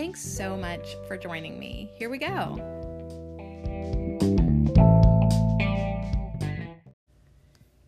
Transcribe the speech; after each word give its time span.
Thanks 0.00 0.20
so 0.20 0.56
much 0.56 0.94
for 1.08 1.16
joining 1.16 1.58
me. 1.58 1.90
Here 1.96 2.08
we 2.08 2.18
go. 2.18 2.54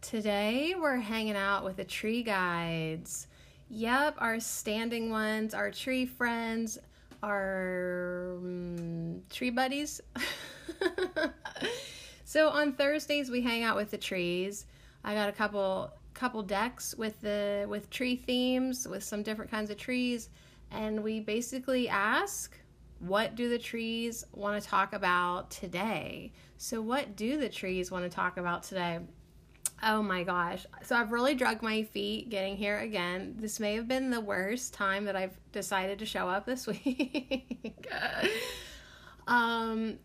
Today 0.02 0.74
we're 0.76 0.96
hanging 0.96 1.36
out 1.36 1.62
with 1.62 1.76
the 1.76 1.84
tree 1.84 2.24
guides. 2.24 3.28
Yep, 3.68 4.16
our 4.18 4.40
standing 4.40 5.10
ones, 5.10 5.54
our 5.54 5.70
tree 5.70 6.04
friends, 6.04 6.78
our 7.22 8.34
um, 8.38 9.22
tree 9.30 9.50
buddies. 9.50 10.00
so 12.24 12.48
on 12.48 12.72
Thursdays 12.72 13.30
we 13.30 13.40
hang 13.40 13.62
out 13.62 13.76
with 13.76 13.92
the 13.92 13.98
trees. 13.98 14.66
I 15.04 15.14
got 15.14 15.28
a 15.28 15.32
couple 15.32 15.92
couple 16.14 16.42
decks 16.42 16.92
with 16.96 17.20
the 17.20 17.66
with 17.68 17.88
tree 17.88 18.16
themes 18.16 18.88
with 18.88 19.04
some 19.04 19.22
different 19.22 19.48
kinds 19.48 19.70
of 19.70 19.76
trees 19.76 20.28
and 20.70 21.02
we 21.02 21.20
basically 21.20 21.88
ask 21.88 22.56
what 23.00 23.34
do 23.34 23.48
the 23.48 23.58
trees 23.58 24.24
want 24.32 24.62
to 24.62 24.68
talk 24.68 24.92
about 24.92 25.50
today? 25.50 26.32
So, 26.58 26.82
what 26.82 27.16
do 27.16 27.38
the 27.38 27.48
trees 27.48 27.90
want 27.90 28.04
to 28.04 28.10
talk 28.10 28.36
about 28.36 28.62
today? 28.62 29.00
Oh 29.82 30.02
my 30.02 30.22
gosh. 30.22 30.66
So, 30.82 30.96
I've 30.96 31.10
really 31.10 31.34
drug 31.34 31.62
my 31.62 31.82
feet 31.82 32.28
getting 32.28 32.56
here 32.56 32.78
again. 32.78 33.36
This 33.38 33.58
may 33.58 33.74
have 33.74 33.88
been 33.88 34.10
the 34.10 34.20
worst 34.20 34.74
time 34.74 35.06
that 35.06 35.16
I've 35.16 35.38
decided 35.52 35.98
to 36.00 36.06
show 36.06 36.28
up 36.28 36.44
this 36.44 36.66
week. 36.66 37.88
um, 39.26 39.98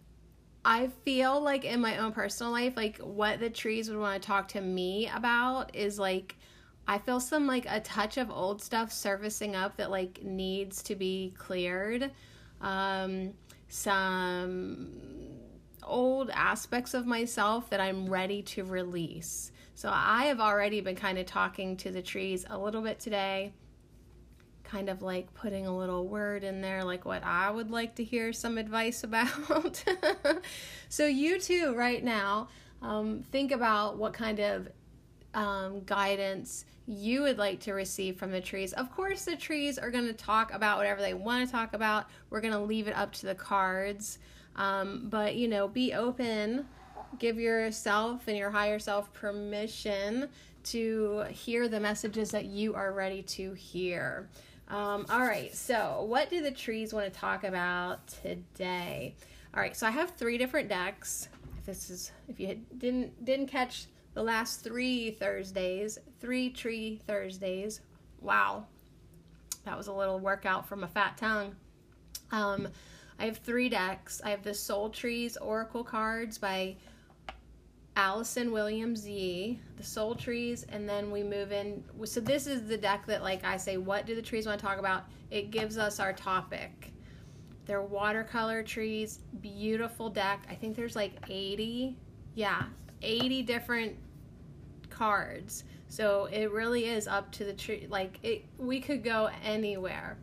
I 0.63 0.87
feel 1.03 1.41
like 1.41 1.65
in 1.65 1.81
my 1.81 1.97
own 1.97 2.13
personal 2.13 2.51
life, 2.51 2.77
like 2.77 2.97
what 2.97 3.39
the 3.39 3.49
trees 3.49 3.89
would 3.89 3.99
want 3.99 4.21
to 4.21 4.25
talk 4.25 4.47
to 4.49 4.61
me 4.61 5.09
about 5.13 5.75
is 5.75 5.99
like 5.99 6.37
I 6.87 6.99
feel 6.99 7.19
some 7.19 7.47
like 7.47 7.65
a 7.67 7.79
touch 7.79 8.17
of 8.17 8.29
old 8.29 8.61
stuff 8.61 8.91
surfacing 8.91 9.55
up 9.55 9.77
that 9.77 9.89
like 9.89 10.23
needs 10.23 10.83
to 10.83 10.95
be 10.95 11.33
cleared. 11.37 12.11
Um, 12.61 13.33
some 13.67 14.87
old 15.83 16.29
aspects 16.31 16.93
of 16.93 17.05
myself 17.05 17.69
that 17.69 17.79
I'm 17.79 18.07
ready 18.07 18.41
to 18.41 18.63
release. 18.63 19.51
So 19.75 19.89
I 19.93 20.25
have 20.25 20.39
already 20.39 20.81
been 20.81 20.95
kind 20.95 21.17
of 21.17 21.25
talking 21.25 21.75
to 21.77 21.91
the 21.91 22.01
trees 22.01 22.45
a 22.49 22.57
little 22.57 22.81
bit 22.81 22.99
today, 22.99 23.53
kind 24.63 24.89
of 24.89 25.01
like 25.01 25.33
putting 25.33 25.67
a 25.67 25.75
little 25.75 26.07
word 26.07 26.43
in 26.43 26.61
there, 26.61 26.83
like 26.83 27.05
what 27.05 27.23
I 27.23 27.51
would 27.51 27.71
like 27.71 27.95
to 27.95 28.03
hear 28.03 28.31
some 28.31 28.57
advice 28.59 29.03
about. 29.03 29.83
so, 30.89 31.05
you 31.05 31.39
too, 31.39 31.75
right 31.75 32.03
now, 32.03 32.47
um, 32.81 33.23
think 33.31 33.51
about 33.51 33.97
what 33.97 34.13
kind 34.13 34.39
of 34.39 34.69
um, 35.35 35.83
guidance 35.85 36.65
you 36.87 37.23
would 37.23 37.37
like 37.37 37.59
to 37.61 37.73
receive 37.73 38.17
from 38.17 38.31
the 38.31 38.41
trees. 38.41 38.73
Of 38.73 38.91
course, 38.95 39.25
the 39.25 39.35
trees 39.35 39.77
are 39.77 39.89
going 39.89 40.05
to 40.05 40.13
talk 40.13 40.53
about 40.53 40.77
whatever 40.77 41.01
they 41.01 41.13
want 41.13 41.45
to 41.45 41.51
talk 41.51 41.73
about. 41.73 42.05
We're 42.29 42.41
going 42.41 42.53
to 42.53 42.59
leave 42.59 42.87
it 42.87 42.95
up 42.95 43.11
to 43.13 43.25
the 43.25 43.35
cards. 43.35 44.19
Um, 44.55 45.07
but, 45.09 45.35
you 45.35 45.47
know, 45.47 45.67
be 45.67 45.93
open, 45.93 46.65
give 47.19 47.39
yourself 47.39 48.27
and 48.27 48.37
your 48.37 48.51
higher 48.51 48.79
self 48.79 49.11
permission 49.13 50.29
to 50.65 51.25
hear 51.29 51.67
the 51.67 51.79
messages 51.79 52.31
that 52.31 52.45
you 52.45 52.73
are 52.75 52.91
ready 52.91 53.21
to 53.23 53.53
hear. 53.53 54.29
Um, 54.67 55.05
all 55.09 55.21
right, 55.21 55.53
so 55.53 56.05
what 56.07 56.29
do 56.29 56.41
the 56.41 56.51
trees 56.51 56.93
want 56.93 57.11
to 57.11 57.19
talk 57.19 57.43
about 57.43 58.07
today? 58.07 59.15
All 59.53 59.61
right, 59.61 59.75
so 59.75 59.85
I 59.85 59.91
have 59.91 60.11
three 60.11 60.37
different 60.37 60.69
decks. 60.69 61.29
If 61.59 61.65
this 61.65 61.89
is 61.89 62.11
if 62.27 62.39
you 62.39 62.59
didn't 62.77 63.23
didn't 63.23 63.47
catch 63.47 63.85
the 64.15 64.23
last 64.23 64.63
three 64.63 65.11
Thursdays, 65.11 65.99
three 66.19 66.49
tree 66.49 67.01
Thursdays. 67.05 67.81
Wow, 68.21 68.65
that 69.65 69.77
was 69.77 69.87
a 69.87 69.93
little 69.93 70.19
workout 70.19 70.67
from 70.67 70.83
a 70.83 70.87
fat 70.87 71.17
tongue. 71.17 71.55
Um, 72.31 72.69
I 73.19 73.25
have 73.25 73.37
three 73.37 73.69
decks. 73.69 74.21
I 74.23 74.29
have 74.29 74.41
the 74.41 74.53
Soul 74.53 74.89
Trees 74.89 75.37
Oracle 75.37 75.83
cards 75.83 76.37
by 76.37 76.77
Allison 77.97 78.51
Williams 78.51 79.07
Yee, 79.07 79.59
the 79.77 79.83
Soul 79.83 80.15
Trees, 80.15 80.65
and 80.69 80.87
then 80.87 81.11
we 81.11 81.21
move 81.21 81.51
in. 81.51 81.83
So 82.05 82.19
this 82.19 82.47
is 82.47 82.67
the 82.67 82.77
deck 82.77 83.05
that, 83.07 83.21
like 83.21 83.43
I 83.45 83.57
say, 83.57 83.77
what 83.77 84.05
do 84.05 84.15
the 84.15 84.21
trees 84.21 84.45
want 84.45 84.59
to 84.59 84.65
talk 84.65 84.79
about? 84.79 85.03
It 85.29 85.51
gives 85.51 85.77
us 85.77 85.99
our 85.99 86.13
topic. 86.13 86.93
They're 87.65 87.81
watercolor 87.81 88.63
trees, 88.63 89.19
beautiful 89.41 90.09
deck. 90.09 90.45
I 90.49 90.55
think 90.55 90.75
there's 90.75 90.95
like 90.95 91.13
80, 91.29 91.97
yeah, 92.35 92.63
80 93.01 93.43
different 93.43 93.95
cards. 94.95 95.63
So 95.89 96.25
it 96.31 96.51
really 96.51 96.85
is 96.85 97.07
up 97.07 97.31
to 97.33 97.45
the 97.45 97.53
tree. 97.53 97.87
Like 97.89 98.19
it, 98.23 98.45
we 98.57 98.79
could 98.79 99.03
go 99.03 99.29
anywhere. 99.43 100.17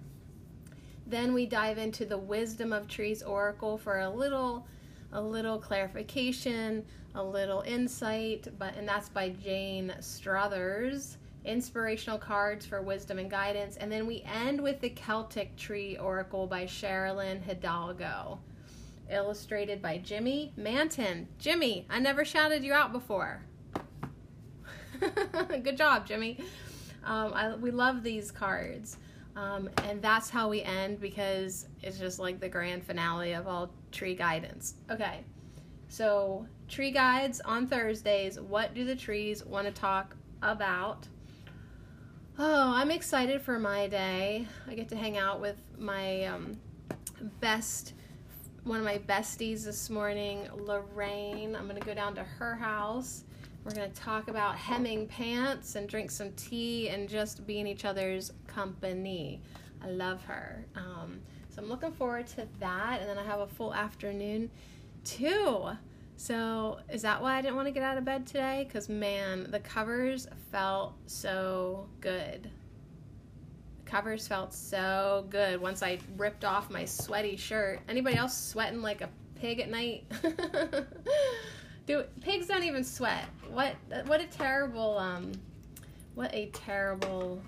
Then 1.06 1.34
we 1.34 1.46
dive 1.46 1.78
into 1.78 2.04
the 2.04 2.18
Wisdom 2.18 2.72
of 2.72 2.88
Trees 2.88 3.22
Oracle 3.22 3.76
for 3.76 4.00
a 4.00 4.10
little, 4.10 4.66
a 5.12 5.20
little 5.20 5.58
clarification, 5.58 6.84
a 7.14 7.22
little 7.22 7.62
insight. 7.62 8.48
But 8.58 8.76
and 8.76 8.88
that's 8.88 9.08
by 9.08 9.30
Jane 9.30 9.94
Struthers. 10.00 11.18
Inspirational 11.44 12.18
cards 12.18 12.64
for 12.64 12.82
wisdom 12.82 13.18
and 13.18 13.30
guidance. 13.30 13.76
And 13.76 13.90
then 13.90 14.06
we 14.06 14.22
end 14.22 14.60
with 14.60 14.80
the 14.80 14.90
Celtic 14.90 15.56
Tree 15.56 15.96
Oracle 15.96 16.46
by 16.46 16.64
Sharlyn 16.64 17.42
Hidalgo 17.42 18.38
illustrated 19.10 19.82
by 19.82 19.98
Jimmy 19.98 20.52
Manton. 20.56 21.28
Jimmy, 21.38 21.86
I 21.90 22.00
never 22.00 22.24
shouted 22.24 22.64
you 22.64 22.72
out 22.72 22.92
before. 22.92 23.42
Good 25.62 25.76
job, 25.76 26.06
Jimmy. 26.06 26.38
Um, 27.04 27.32
I, 27.34 27.54
we 27.54 27.70
love 27.70 28.02
these 28.02 28.30
cards. 28.30 28.96
Um, 29.34 29.70
and 29.84 30.02
that's 30.02 30.28
how 30.28 30.48
we 30.48 30.62
end 30.62 31.00
because 31.00 31.66
it's 31.82 31.98
just 31.98 32.18
like 32.18 32.38
the 32.38 32.48
grand 32.48 32.84
finale 32.84 33.32
of 33.32 33.48
all 33.48 33.72
tree 33.90 34.14
guidance. 34.14 34.74
Okay, 34.90 35.20
so 35.88 36.46
tree 36.68 36.90
guides 36.90 37.40
on 37.40 37.66
Thursdays. 37.66 38.38
What 38.38 38.74
do 38.74 38.84
the 38.84 38.94
trees 38.94 39.44
want 39.44 39.66
to 39.66 39.72
talk 39.72 40.16
about? 40.42 41.08
Oh, 42.38 42.72
I'm 42.74 42.90
excited 42.90 43.40
for 43.40 43.58
my 43.58 43.88
day. 43.88 44.46
I 44.68 44.74
get 44.74 44.88
to 44.90 44.96
hang 44.96 45.16
out 45.16 45.40
with 45.40 45.56
my 45.78 46.24
um, 46.26 46.58
best, 47.40 47.94
one 48.64 48.78
of 48.78 48.84
my 48.84 48.98
besties 48.98 49.64
this 49.64 49.88
morning, 49.88 50.46
Lorraine. 50.54 51.56
I'm 51.56 51.68
going 51.68 51.80
to 51.80 51.86
go 51.86 51.94
down 51.94 52.14
to 52.16 52.22
her 52.22 52.54
house 52.54 53.24
we're 53.64 53.72
going 53.72 53.90
to 53.90 54.00
talk 54.00 54.28
about 54.28 54.56
hemming 54.56 55.06
pants 55.06 55.76
and 55.76 55.88
drink 55.88 56.10
some 56.10 56.32
tea 56.32 56.88
and 56.88 57.08
just 57.08 57.46
be 57.46 57.60
in 57.60 57.66
each 57.66 57.84
other's 57.84 58.32
company. 58.46 59.40
I 59.82 59.88
love 59.88 60.22
her. 60.24 60.64
Um, 60.74 61.20
so 61.48 61.62
I'm 61.62 61.68
looking 61.68 61.92
forward 61.92 62.26
to 62.28 62.48
that. 62.58 63.00
And 63.00 63.08
then 63.08 63.18
I 63.18 63.24
have 63.24 63.40
a 63.40 63.46
full 63.46 63.72
afternoon 63.72 64.50
too. 65.04 65.70
So 66.16 66.78
is 66.90 67.02
that 67.02 67.22
why 67.22 67.36
I 67.36 67.42
didn't 67.42 67.56
want 67.56 67.68
to 67.68 67.72
get 67.72 67.82
out 67.82 67.98
of 67.98 68.04
bed 68.04 68.26
today? 68.26 68.64
Because 68.66 68.88
man, 68.88 69.48
the 69.50 69.60
covers 69.60 70.26
felt 70.50 70.94
so 71.06 71.88
good. 72.00 72.50
The 73.84 73.90
covers 73.90 74.26
felt 74.26 74.54
so 74.54 75.26
good 75.30 75.60
once 75.60 75.82
I 75.82 75.98
ripped 76.16 76.44
off 76.44 76.70
my 76.70 76.84
sweaty 76.84 77.36
shirt. 77.36 77.80
Anybody 77.88 78.16
else 78.16 78.36
sweating 78.36 78.82
like 78.82 79.02
a 79.02 79.08
pig 79.36 79.60
at 79.60 79.70
night? 79.70 80.04
Do 81.86 82.04
pigs 82.20 82.46
don't 82.46 82.64
even 82.64 82.84
sweat? 82.84 83.26
What 83.50 83.74
what 84.06 84.20
a 84.20 84.26
terrible 84.26 84.98
um 84.98 85.32
what 86.14 86.32
a 86.34 86.46
terrible 86.46 87.42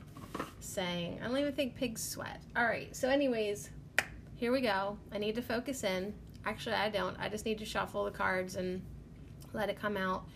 saying. 0.60 1.20
I 1.22 1.28
don't 1.28 1.38
even 1.38 1.52
think 1.52 1.76
pigs 1.76 2.02
sweat. 2.02 2.40
All 2.56 2.64
right. 2.64 2.94
So 2.94 3.08
anyways, 3.08 3.70
here 4.36 4.52
we 4.52 4.60
go. 4.60 4.98
I 5.12 5.18
need 5.18 5.34
to 5.36 5.42
focus 5.42 5.84
in. 5.84 6.14
Actually, 6.44 6.76
I 6.76 6.88
don't. 6.88 7.16
I 7.18 7.28
just 7.28 7.44
need 7.44 7.58
to 7.58 7.64
shuffle 7.64 8.04
the 8.04 8.10
cards 8.10 8.56
and 8.56 8.82
let 9.52 9.68
it 9.68 9.80
come 9.80 9.96
out. 9.96 10.26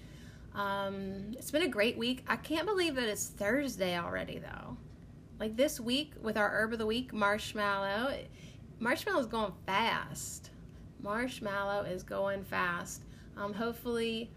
Um, 0.55 1.33
it's 1.33 1.51
been 1.51 1.63
a 1.63 1.69
great 1.69 1.99
week. 1.99 2.25
I 2.27 2.37
can't 2.37 2.67
believe 2.67 2.95
that 2.95 3.09
it's 3.09 3.29
Thursday 3.29 3.99
already, 3.99 4.39
though. 4.39 4.77
Like 5.39 5.57
this 5.57 5.79
week 5.79 6.15
with 6.21 6.37
our 6.37 6.51
herb 6.51 6.73
of 6.73 6.79
the 6.79 6.87
week, 6.87 7.13
marshmallow. 7.13 8.15
Marshmallow 8.81 9.21
is 9.21 9.27
going 9.27 9.53
fast. 9.67 10.51
Marshmallow 11.01 11.83
is 11.83 12.03
going 12.03 12.45
fast. 12.45 13.03
Um, 13.39 13.55
hopefully, 13.55 14.31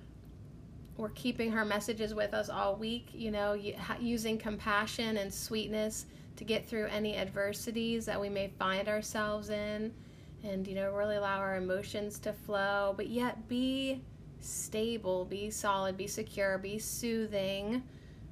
we're 0.97 1.09
keeping 1.09 1.51
her 1.51 1.65
messages 1.65 2.13
with 2.13 2.33
us 2.33 2.49
all 2.49 2.75
week, 2.75 3.09
you 3.13 3.31
know, 3.31 3.59
using 3.99 4.37
compassion 4.37 5.17
and 5.17 5.33
sweetness 5.33 6.05
to 6.35 6.43
get 6.43 6.67
through 6.67 6.85
any 6.87 7.17
adversities 7.17 8.05
that 8.05 8.19
we 8.19 8.29
may 8.29 8.51
find 8.59 8.87
ourselves 8.87 9.49
in 9.49 9.93
and 10.43 10.67
you 10.67 10.75
know 10.75 10.91
really 10.91 11.17
allow 11.17 11.37
our 11.37 11.57
emotions 11.57 12.19
to 12.19 12.33
flow. 12.33 12.93
But 12.95 13.09
yet 13.09 13.47
be 13.47 14.01
stable 14.39 15.25
be 15.25 15.51
solid 15.51 15.97
be 15.97 16.07
secure 16.07 16.57
be 16.57 16.79
soothing. 16.79 17.83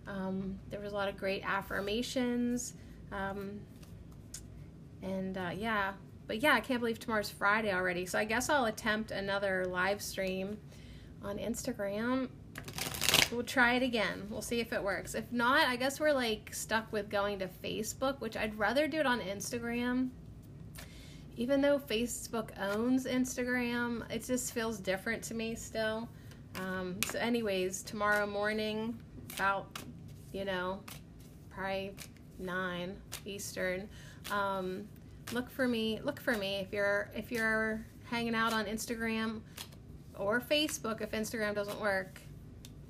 Um, 0.07 0.57
there 0.69 0.79
was 0.79 0.91
a 0.91 0.95
lot 0.95 1.07
of 1.07 1.17
great 1.17 1.43
affirmations. 1.45 2.73
Um, 3.11 3.59
and 5.01 5.37
uh, 5.37 5.51
yeah 5.55 5.93
but 6.29 6.41
yeah 6.41 6.53
i 6.53 6.61
can't 6.61 6.79
believe 6.79 6.99
tomorrow's 6.99 7.29
friday 7.29 7.73
already 7.73 8.05
so 8.05 8.17
i 8.17 8.23
guess 8.23 8.49
i'll 8.49 8.65
attempt 8.65 9.11
another 9.11 9.65
live 9.65 10.01
stream 10.01 10.57
on 11.23 11.37
instagram 11.37 12.29
we'll 13.31 13.43
try 13.43 13.73
it 13.73 13.83
again 13.83 14.25
we'll 14.29 14.41
see 14.41 14.61
if 14.61 14.71
it 14.71 14.81
works 14.81 15.15
if 15.15 15.29
not 15.33 15.67
i 15.67 15.75
guess 15.75 15.99
we're 15.99 16.13
like 16.13 16.53
stuck 16.53 16.89
with 16.93 17.09
going 17.09 17.39
to 17.39 17.49
facebook 17.61 18.21
which 18.21 18.37
i'd 18.37 18.57
rather 18.57 18.87
do 18.87 18.99
it 18.99 19.05
on 19.05 19.19
instagram 19.19 20.09
even 21.39 21.61
though 21.61 21.79
Facebook 21.79 22.49
owns 22.59 23.05
Instagram, 23.05 24.03
it 24.11 24.25
just 24.25 24.53
feels 24.53 24.77
different 24.77 25.23
to 25.23 25.33
me 25.33 25.55
still. 25.55 26.09
Um, 26.55 26.97
so, 27.05 27.17
anyways, 27.17 27.81
tomorrow 27.81 28.27
morning, 28.27 28.99
about 29.35 29.79
you 30.33 30.43
know, 30.43 30.81
probably 31.49 31.93
nine 32.39 32.97
Eastern. 33.25 33.87
Um, 34.31 34.85
look 35.31 35.49
for 35.49 35.67
me. 35.67 35.99
Look 36.03 36.19
for 36.19 36.33
me 36.35 36.55
if 36.55 36.73
you're 36.73 37.09
if 37.15 37.31
you're 37.31 37.85
hanging 38.05 38.35
out 38.35 38.53
on 38.53 38.65
Instagram 38.65 39.41
or 40.17 40.39
Facebook. 40.39 41.01
If 41.01 41.11
Instagram 41.11 41.55
doesn't 41.55 41.79
work, 41.79 42.21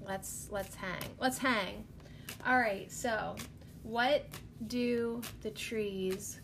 let's 0.02 0.48
let's 0.52 0.76
hang. 0.76 1.04
Let's 1.20 1.38
hang. 1.38 1.86
All 2.46 2.58
right. 2.58 2.92
So, 2.92 3.36
what 3.84 4.26
do 4.68 5.22
the 5.42 5.52
trees 5.52 6.40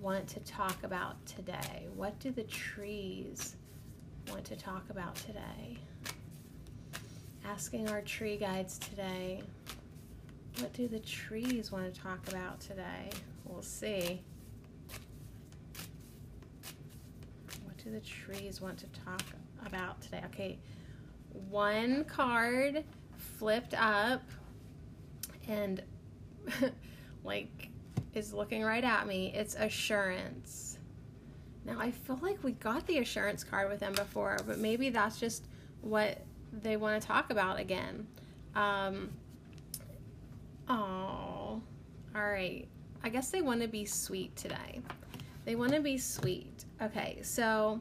want 0.00 0.26
to 0.28 0.40
talk 0.40 0.82
about 0.84 1.24
today? 1.26 1.88
What 1.94 2.18
do 2.18 2.30
the 2.30 2.44
trees 2.44 3.56
want 4.30 4.44
to 4.46 4.56
talk 4.56 4.90
about 4.90 5.14
today? 5.16 5.78
Asking 7.44 7.88
our 7.88 8.02
tree 8.02 8.36
guides 8.36 8.78
today, 8.78 9.42
what 10.58 10.72
do 10.72 10.86
the 10.86 11.00
trees 11.00 11.72
want 11.72 11.92
to 11.92 12.00
talk 12.00 12.28
about 12.28 12.60
today? 12.60 13.10
We'll 13.44 13.62
see. 13.62 14.22
Do 17.82 17.90
the 17.90 18.00
trees 18.00 18.60
want 18.60 18.78
to 18.78 18.86
talk 19.04 19.22
about 19.66 20.00
today? 20.00 20.22
Okay, 20.26 20.58
one 21.48 22.04
card 22.04 22.84
flipped 23.16 23.74
up 23.74 24.22
and 25.48 25.82
like 27.24 27.70
is 28.14 28.32
looking 28.32 28.62
right 28.62 28.84
at 28.84 29.06
me. 29.06 29.32
It's 29.34 29.54
assurance. 29.54 30.78
Now, 31.64 31.78
I 31.78 31.90
feel 31.90 32.18
like 32.22 32.42
we 32.42 32.52
got 32.52 32.86
the 32.86 32.98
assurance 32.98 33.44
card 33.44 33.70
with 33.70 33.80
them 33.80 33.92
before, 33.92 34.38
but 34.46 34.58
maybe 34.58 34.90
that's 34.90 35.18
just 35.18 35.44
what 35.80 36.20
they 36.52 36.76
want 36.76 37.00
to 37.00 37.06
talk 37.06 37.30
about 37.30 37.58
again. 37.58 38.06
Um, 38.54 39.10
oh, 40.68 40.72
all 40.72 41.62
right. 42.14 42.66
I 43.04 43.08
guess 43.08 43.30
they 43.30 43.42
want 43.42 43.62
to 43.62 43.68
be 43.68 43.84
sweet 43.84 44.34
today. 44.36 44.80
They 45.44 45.54
want 45.54 45.72
to 45.72 45.80
be 45.80 45.98
sweet. 45.98 46.64
Okay, 46.82 47.20
so 47.22 47.80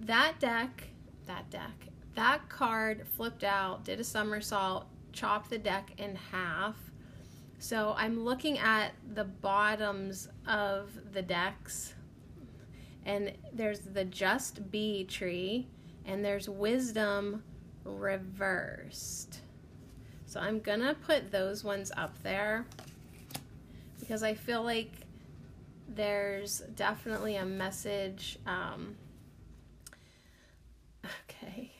that 0.00 0.34
deck, 0.38 0.84
that 1.26 1.50
deck, 1.50 1.88
that 2.14 2.48
card 2.48 3.06
flipped 3.16 3.44
out, 3.44 3.84
did 3.84 3.98
a 3.98 4.04
somersault, 4.04 4.86
chopped 5.12 5.50
the 5.50 5.58
deck 5.58 5.92
in 5.98 6.16
half 6.30 6.76
so 7.64 7.94
I'm 7.96 8.22
looking 8.22 8.58
at 8.58 8.92
the 9.14 9.24
bottoms 9.24 10.28
of 10.46 10.90
the 11.14 11.22
decks, 11.22 11.94
and 13.06 13.32
there's 13.54 13.80
the 13.80 14.04
Just 14.04 14.70
Be 14.70 15.04
tree, 15.04 15.66
and 16.04 16.22
there's 16.22 16.46
Wisdom 16.46 17.42
reversed. 17.82 19.40
So 20.26 20.40
I'm 20.40 20.60
gonna 20.60 20.94
put 21.06 21.30
those 21.30 21.64
ones 21.64 21.90
up 21.96 22.22
there 22.22 22.66
because 23.98 24.22
I 24.22 24.34
feel 24.34 24.62
like 24.62 24.92
there's 25.88 26.60
definitely 26.74 27.36
a 27.36 27.44
message. 27.44 28.38
Um, 28.46 28.96
okay, 31.04 31.72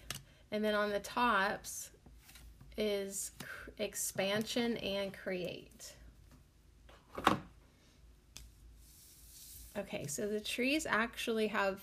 and 0.50 0.64
then 0.64 0.74
on 0.74 0.90
the 0.90 1.00
tops 1.00 1.90
is 2.76 3.32
expansion 3.78 4.76
and 4.78 5.12
create. 5.12 5.94
Okay, 9.76 10.06
so 10.06 10.28
the 10.28 10.40
trees 10.40 10.86
actually 10.88 11.48
have 11.48 11.80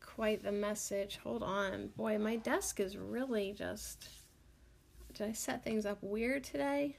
quite 0.00 0.42
the 0.42 0.52
message. 0.52 1.18
Hold 1.22 1.42
on. 1.42 1.88
Boy, 1.96 2.18
my 2.18 2.36
desk 2.36 2.80
is 2.80 2.96
really 2.96 3.52
just. 3.52 4.08
Did 5.14 5.28
I 5.28 5.32
set 5.32 5.64
things 5.64 5.86
up 5.86 5.98
weird 6.00 6.44
today? 6.44 6.96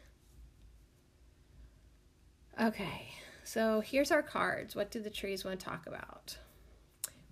Okay, 2.62 3.10
so 3.50 3.82
here's 3.82 4.12
our 4.12 4.22
cards. 4.22 4.76
What 4.76 4.92
do 4.92 5.02
the 5.02 5.10
trees 5.10 5.44
want 5.44 5.60
to 5.60 5.66
talk 5.66 5.88
about? 5.88 6.38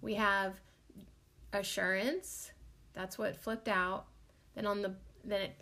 We 0.01 0.15
have 0.15 0.59
assurance. 1.53 2.51
That's 2.95 3.19
what 3.19 3.35
flipped 3.35 3.67
out. 3.67 4.05
Then 4.55 4.65
on 4.65 4.81
the 4.81 4.95
then 5.23 5.41
it 5.41 5.61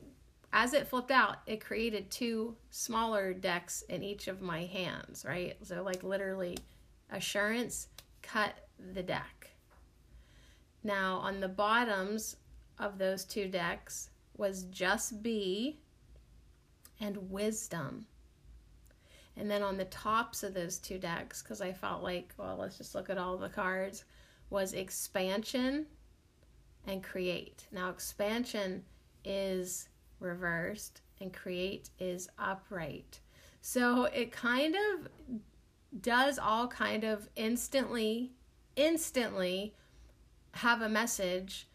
as 0.53 0.73
it 0.73 0.87
flipped 0.87 1.11
out, 1.11 1.39
it 1.45 1.59
created 1.59 2.09
two 2.09 2.55
smaller 2.69 3.33
decks 3.33 3.81
in 3.89 4.01
each 4.01 4.29
of 4.29 4.41
my 4.41 4.63
hands, 4.63 5.25
right? 5.27 5.57
So, 5.61 5.83
like, 5.83 6.03
literally, 6.03 6.57
assurance 7.11 7.89
cut 8.21 8.55
the 8.93 9.03
deck. 9.03 9.49
Now, 10.85 11.17
on 11.17 11.41
the 11.41 11.49
bottoms 11.49 12.37
of 12.79 12.97
those 12.97 13.25
two 13.25 13.49
decks 13.49 14.09
was 14.37 14.63
just 14.63 15.21
be 15.21 15.79
and 17.01 17.29
wisdom. 17.29 18.05
And 19.37 19.51
then 19.51 19.61
on 19.61 19.77
the 19.77 19.85
tops 19.85 20.43
of 20.43 20.53
those 20.53 20.77
two 20.77 20.97
decks, 20.97 21.41
because 21.41 21.61
I 21.61 21.73
felt 21.73 22.03
like, 22.03 22.33
well, 22.37 22.57
let's 22.57 22.77
just 22.77 22.95
look 22.95 23.09
at 23.09 23.17
all 23.17 23.37
the 23.37 23.49
cards, 23.49 24.05
was 24.49 24.73
expansion 24.73 25.87
and 26.87 27.03
create. 27.03 27.67
Now, 27.71 27.89
expansion 27.89 28.83
is 29.23 29.89
reversed 30.19 31.01
and 31.19 31.33
create 31.33 31.89
is 31.99 32.29
upright. 32.37 33.19
So 33.61 34.05
it 34.05 34.31
kind 34.31 34.75
of 34.75 35.09
does 36.01 36.37
all 36.37 36.67
kind 36.67 37.03
of 37.03 37.29
instantly 37.35 38.33
instantly 38.75 39.73
have 40.51 40.81
a 40.81 40.89
message 40.89 41.67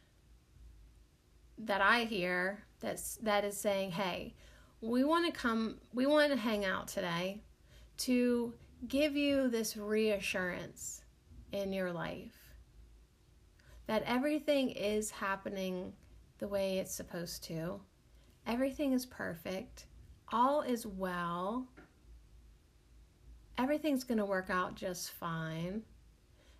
that 1.58 1.80
I 1.80 2.04
hear 2.04 2.64
that's 2.80 3.16
that 3.16 3.44
is 3.44 3.56
saying, 3.56 3.92
"Hey, 3.92 4.34
we 4.80 5.04
want 5.04 5.26
to 5.26 5.32
come 5.32 5.78
we 5.92 6.06
want 6.06 6.30
to 6.32 6.38
hang 6.38 6.64
out 6.64 6.88
today 6.88 7.42
to 8.00 8.52
give 8.88 9.16
you 9.16 9.48
this 9.48 9.76
reassurance 9.76 11.02
in 11.52 11.72
your 11.72 11.92
life 11.92 12.36
that 13.86 14.02
everything 14.06 14.70
is 14.70 15.10
happening 15.10 15.92
the 16.38 16.48
way 16.48 16.78
it's 16.78 16.94
supposed 16.94 17.42
to 17.44 17.80
Everything 18.46 18.92
is 18.92 19.06
perfect. 19.06 19.86
All 20.32 20.62
is 20.62 20.86
well. 20.86 21.66
Everything's 23.58 24.04
going 24.04 24.18
to 24.18 24.24
work 24.24 24.50
out 24.50 24.74
just 24.74 25.10
fine. 25.12 25.82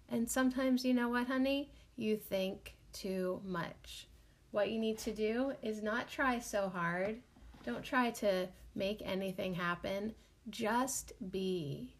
And 0.08 0.30
sometimes, 0.30 0.84
you 0.84 0.94
know 0.94 1.08
what, 1.08 1.26
honey? 1.26 1.72
You 1.96 2.16
think 2.16 2.76
too 2.92 3.40
much. 3.44 4.08
What 4.50 4.70
you 4.70 4.78
need 4.78 4.98
to 4.98 5.12
do 5.12 5.52
is 5.62 5.82
not 5.82 6.08
try 6.08 6.38
so 6.38 6.68
hard. 6.68 7.20
Don't 7.64 7.84
try 7.84 8.10
to 8.10 8.48
make 8.74 9.02
anything 9.04 9.54
happen. 9.54 10.14
Just 10.48 11.12
be. 11.30 11.94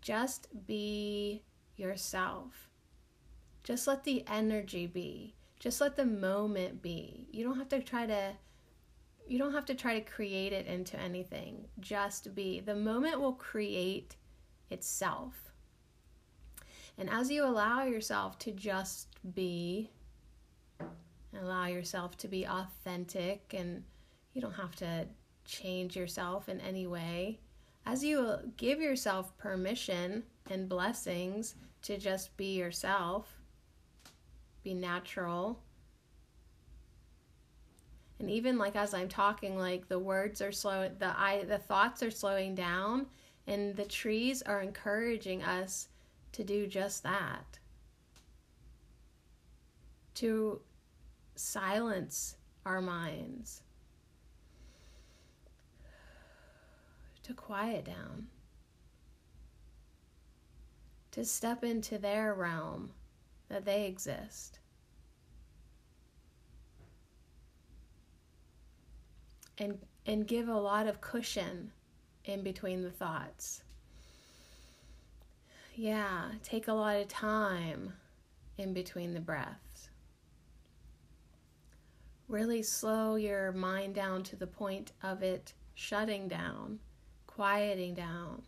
Just 0.00 0.48
be 0.66 1.42
yourself. 1.76 2.68
Just 3.62 3.86
let 3.86 4.04
the 4.04 4.24
energy 4.26 4.86
be. 4.86 5.34
Just 5.58 5.80
let 5.80 5.96
the 5.96 6.04
moment 6.04 6.82
be. 6.82 7.28
You 7.30 7.44
don't 7.44 7.58
have 7.58 7.68
to 7.68 7.80
try 7.80 8.06
to 8.06 8.32
you 9.28 9.38
don't 9.38 9.52
have 9.52 9.66
to 9.66 9.74
try 9.74 9.94
to 9.98 10.10
create 10.10 10.52
it 10.52 10.66
into 10.66 10.98
anything. 10.98 11.68
Just 11.80 12.34
be. 12.34 12.60
The 12.60 12.74
moment 12.74 13.20
will 13.20 13.34
create 13.34 14.16
itself. 14.70 15.52
And 16.98 17.08
as 17.08 17.30
you 17.30 17.44
allow 17.44 17.84
yourself 17.84 18.38
to 18.40 18.50
just 18.50 19.08
be, 19.34 19.90
allow 21.40 21.66
yourself 21.66 22.16
to 22.18 22.28
be 22.28 22.46
authentic, 22.46 23.54
and 23.56 23.84
you 24.34 24.42
don't 24.42 24.52
have 24.52 24.76
to 24.76 25.06
change 25.44 25.96
yourself 25.96 26.48
in 26.48 26.60
any 26.60 26.86
way, 26.86 27.40
as 27.86 28.04
you 28.04 28.38
give 28.56 28.80
yourself 28.80 29.36
permission 29.38 30.22
and 30.50 30.68
blessings 30.68 31.54
to 31.82 31.98
just 31.98 32.36
be 32.36 32.56
yourself, 32.56 33.40
be 34.62 34.74
natural, 34.74 35.58
and 38.20 38.30
even 38.30 38.56
like 38.56 38.76
as 38.76 38.94
i'm 38.94 39.08
talking 39.08 39.58
like 39.58 39.88
the 39.88 39.98
words 39.98 40.40
are 40.40 40.52
slow 40.52 40.88
the 41.00 41.18
i 41.18 41.42
the 41.42 41.58
thoughts 41.58 42.04
are 42.04 42.10
slowing 42.10 42.54
down 42.54 43.04
and 43.46 43.76
the 43.76 43.84
trees 43.84 44.42
are 44.42 44.62
encouraging 44.62 45.42
us 45.42 45.88
to 46.32 46.44
do 46.44 46.66
just 46.66 47.02
that. 47.02 47.58
To 50.14 50.60
silence 51.34 52.36
our 52.64 52.80
minds, 52.80 53.61
to 57.24 57.34
quiet 57.34 57.84
down, 57.84 58.26
to 61.12 61.24
step 61.24 61.62
into 61.62 61.98
their 61.98 62.34
realm 62.34 62.90
that 63.48 63.64
they 63.64 63.86
exist. 63.86 64.58
And, 69.58 69.78
and 70.06 70.26
give 70.26 70.48
a 70.48 70.58
lot 70.58 70.86
of 70.86 71.00
cushion 71.00 71.70
in 72.24 72.42
between 72.42 72.82
the 72.82 72.90
thoughts. 72.90 73.62
Yeah, 75.74 76.30
take 76.42 76.68
a 76.68 76.72
lot 76.72 76.96
of 76.96 77.08
time 77.08 77.92
in 78.58 78.72
between 78.72 79.14
the 79.14 79.20
breaths. 79.20 79.88
Really 82.28 82.62
slow 82.62 83.16
your 83.16 83.52
mind 83.52 83.94
down 83.94 84.22
to 84.24 84.36
the 84.36 84.46
point 84.46 84.92
of 85.02 85.22
it 85.22 85.52
shutting 85.74 86.28
down, 86.28 86.78
quieting 87.34 87.94
down, 87.94 88.42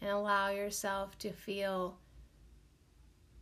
and 0.00 0.10
allow 0.10 0.50
yourself 0.50 1.18
to 1.18 1.30
feel 1.30 1.98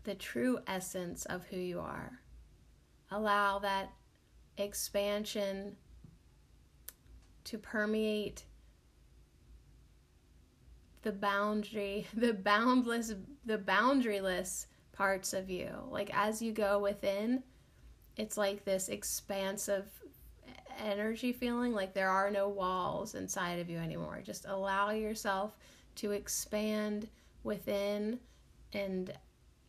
the 0.04 0.14
true 0.14 0.58
essence 0.66 1.26
of 1.26 1.44
who 1.46 1.58
you 1.58 1.80
are. 1.80 2.20
Allow 3.10 3.58
that 3.60 3.90
expansion 4.56 5.76
to 7.44 7.58
permeate 7.58 8.44
the 11.02 11.12
boundary, 11.12 12.06
the 12.14 12.32
boundless, 12.32 13.14
the 13.44 13.58
boundaryless 13.58 14.66
parts 14.92 15.32
of 15.32 15.50
you. 15.50 15.70
Like 15.90 16.10
as 16.14 16.40
you 16.40 16.52
go 16.52 16.78
within, 16.78 17.42
it's 18.16 18.36
like 18.36 18.64
this 18.64 18.88
expansive 18.88 19.86
energy 20.78 21.32
feeling 21.32 21.72
like 21.72 21.94
there 21.94 22.08
are 22.10 22.30
no 22.30 22.48
walls 22.48 23.14
inside 23.14 23.58
of 23.58 23.68
you 23.68 23.78
anymore. 23.78 24.20
Just 24.24 24.46
allow 24.46 24.90
yourself 24.90 25.56
to 25.96 26.12
expand 26.12 27.08
within 27.42 28.18
and 28.72 29.12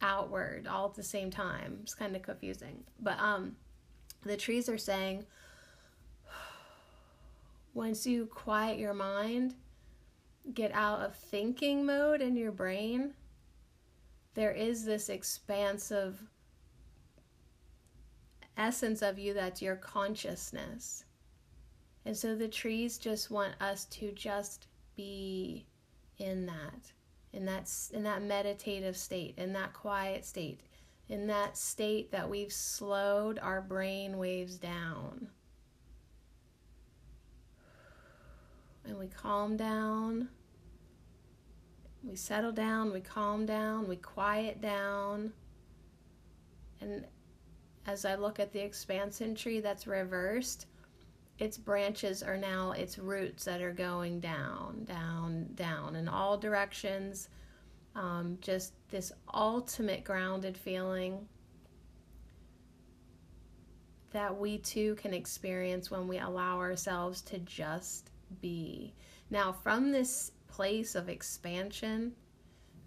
outward 0.01 0.67
all 0.67 0.87
at 0.87 0.95
the 0.95 1.03
same 1.03 1.29
time. 1.29 1.79
It's 1.83 1.93
kind 1.93 2.15
of 2.15 2.21
confusing. 2.21 2.83
But 2.99 3.19
um 3.19 3.55
the 4.23 4.37
trees 4.37 4.69
are 4.69 4.77
saying 4.77 5.25
once 7.73 8.05
you 8.05 8.25
quiet 8.25 8.79
your 8.79 8.93
mind, 8.93 9.55
get 10.53 10.71
out 10.73 11.01
of 11.01 11.15
thinking 11.15 11.85
mode 11.85 12.21
in 12.21 12.35
your 12.35 12.51
brain, 12.51 13.13
there 14.33 14.51
is 14.51 14.85
this 14.85 15.09
expansive 15.09 16.21
essence 18.59 19.01
of 19.01 19.17
you 19.17 19.33
that's 19.33 19.61
your 19.61 19.75
consciousness. 19.75 21.05
And 22.05 22.15
so 22.15 22.35
the 22.35 22.47
trees 22.47 22.97
just 22.97 23.31
want 23.31 23.53
us 23.61 23.85
to 23.85 24.11
just 24.11 24.67
be 24.95 25.65
in 26.17 26.45
that, 26.45 26.91
in 27.33 27.45
that, 27.45 27.71
in 27.93 28.03
that 28.03 28.21
meditative 28.21 28.97
state, 28.97 29.33
in 29.37 29.53
that 29.53 29.73
quiet 29.73 30.25
state, 30.25 30.61
in 31.07 31.25
that 31.27 31.57
state 31.57 32.11
that 32.11 32.29
we've 32.29 32.53
slowed 32.53 33.39
our 33.39 33.61
brain 33.61 34.17
waves 34.17 34.57
down. 34.57 35.29
And 38.85 38.97
we 38.97 39.07
calm 39.07 39.57
down 39.57 40.29
we 42.03 42.15
settle 42.15 42.51
down, 42.51 42.93
we 42.93 43.01
calm 43.01 43.45
down, 43.45 43.87
we 43.87 43.97
quiet 43.97 44.61
down. 44.61 45.33
And 46.81 47.05
as 47.89 48.05
I 48.05 48.13
look 48.13 48.39
at 48.39 48.53
the 48.53 48.59
expansion 48.59 49.33
tree 49.33 49.61
that's 49.61 49.87
reversed, 49.87 50.67
its 51.39 51.57
branches 51.57 52.21
are 52.21 52.37
now 52.37 52.71
its 52.71 52.99
roots 52.99 53.45
that 53.45 53.61
are 53.61 53.73
going 53.73 54.19
down, 54.19 54.83
down, 54.83 55.47
down 55.55 55.95
in 55.95 56.07
all 56.07 56.37
directions. 56.37 57.29
Um, 57.95 58.37
just 58.41 58.73
this 58.91 59.11
ultimate 59.33 60.03
grounded 60.03 60.55
feeling 60.55 61.27
that 64.11 64.37
we 64.37 64.59
too 64.59 64.93
can 64.95 65.13
experience 65.13 65.89
when 65.89 66.07
we 66.07 66.19
allow 66.19 66.59
ourselves 66.59 67.21
to 67.23 67.39
just 67.39 68.11
be. 68.39 68.93
Now, 69.31 69.51
from 69.51 69.91
this 69.91 70.31
place 70.47 70.93
of 70.93 71.09
expansion, 71.09 72.13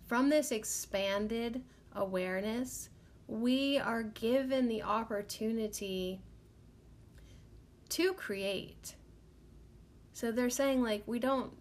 from 0.07 0.29
this 0.29 0.53
expanded 0.53 1.63
awareness, 1.97 2.89
we 3.27 3.79
are 3.79 4.03
given 4.03 4.69
the 4.69 4.83
opportunity 4.83 6.21
to 7.91 8.13
create. 8.15 8.97
So 10.13 10.31
they're 10.31 10.51
saying, 10.51 10.83
like, 10.83 11.03
we 11.07 11.19
don't, 11.19 11.53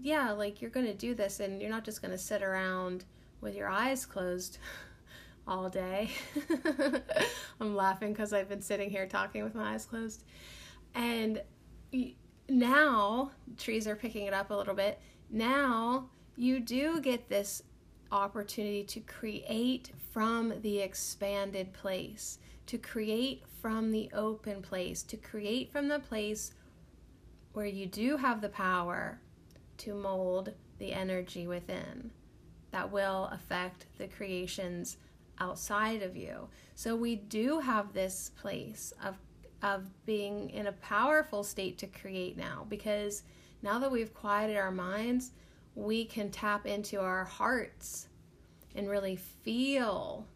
yeah, 0.00 0.30
like, 0.32 0.60
you're 0.60 0.70
going 0.70 0.86
to 0.86 0.94
do 0.94 1.14
this 1.14 1.40
and 1.40 1.60
you're 1.60 1.70
not 1.70 1.84
just 1.84 2.00
going 2.02 2.12
to 2.12 2.18
sit 2.18 2.42
around 2.42 3.04
with 3.40 3.54
your 3.54 3.68
eyes 3.68 4.06
closed 4.06 4.58
all 5.46 5.68
day. 5.68 6.10
I'm 7.60 7.74
laughing 7.74 8.12
because 8.12 8.32
I've 8.32 8.48
been 8.48 8.62
sitting 8.62 8.90
here 8.90 9.06
talking 9.06 9.42
with 9.44 9.54
my 9.54 9.74
eyes 9.74 9.86
closed. 9.86 10.24
And 10.94 11.42
now, 12.48 13.32
trees 13.56 13.86
are 13.86 13.96
picking 13.96 14.26
it 14.26 14.34
up 14.34 14.50
a 14.50 14.54
little 14.54 14.74
bit 14.74 15.00
now 15.30 16.08
you 16.36 16.60
do 16.60 17.00
get 17.00 17.28
this 17.28 17.62
opportunity 18.10 18.84
to 18.84 19.00
create 19.00 19.92
from 20.10 20.54
the 20.62 20.80
expanded 20.80 21.72
place, 21.72 22.38
to 22.66 22.78
create 22.78 23.42
from 23.60 23.90
the 23.90 24.10
open 24.14 24.62
place, 24.62 25.02
to 25.04 25.16
create 25.16 25.70
from 25.72 25.88
the 25.88 25.98
place 25.98 26.52
where 27.52 27.66
you 27.66 27.86
do 27.86 28.16
have 28.16 28.40
the 28.40 28.48
power 28.48 29.20
to 29.78 29.94
mold 29.94 30.52
the 30.78 30.92
energy 30.92 31.46
within 31.46 32.10
that 32.70 32.90
will 32.90 33.30
affect 33.32 33.86
the 33.96 34.06
creations 34.06 34.98
outside 35.40 36.02
of 36.02 36.16
you. 36.16 36.48
So 36.74 36.94
we 36.94 37.16
do 37.16 37.60
have 37.60 37.92
this 37.92 38.30
place 38.40 38.92
of 39.04 39.16
of 39.60 39.90
being 40.06 40.50
in 40.50 40.68
a 40.68 40.72
powerful 40.72 41.42
state 41.42 41.78
to 41.78 41.86
create 41.88 42.36
now 42.36 42.64
because 42.68 43.24
now 43.60 43.78
that 43.80 43.90
we've 43.90 44.14
quieted 44.14 44.56
our 44.56 44.70
minds, 44.70 45.32
we 45.78 46.04
can 46.04 46.28
tap 46.28 46.66
into 46.66 46.98
our 47.00 47.24
hearts 47.24 48.08
and 48.74 48.90
really 48.90 49.14
feel. 49.14 50.26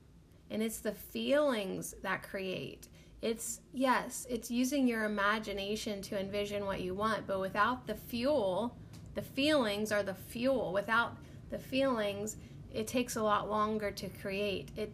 And 0.51 0.63
it's 0.63 0.79
the 0.79 0.93
feelings 0.93 1.97
that 2.03 2.23
create. 2.23 2.89
It's, 3.23 3.61
yes, 3.73 4.25
it's 4.31 4.53
using 4.53 4.87
your 4.87 5.05
imagination 5.05 6.01
to 6.03 6.19
envision 6.19 6.65
what 6.65 6.81
you 6.81 6.95
want, 6.95 7.27
but 7.27 7.41
without 7.41 7.89
the 7.89 7.95
fuel, 7.97 8.77
the 9.15 9.23
feelings 9.23 9.91
are 9.91 10.05
the 10.05 10.15
fuel. 10.15 10.73
Without 10.73 11.17
the 11.51 11.59
feelings, 11.59 12.37
it 12.73 12.87
takes 12.87 13.17
a 13.17 13.23
lot 13.23 13.51
longer 13.51 13.91
to 13.91 14.09
create. 14.09 14.71
It, 14.77 14.93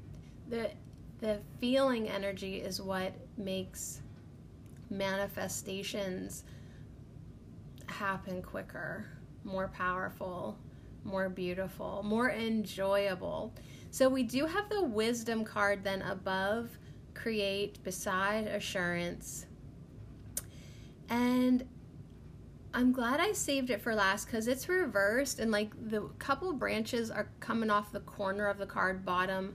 the, 0.49 0.71
the 1.21 1.40
feeling 1.61 2.09
energy 2.09 2.57
is 2.57 2.81
what 2.81 3.12
makes 3.37 4.00
manifestations 4.88 6.45
happen 7.87 8.40
quicker, 8.40 9.05
more 9.49 9.69
powerful, 9.69 10.57
more 11.05 11.28
beautiful, 11.28 12.02
more 12.05 12.31
enjoyable. 12.31 13.52
So 13.90 14.09
we 14.09 14.23
do 14.23 14.47
have 14.47 14.69
the 14.69 14.83
wisdom 14.83 15.45
card 15.45 15.83
then 15.83 16.02
above 16.02 16.78
create, 17.14 17.83
beside 17.83 18.47
assurance. 18.47 19.47
And 21.09 21.67
I'm 22.75 22.93
glad 22.93 23.19
I 23.19 23.33
saved 23.33 23.71
it 23.71 23.81
for 23.81 23.95
last 23.95 24.26
because 24.26 24.47
it's 24.47 24.69
reversed 24.69 25.40
and 25.40 25.50
like 25.50 25.73
the 25.88 26.02
couple 26.19 26.52
branches 26.52 27.11
are 27.11 27.31
coming 27.40 27.71
off 27.71 27.93
the 27.93 28.00
corner 28.00 28.47
of 28.47 28.59
the 28.59 28.67
card 28.67 29.05
bottom 29.05 29.55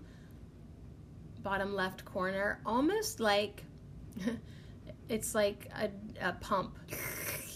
bottom 1.43 1.75
left 1.75 2.03
corner 2.05 2.59
almost 2.65 3.19
like 3.19 3.63
it's 5.09 5.35
like 5.35 5.69
a, 5.79 5.89
a 6.27 6.33
pump 6.33 6.77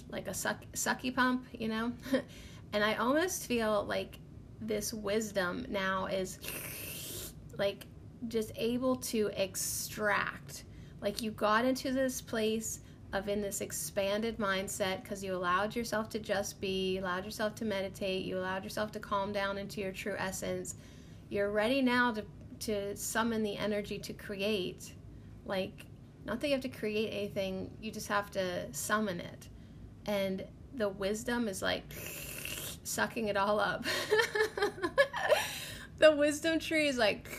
like 0.10 0.28
a 0.28 0.34
suck, 0.34 0.64
sucky 0.74 1.14
pump, 1.14 1.46
you 1.54 1.68
know? 1.68 1.92
and 2.74 2.84
I 2.84 2.96
almost 2.96 3.46
feel 3.46 3.86
like 3.86 4.20
this 4.62 4.94
wisdom 4.94 5.66
now 5.70 6.06
is 6.06 6.40
like 7.58 7.86
just 8.28 8.52
able 8.56 8.96
to 8.96 9.30
extract. 9.36 10.64
Like 11.02 11.22
you 11.22 11.32
got 11.32 11.66
into 11.66 11.92
this 11.92 12.22
place 12.22 12.80
of 13.14 13.30
in 13.30 13.42
this 13.42 13.62
expanded 13.62 14.38
mindset 14.38 15.02
because 15.02 15.24
you 15.24 15.34
allowed 15.34 15.76
yourself 15.76 16.10
to 16.10 16.20
just 16.20 16.60
be, 16.60 16.98
allowed 16.98 17.24
yourself 17.24 17.56
to 17.56 17.66
meditate, 17.66 18.26
you 18.26 18.38
allowed 18.38 18.64
yourself 18.64 18.92
to 18.94 19.00
calm 19.00 19.32
down 19.32 19.58
into 19.58 19.80
your 19.80 19.92
true 19.92 20.16
essence. 20.18 20.76
You're 21.30 21.52
ready 21.52 21.82
now 21.82 22.14
to 22.14 22.26
to 22.60 22.96
summon 22.98 23.44
the 23.44 23.56
energy 23.56 24.00
to 24.00 24.14
create. 24.14 24.94
Like 25.46 25.86
not 26.26 26.42
that 26.42 26.48
you 26.48 26.54
have 26.54 26.64
to 26.64 26.70
create 26.70 27.10
anything, 27.12 27.70
you 27.80 27.92
just 27.92 28.08
have 28.08 28.32
to 28.32 28.74
summon 28.74 29.20
it 29.20 29.48
and 30.08 30.44
the 30.74 30.90
wisdom 30.90 31.48
is 31.48 31.62
like 31.62 31.84
sucking 32.84 33.28
it 33.28 33.38
all 33.38 33.60
up. 33.60 33.86
the 36.00 36.16
wisdom 36.16 36.60
tree 36.60 36.88
is 36.88 36.98
like 36.98 37.30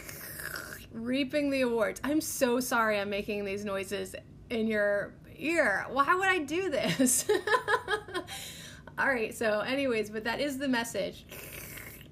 reaping 0.93 1.51
the 1.51 1.63
awards. 1.63 2.01
I'm 2.05 2.21
so 2.21 2.61
sorry 2.61 2.99
I'm 2.99 3.11
making 3.11 3.45
these 3.45 3.65
noises 3.65 4.15
in 4.51 4.67
your 4.67 5.15
ear. 5.37 5.87
Why 5.91 6.15
would 6.15 6.29
I 6.29 6.39
do 6.41 6.71
this? 6.71 7.29
All 8.99 9.07
right, 9.07 9.33
so, 9.33 9.61
anyways, 9.61 10.11
but 10.11 10.25
that 10.25 10.41
is 10.41 10.59
the 10.59 10.67
message. 10.67 11.25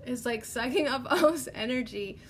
It's 0.06 0.24
like 0.24 0.44
sucking 0.44 0.86
up 0.86 1.04
all 1.10 1.32
this 1.32 1.48
energy. 1.52 2.20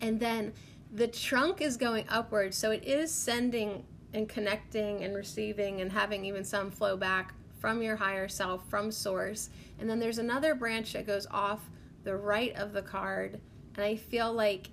And 0.00 0.20
then 0.20 0.52
the 0.92 1.08
trunk 1.08 1.60
is 1.60 1.76
going 1.76 2.04
upwards, 2.08 2.56
so 2.56 2.70
it 2.70 2.84
is 2.84 3.12
sending 3.12 3.84
and 4.14 4.28
connecting 4.28 5.04
and 5.04 5.14
receiving 5.14 5.80
and 5.82 5.92
having 5.92 6.24
even 6.24 6.44
some 6.44 6.70
flow 6.70 6.96
back 6.96 7.34
from 7.58 7.82
your 7.82 7.96
higher 7.96 8.28
self, 8.28 8.66
from 8.70 8.90
source. 8.90 9.50
And 9.78 9.90
then 9.90 9.98
there's 9.98 10.18
another 10.18 10.54
branch 10.54 10.92
that 10.94 11.06
goes 11.06 11.26
off 11.30 11.68
the 12.04 12.16
right 12.16 12.54
of 12.56 12.72
the 12.72 12.82
card. 12.82 13.40
And 13.74 13.84
I 13.84 13.96
feel 13.96 14.32
like 14.32 14.70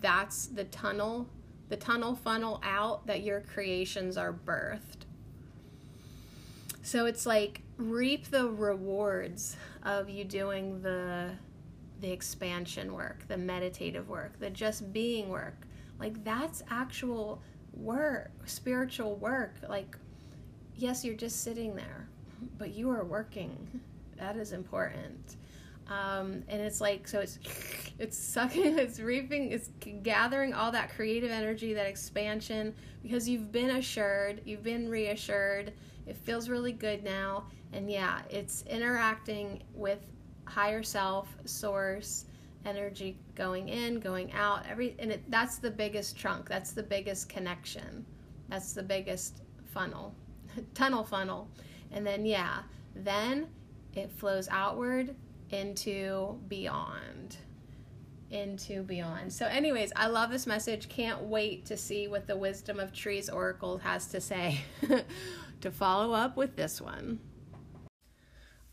that's 0.00 0.46
the 0.46 0.64
tunnel, 0.64 1.28
the 1.68 1.76
tunnel 1.76 2.14
funnel 2.14 2.60
out 2.62 3.06
that 3.06 3.22
your 3.22 3.40
creations 3.40 4.16
are 4.16 4.32
birthed. 4.32 5.06
So 6.82 7.06
it's 7.06 7.24
like 7.24 7.62
reap 7.76 8.28
the 8.28 8.48
rewards 8.48 9.56
of 9.82 10.10
you 10.10 10.24
doing 10.24 10.82
the 10.82 11.30
the 12.00 12.10
expansion 12.10 12.92
work, 12.92 13.28
the 13.28 13.36
meditative 13.36 14.08
work, 14.08 14.38
the 14.40 14.50
just 14.50 14.92
being 14.92 15.28
work. 15.28 15.54
Like 16.00 16.24
that's 16.24 16.64
actual 16.68 17.40
work, 17.74 18.30
spiritual 18.46 19.16
work. 19.16 19.54
Like 19.68 19.96
yes, 20.76 21.04
you're 21.04 21.14
just 21.14 21.42
sitting 21.42 21.74
there, 21.76 22.08
but 22.58 22.74
you 22.74 22.90
are 22.90 23.04
working. 23.04 23.80
That 24.16 24.36
is 24.36 24.52
important. 24.52 25.36
Um, 25.88 26.44
and 26.48 26.62
it's 26.62 26.80
like 26.80 27.08
so 27.08 27.20
it's 27.20 27.38
it's 27.98 28.16
sucking 28.16 28.78
it's 28.78 29.00
reaping 29.00 29.50
it's 29.50 29.70
gathering 30.02 30.54
all 30.54 30.70
that 30.72 30.90
creative 30.90 31.30
energy 31.30 31.74
that 31.74 31.86
expansion 31.86 32.74
because 33.02 33.28
you've 33.28 33.50
been 33.52 33.70
assured 33.70 34.40
you've 34.44 34.62
been 34.62 34.88
reassured 34.88 35.72
it 36.06 36.16
feels 36.16 36.48
really 36.48 36.72
good 36.72 37.02
now 37.02 37.44
and 37.72 37.90
yeah 37.90 38.20
it's 38.30 38.62
interacting 38.62 39.62
with 39.74 39.98
higher 40.46 40.82
self 40.84 41.28
source 41.44 42.26
energy 42.64 43.18
going 43.34 43.68
in 43.68 43.98
going 43.98 44.32
out 44.32 44.64
every 44.70 44.94
and 44.98 45.12
it, 45.12 45.30
that's 45.30 45.58
the 45.58 45.70
biggest 45.70 46.16
trunk 46.16 46.48
that's 46.48 46.72
the 46.72 46.82
biggest 46.82 47.28
connection 47.28 48.04
that's 48.48 48.72
the 48.72 48.82
biggest 48.82 49.42
funnel 49.64 50.14
tunnel 50.74 51.02
funnel 51.02 51.48
and 51.90 52.06
then 52.06 52.24
yeah 52.24 52.60
then 52.94 53.46
it 53.94 54.10
flows 54.12 54.48
outward 54.50 55.14
into 55.50 56.38
beyond 56.48 57.36
into 58.32 58.82
beyond. 58.82 59.32
So, 59.32 59.46
anyways, 59.46 59.92
I 59.94 60.06
love 60.06 60.30
this 60.30 60.46
message. 60.46 60.88
Can't 60.88 61.22
wait 61.24 61.66
to 61.66 61.76
see 61.76 62.08
what 62.08 62.26
the 62.26 62.36
Wisdom 62.36 62.80
of 62.80 62.92
Trees 62.92 63.28
Oracle 63.28 63.78
has 63.78 64.06
to 64.08 64.20
say 64.20 64.62
to 65.60 65.70
follow 65.70 66.12
up 66.12 66.36
with 66.36 66.56
this 66.56 66.80
one. 66.80 67.20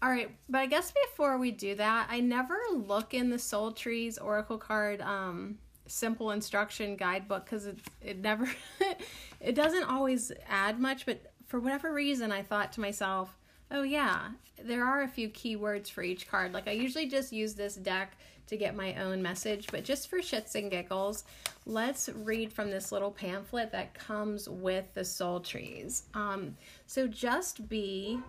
All 0.01 0.09
right, 0.09 0.31
but 0.47 0.59
I 0.59 0.65
guess 0.65 0.93
before 1.07 1.37
we 1.37 1.51
do 1.51 1.75
that, 1.75 2.07
I 2.09 2.21
never 2.21 2.57
look 2.73 3.13
in 3.13 3.29
the 3.29 3.39
Soul 3.39 3.73
Trees 3.73 4.17
Oracle 4.17 4.57
card 4.57 5.01
um, 5.01 5.57
simple 5.87 6.31
instruction 6.31 6.95
guidebook 6.95 7.45
because 7.45 7.65
it 7.65 7.79
it 8.01 8.19
never 8.19 8.49
it 9.41 9.55
doesn't 9.55 9.83
always 9.83 10.31
add 10.47 10.79
much. 10.79 11.05
But 11.05 11.33
for 11.47 11.59
whatever 11.59 11.93
reason, 11.93 12.31
I 12.31 12.43
thought 12.43 12.71
to 12.73 12.81
myself, 12.81 13.35
oh 13.71 13.83
yeah, 13.83 14.29
there 14.63 14.85
are 14.85 15.01
a 15.01 15.07
few 15.07 15.29
key 15.29 15.55
words 15.55 15.89
for 15.89 16.01
each 16.01 16.29
card. 16.29 16.53
Like 16.53 16.67
I 16.67 16.71
usually 16.71 17.07
just 17.07 17.33
use 17.33 17.55
this 17.55 17.75
deck 17.75 18.17
to 18.47 18.57
get 18.57 18.75
my 18.75 18.95
own 18.95 19.21
message, 19.21 19.67
but 19.71 19.83
just 19.83 20.09
for 20.09 20.19
shits 20.19 20.55
and 20.55 20.71
giggles, 20.71 21.23
let's 21.65 22.09
read 22.09 22.51
from 22.51 22.71
this 22.71 22.91
little 22.91 23.11
pamphlet 23.11 23.71
that 23.71 23.93
comes 23.93 24.49
with 24.49 24.85
the 24.95 25.05
soul 25.05 25.39
trees. 25.39 26.03
Um, 26.15 26.55
so 26.87 27.07
just 27.07 27.69
be, 27.69 28.19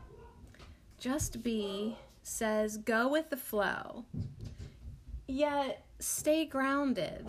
just 1.01 1.43
be 1.43 1.97
says 2.23 2.77
go 2.77 3.09
with 3.09 3.31
the 3.31 3.37
flow, 3.37 4.05
yet 5.27 5.87
stay 5.99 6.45
grounded 6.45 7.27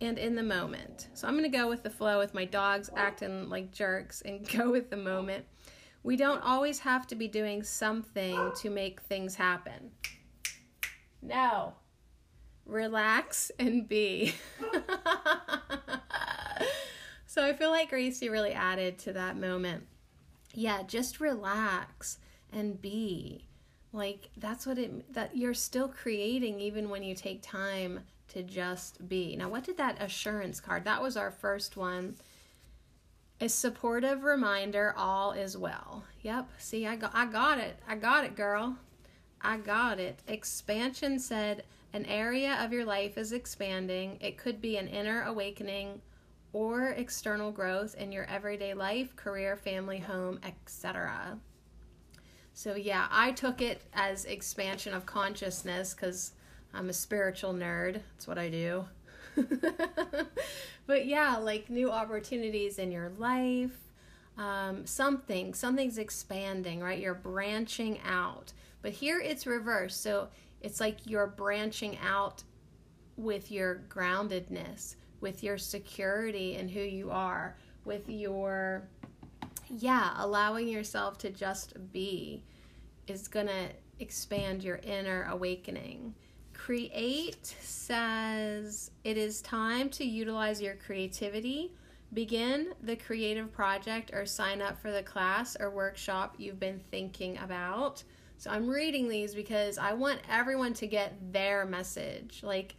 and 0.00 0.18
in 0.18 0.34
the 0.34 0.42
moment. 0.42 1.08
So 1.14 1.28
I'm 1.28 1.36
gonna 1.36 1.48
go 1.48 1.68
with 1.68 1.84
the 1.84 1.90
flow 1.90 2.18
with 2.18 2.34
my 2.34 2.44
dogs 2.44 2.90
acting 2.96 3.48
like 3.48 3.70
jerks 3.70 4.20
and 4.22 4.46
go 4.58 4.70
with 4.70 4.90
the 4.90 4.96
moment. 4.96 5.44
We 6.02 6.16
don't 6.16 6.42
always 6.42 6.80
have 6.80 7.06
to 7.06 7.14
be 7.14 7.28
doing 7.28 7.62
something 7.62 8.52
to 8.56 8.68
make 8.68 9.00
things 9.02 9.36
happen. 9.36 9.92
No. 11.22 11.74
Relax 12.66 13.50
and 13.58 13.88
be. 13.88 14.34
so 17.26 17.46
I 17.46 17.52
feel 17.54 17.70
like 17.70 17.90
Gracie 17.90 18.28
really 18.28 18.52
added 18.52 18.98
to 19.00 19.12
that 19.14 19.38
moment. 19.38 19.86
Yeah, 20.52 20.82
just 20.82 21.20
relax 21.20 22.18
and 22.54 22.80
be. 22.80 23.44
Like 23.92 24.30
that's 24.36 24.66
what 24.66 24.78
it 24.78 25.12
that 25.12 25.36
you're 25.36 25.54
still 25.54 25.88
creating 25.88 26.60
even 26.60 26.88
when 26.88 27.02
you 27.02 27.14
take 27.14 27.42
time 27.42 28.00
to 28.28 28.42
just 28.42 29.08
be. 29.08 29.36
Now, 29.36 29.48
what 29.48 29.64
did 29.64 29.76
that 29.76 30.00
assurance 30.00 30.60
card? 30.60 30.84
That 30.84 31.02
was 31.02 31.16
our 31.16 31.30
first 31.30 31.76
one 31.76 32.16
a 33.40 33.48
supportive 33.48 34.24
reminder 34.24 34.94
all 34.96 35.32
is 35.32 35.56
well. 35.56 36.04
Yep, 36.22 36.48
see 36.58 36.86
I 36.86 36.96
got 36.96 37.10
I 37.14 37.26
got 37.26 37.58
it. 37.58 37.78
I 37.86 37.96
got 37.96 38.24
it, 38.24 38.36
girl. 38.36 38.76
I 39.40 39.58
got 39.58 39.98
it. 39.98 40.20
Expansion 40.26 41.18
said 41.18 41.64
an 41.92 42.06
area 42.06 42.56
of 42.64 42.72
your 42.72 42.84
life 42.84 43.18
is 43.18 43.32
expanding. 43.32 44.18
It 44.20 44.38
could 44.38 44.60
be 44.60 44.76
an 44.76 44.88
inner 44.88 45.22
awakening 45.24 46.00
or 46.52 46.88
external 46.90 47.50
growth 47.50 47.94
in 47.96 48.12
your 48.12 48.24
everyday 48.24 48.72
life, 48.74 49.14
career, 49.16 49.56
family, 49.56 49.98
home, 49.98 50.40
etc. 50.44 51.38
So 52.54 52.76
yeah, 52.76 53.08
I 53.10 53.32
took 53.32 53.60
it 53.60 53.82
as 53.92 54.24
expansion 54.24 54.94
of 54.94 55.04
consciousness 55.04 55.92
cuz 55.92 56.32
I'm 56.72 56.88
a 56.88 56.92
spiritual 56.92 57.52
nerd. 57.52 58.00
That's 58.12 58.26
what 58.26 58.38
I 58.38 58.48
do. 58.48 58.86
but 60.86 61.06
yeah, 61.06 61.36
like 61.36 61.68
new 61.68 61.90
opportunities 61.90 62.78
in 62.78 62.90
your 62.90 63.10
life. 63.10 63.76
Um, 64.36 64.86
something, 64.86 65.54
something's 65.54 65.98
expanding, 65.98 66.80
right? 66.80 66.98
You're 66.98 67.14
branching 67.14 68.00
out. 68.04 68.52
But 68.82 68.92
here 68.92 69.20
it's 69.20 69.46
reversed. 69.46 70.02
So 70.02 70.28
it's 70.60 70.80
like 70.80 70.98
you're 71.06 71.26
branching 71.26 71.98
out 71.98 72.42
with 73.16 73.50
your 73.50 73.82
groundedness, 73.88 74.96
with 75.20 75.42
your 75.42 75.58
security 75.58 76.56
and 76.56 76.70
who 76.70 76.80
you 76.80 77.10
are, 77.10 77.56
with 77.84 78.08
your, 78.08 78.88
yeah, 79.76 80.14
allowing 80.16 80.68
yourself 80.68 81.18
to 81.18 81.30
just 81.30 81.74
be 81.92 82.42
is 83.06 83.28
going 83.28 83.46
to 83.46 83.68
expand 83.98 84.62
your 84.62 84.76
inner 84.82 85.26
awakening. 85.30 86.14
Create 86.52 87.44
says 87.60 88.90
it 89.02 89.16
is 89.16 89.42
time 89.42 89.88
to 89.90 90.04
utilize 90.04 90.62
your 90.62 90.74
creativity. 90.74 91.72
Begin 92.12 92.74
the 92.82 92.96
creative 92.96 93.52
project 93.52 94.12
or 94.14 94.24
sign 94.24 94.62
up 94.62 94.78
for 94.80 94.92
the 94.92 95.02
class 95.02 95.56
or 95.58 95.70
workshop 95.70 96.36
you've 96.38 96.60
been 96.60 96.80
thinking 96.90 97.36
about. 97.38 98.04
So 98.38 98.50
I'm 98.50 98.68
reading 98.68 99.08
these 99.08 99.34
because 99.34 99.78
I 99.78 99.92
want 99.94 100.20
everyone 100.30 100.74
to 100.74 100.86
get 100.86 101.32
their 101.32 101.66
message. 101.66 102.42
Like 102.42 102.76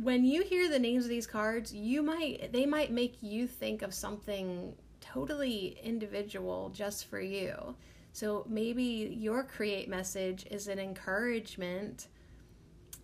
when 0.00 0.24
you 0.24 0.42
hear 0.44 0.68
the 0.68 0.78
names 0.78 1.04
of 1.04 1.10
these 1.10 1.26
cards, 1.26 1.74
you 1.74 2.02
might 2.02 2.52
they 2.52 2.66
might 2.66 2.92
make 2.92 3.16
you 3.20 3.46
think 3.46 3.82
of 3.82 3.92
something 3.92 4.74
totally 5.12 5.78
individual 5.82 6.70
just 6.70 7.06
for 7.06 7.20
you. 7.20 7.74
So 8.12 8.44
maybe 8.48 8.82
your 9.18 9.44
create 9.44 9.88
message 9.88 10.46
is 10.50 10.68
an 10.68 10.78
encouragement 10.78 12.08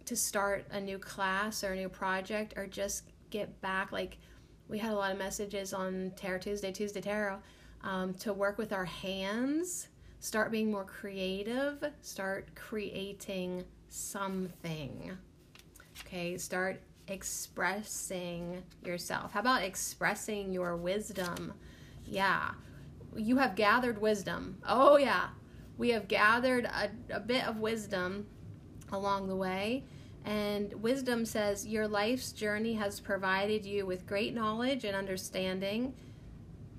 to 0.04 0.16
start 0.16 0.66
a 0.70 0.80
new 0.80 0.98
class 0.98 1.64
or 1.64 1.72
a 1.72 1.76
new 1.76 1.88
project 1.88 2.54
or 2.56 2.66
just 2.66 3.04
get 3.30 3.60
back. 3.60 3.92
Like 3.92 4.18
we 4.68 4.78
had 4.78 4.92
a 4.92 4.94
lot 4.94 5.12
of 5.12 5.18
messages 5.18 5.72
on 5.72 6.12
tarot 6.16 6.38
tuesday 6.38 6.72
tuesday 6.72 7.00
tarot 7.00 7.38
um, 7.82 8.14
to 8.14 8.32
work 8.32 8.58
with 8.58 8.72
our 8.72 8.84
hands 8.84 9.88
start 10.18 10.50
being 10.50 10.70
more 10.70 10.84
creative 10.84 11.84
start 12.02 12.48
creating 12.54 13.64
something. 13.88 15.16
Okay 16.04 16.36
start 16.38 16.80
expressing 17.08 18.62
yourself. 18.84 19.32
How 19.32 19.40
about 19.40 19.62
expressing 19.62 20.52
your 20.52 20.76
wisdom 20.76 21.52
yeah 22.06 22.50
you 23.16 23.36
have 23.38 23.54
gathered 23.54 24.00
wisdom 24.00 24.56
oh 24.66 24.96
yeah 24.96 25.28
we 25.78 25.90
have 25.90 26.08
gathered 26.08 26.64
a, 26.64 26.90
a 27.10 27.20
bit 27.20 27.46
of 27.46 27.58
wisdom 27.58 28.26
along 28.92 29.28
the 29.28 29.36
way 29.36 29.84
and 30.26 30.74
wisdom 30.82 31.24
says, 31.24 31.64
Your 31.64 31.86
life's 31.86 32.32
journey 32.32 32.74
has 32.74 32.98
provided 32.98 33.64
you 33.64 33.86
with 33.86 34.08
great 34.08 34.34
knowledge 34.34 34.84
and 34.84 34.96
understanding. 34.96 35.94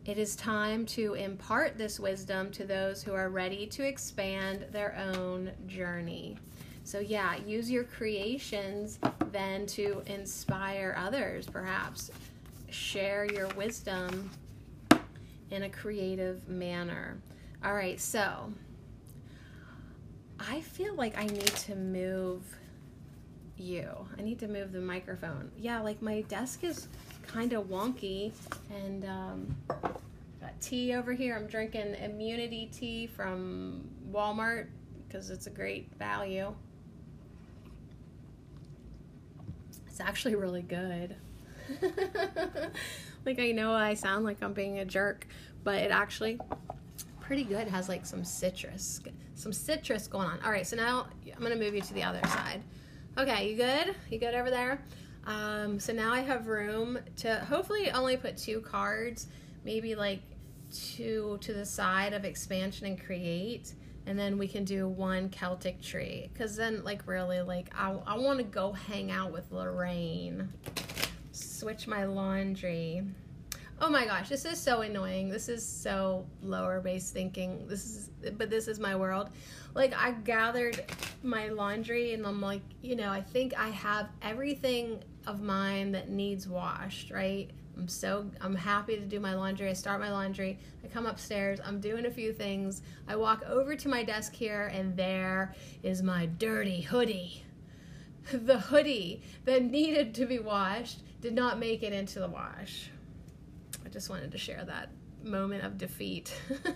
It 0.05 0.17
is 0.17 0.35
time 0.35 0.85
to 0.87 1.13
impart 1.13 1.77
this 1.77 1.97
wisdom 1.97 2.51
to 2.51 2.65
those 2.65 3.01
who 3.01 3.13
are 3.13 3.29
ready 3.29 3.65
to 3.67 3.87
expand 3.87 4.65
their 4.71 4.97
own 4.97 5.51
journey. 5.65 6.37
So, 6.83 6.99
yeah, 6.99 7.37
use 7.37 7.71
your 7.71 7.85
creations 7.85 8.99
then 9.31 9.65
to 9.67 10.03
inspire 10.07 10.95
others, 10.97 11.47
perhaps. 11.47 12.11
Share 12.69 13.25
your 13.25 13.47
wisdom 13.49 14.29
in 15.51 15.63
a 15.63 15.69
creative 15.69 16.47
manner. 16.47 17.17
All 17.63 17.73
right, 17.73 17.99
so 17.99 18.51
I 20.39 20.61
feel 20.61 20.93
like 20.95 21.17
I 21.17 21.25
need 21.25 21.45
to 21.45 21.75
move 21.75 22.43
you. 23.57 23.89
I 24.17 24.21
need 24.21 24.39
to 24.39 24.47
move 24.47 24.71
the 24.71 24.81
microphone. 24.81 25.51
Yeah, 25.57 25.81
like 25.81 26.01
my 26.01 26.21
desk 26.21 26.63
is 26.63 26.87
kind 27.25 27.53
of 27.53 27.65
wonky 27.65 28.31
and 28.69 29.05
um, 29.05 29.55
got 30.39 30.59
tea 30.61 30.93
over 30.93 31.13
here. 31.13 31.35
I'm 31.35 31.47
drinking 31.47 31.95
immunity 31.95 32.69
tea 32.71 33.07
from 33.07 33.89
Walmart 34.11 34.67
because 35.07 35.29
it's 35.29 35.47
a 35.47 35.51
great 35.51 35.91
value. 35.97 36.53
It's 39.87 39.99
actually 39.99 40.35
really 40.35 40.61
good. 40.61 41.15
like 43.27 43.39
I 43.39 43.51
know 43.51 43.73
I 43.73 43.93
sound 43.93 44.23
like 44.23 44.41
I'm 44.41 44.53
being 44.53 44.79
a 44.79 44.85
jerk, 44.85 45.27
but 45.63 45.75
it 45.75 45.91
actually 45.91 46.39
pretty 47.19 47.43
good. 47.43 47.67
It 47.67 47.67
has 47.67 47.89
like 47.89 48.05
some 48.05 48.23
citrus, 48.23 49.01
some 49.35 49.51
citrus 49.51 50.07
going 50.07 50.27
on. 50.27 50.39
All 50.43 50.51
right, 50.51 50.65
so 50.65 50.77
now 50.77 51.07
I'm 51.35 51.43
gonna 51.43 51.57
move 51.57 51.75
you 51.75 51.81
to 51.81 51.93
the 51.93 52.03
other 52.03 52.21
side. 52.27 52.63
Okay, 53.17 53.51
you 53.51 53.57
good? 53.57 53.93
You 54.09 54.17
good 54.17 54.33
over 54.33 54.49
there? 54.49 54.81
Um, 55.25 55.77
so 55.77 55.91
now 55.91 56.13
I 56.13 56.21
have 56.21 56.47
room 56.47 56.97
to 57.17 57.35
hopefully 57.39 57.91
only 57.91 58.15
put 58.15 58.37
two 58.37 58.61
cards, 58.61 59.27
maybe 59.65 59.93
like 59.93 60.21
two 60.73 61.37
to 61.41 61.53
the 61.53 61.65
side 61.65 62.13
of 62.13 62.23
expansion 62.23 62.87
and 62.87 63.03
create 63.03 63.73
and 64.05 64.17
then 64.17 64.37
we 64.37 64.47
can 64.47 64.63
do 64.63 64.87
one 64.87 65.29
Celtic 65.29 65.81
tree 65.81 66.29
because 66.31 66.55
then 66.55 66.81
like 66.83 67.05
really 67.07 67.41
like 67.41 67.69
I, 67.77 67.93
I 68.05 68.17
want 68.17 68.39
to 68.39 68.43
go 68.43 68.71
hang 68.71 69.11
out 69.11 69.33
with 69.33 69.51
Lorraine 69.51 70.49
switch 71.57 71.87
my 71.87 72.05
laundry 72.05 73.01
oh 73.81 73.89
my 73.89 74.05
gosh 74.05 74.29
this 74.29 74.45
is 74.45 74.59
so 74.59 74.81
annoying 74.81 75.27
this 75.27 75.49
is 75.49 75.65
so 75.65 76.23
lower 76.43 76.79
base 76.79 77.09
thinking 77.09 77.67
this 77.67 77.83
is 77.83 78.09
but 78.33 78.51
this 78.51 78.67
is 78.67 78.79
my 78.79 78.95
world 78.95 79.31
like 79.73 79.91
I 79.95 80.11
gathered 80.11 80.83
my 81.23 81.47
laundry 81.47 82.13
and 82.13 82.27
I'm 82.27 82.41
like 82.41 82.61
you 82.83 82.95
know 82.95 83.11
I 83.11 83.21
think 83.21 83.57
I 83.57 83.69
have 83.69 84.09
everything 84.21 85.03
of 85.25 85.41
mine 85.41 85.91
that 85.93 86.09
needs 86.09 86.47
washed 86.47 87.09
right 87.09 87.49
I'm 87.75 87.87
so 87.87 88.29
I'm 88.41 88.55
happy 88.55 88.95
to 88.95 89.05
do 89.05 89.19
my 89.19 89.35
laundry. 89.35 89.69
I 89.69 89.73
start 89.73 89.99
my 89.99 90.11
laundry. 90.11 90.57
I 90.83 90.87
come 90.87 91.05
upstairs. 91.05 91.59
I'm 91.63 91.79
doing 91.79 92.07
a 92.07 92.09
few 92.09 92.33
things. 92.33 92.81
I 93.07 93.15
walk 93.15 93.43
over 93.47 93.75
to 93.75 93.87
my 93.87 94.03
desk 94.03 94.33
here 94.33 94.71
and 94.73 94.97
there 94.97 95.53
is 95.83 96.01
my 96.01 96.25
dirty 96.25 96.81
hoodie. 96.81 97.43
The 98.31 98.59
hoodie 98.59 99.21
that 99.45 99.63
needed 99.63 100.13
to 100.15 100.25
be 100.25 100.39
washed 100.39 101.01
did 101.21 101.33
not 101.33 101.59
make 101.59 101.83
it 101.83 101.93
into 101.93 102.19
the 102.19 102.27
wash. 102.27 102.89
I 103.85 103.89
just 103.89 104.09
wanted 104.09 104.31
to 104.31 104.37
share 104.37 104.63
that 104.65 104.89
moment 105.23 105.63
of 105.63 105.77
defeat. 105.77 106.33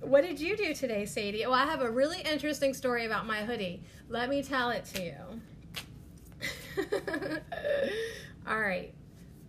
what 0.00 0.22
did 0.22 0.40
you 0.40 0.56
do 0.56 0.74
today, 0.74 1.06
Sadie? 1.06 1.42
Well, 1.42 1.54
I 1.54 1.64
have 1.64 1.80
a 1.82 1.90
really 1.90 2.20
interesting 2.20 2.74
story 2.74 3.06
about 3.06 3.26
my 3.26 3.44
hoodie. 3.44 3.82
Let 4.08 4.28
me 4.28 4.42
tell 4.42 4.70
it 4.70 4.84
to 4.94 5.02
you. 5.02 5.14
All 8.46 8.60
right. 8.60 8.92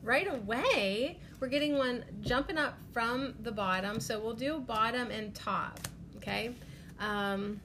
Right 0.03 0.31
away, 0.31 1.19
we're 1.39 1.47
getting 1.47 1.77
one 1.77 2.05
jumping 2.21 2.57
up 2.57 2.77
from 2.93 3.33
the 3.41 3.51
bottom. 3.51 3.99
So 3.99 4.19
we'll 4.19 4.35
do 4.35 4.59
bottom 4.59 5.09
and 5.09 5.33
top. 5.33 5.79
Okay. 6.17 6.51
Um, 6.99 7.59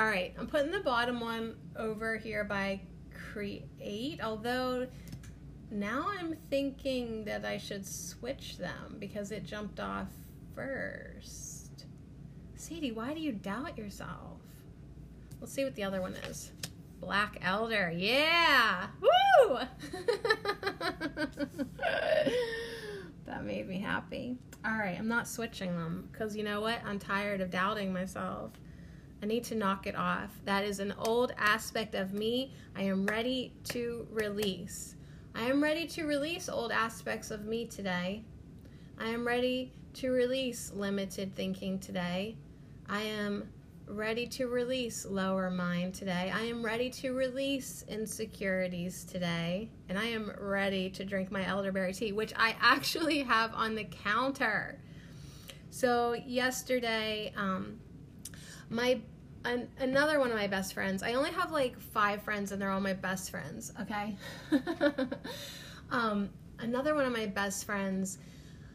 all 0.00 0.06
right. 0.06 0.34
I'm 0.38 0.46
putting 0.46 0.72
the 0.72 0.80
bottom 0.80 1.20
one 1.20 1.56
over 1.76 2.16
here 2.16 2.42
by 2.42 2.80
create. 3.32 4.18
Although 4.24 4.86
now 5.70 6.06
I'm 6.18 6.38
thinking 6.48 7.26
that 7.26 7.44
I 7.44 7.58
should 7.58 7.84
switch 7.86 8.56
them 8.56 8.96
because 8.98 9.30
it 9.30 9.44
jumped 9.44 9.78
off 9.78 10.08
first. 10.54 11.84
Sadie, 12.56 12.92
why 12.92 13.12
do 13.12 13.20
you 13.20 13.32
doubt 13.32 13.76
yourself? 13.76 14.40
Let's 15.38 15.52
see 15.52 15.64
what 15.64 15.74
the 15.74 15.84
other 15.84 16.00
one 16.00 16.14
is. 16.30 16.50
Black 16.98 17.36
Elder. 17.42 17.92
Yeah. 17.94 18.86
Woo! 19.02 19.58
that 23.26 23.44
made 23.44 23.68
me 23.68 23.80
happy. 23.80 24.38
All 24.64 24.72
right, 24.72 24.96
I'm 24.98 25.08
not 25.08 25.28
switching 25.28 25.76
them 25.76 26.08
because 26.10 26.34
you 26.34 26.42
know 26.42 26.62
what? 26.62 26.78
I'm 26.86 26.98
tired 26.98 27.42
of 27.42 27.50
doubting 27.50 27.92
myself. 27.92 28.52
I 29.22 29.26
need 29.26 29.44
to 29.44 29.54
knock 29.54 29.86
it 29.86 29.94
off. 29.94 30.30
That 30.44 30.64
is 30.64 30.80
an 30.80 30.94
old 30.98 31.32
aspect 31.36 31.94
of 31.94 32.12
me. 32.12 32.54
I 32.74 32.82
am 32.82 33.06
ready 33.06 33.52
to 33.64 34.06
release. 34.10 34.94
I 35.34 35.42
am 35.42 35.62
ready 35.62 35.86
to 35.88 36.04
release 36.04 36.48
old 36.48 36.72
aspects 36.72 37.30
of 37.30 37.44
me 37.44 37.66
today. 37.66 38.24
I 38.98 39.08
am 39.08 39.26
ready 39.26 39.72
to 39.94 40.10
release 40.10 40.72
limited 40.74 41.34
thinking 41.34 41.78
today. 41.78 42.36
I 42.88 43.02
am 43.02 43.48
ready 43.86 44.26
to 44.26 44.46
release 44.46 45.04
lower 45.04 45.50
mind 45.50 45.94
today. 45.94 46.32
I 46.34 46.42
am 46.42 46.64
ready 46.64 46.88
to 46.90 47.12
release 47.12 47.84
insecurities 47.88 49.04
today. 49.04 49.68
And 49.88 49.98
I 49.98 50.06
am 50.06 50.32
ready 50.38 50.88
to 50.90 51.04
drink 51.04 51.30
my 51.30 51.44
elderberry 51.44 51.92
tea, 51.92 52.12
which 52.12 52.32
I 52.36 52.56
actually 52.60 53.22
have 53.22 53.52
on 53.54 53.74
the 53.74 53.84
counter. 53.84 54.78
So, 55.70 56.14
yesterday, 56.14 57.32
um, 57.36 57.78
my 58.70 59.00
an, 59.44 59.68
another 59.78 60.18
one 60.18 60.30
of 60.30 60.36
my 60.36 60.46
best 60.46 60.74
friends. 60.74 61.02
I 61.02 61.14
only 61.14 61.30
have 61.30 61.50
like 61.50 61.78
five 61.78 62.22
friends, 62.22 62.52
and 62.52 62.60
they're 62.60 62.70
all 62.70 62.80
my 62.80 62.92
best 62.92 63.30
friends. 63.30 63.72
Okay. 63.80 64.16
um, 65.90 66.30
another 66.58 66.94
one 66.94 67.04
of 67.04 67.12
my 67.12 67.26
best 67.26 67.64
friends. 67.64 68.18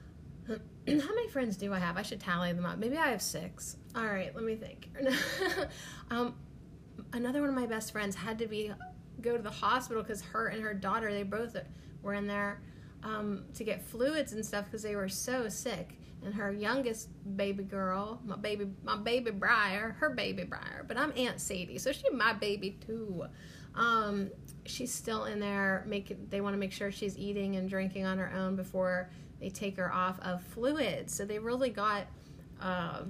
How 0.47 0.55
many 0.87 1.29
friends 1.29 1.57
do 1.57 1.73
I 1.73 1.79
have? 1.79 1.97
I 1.97 2.01
should 2.03 2.19
tally 2.19 2.53
them 2.53 2.65
up. 2.65 2.77
Maybe 2.77 2.97
I 2.97 3.09
have 3.09 3.21
six. 3.21 3.77
All 3.95 4.05
right, 4.05 4.35
let 4.35 4.43
me 4.43 4.55
think. 4.55 4.89
um, 6.11 6.35
another 7.13 7.41
one 7.41 7.49
of 7.49 7.55
my 7.55 7.65
best 7.65 7.91
friends 7.91 8.15
had 8.15 8.37
to 8.39 8.47
be 8.47 8.71
go 9.21 9.37
to 9.37 9.41
the 9.41 9.49
hospital 9.49 10.03
because 10.03 10.21
her 10.21 10.47
and 10.47 10.61
her 10.61 10.73
daughter 10.73 11.11
they 11.11 11.23
both 11.23 11.55
were 12.03 12.13
in 12.13 12.27
there 12.27 12.61
um, 13.03 13.45
to 13.53 13.63
get 13.63 13.81
fluids 13.81 14.33
and 14.33 14.45
stuff 14.45 14.65
because 14.65 14.83
they 14.83 14.95
were 14.95 15.09
so 15.09 15.47
sick. 15.47 15.97
And 16.25 16.33
her 16.33 16.51
youngest 16.51 17.09
baby 17.37 17.63
girl, 17.63 18.19
my 18.25 18.35
baby, 18.35 18.67
my 18.83 18.97
baby 18.97 19.31
Briar, 19.31 19.95
her 19.99 20.09
baby 20.09 20.43
Briar, 20.43 20.83
but 20.87 20.97
I'm 20.97 21.13
Aunt 21.15 21.39
Sadie, 21.39 21.77
so 21.77 21.91
she's 21.91 22.11
my 22.11 22.33
baby 22.33 22.77
too. 22.85 23.25
Um, 23.75 24.31
she's 24.65 24.91
still 24.91 25.25
in 25.25 25.39
there. 25.39 25.83
Making 25.87 26.27
they 26.29 26.41
want 26.41 26.55
to 26.55 26.57
make 26.57 26.71
sure 26.71 26.91
she's 26.91 27.17
eating 27.17 27.55
and 27.57 27.69
drinking 27.69 28.05
on 28.05 28.17
her 28.17 28.31
own 28.35 28.55
before 28.55 29.09
they 29.39 29.49
take 29.49 29.77
her 29.77 29.93
off 29.93 30.19
of 30.21 30.41
fluids. 30.41 31.13
So 31.13 31.25
they 31.25 31.39
really 31.39 31.69
got. 31.69 32.07
Uh, 32.59 33.03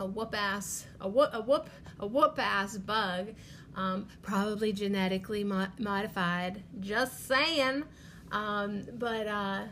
a 0.00 0.06
whoop 0.06 0.34
ass 0.36 0.86
a 1.00 1.08
whoop 1.08 1.30
a 1.32 1.40
whoop 1.40 1.68
a 1.98 2.06
whoop 2.06 2.38
ass 2.38 2.76
bug, 2.78 3.34
um, 3.74 4.06
probably 4.22 4.72
genetically 4.72 5.44
mo- 5.44 5.66
modified. 5.78 6.62
Just 6.80 7.26
saying. 7.26 7.84
Um, 8.30 8.84
but 8.92 9.26
uh, 9.26 9.64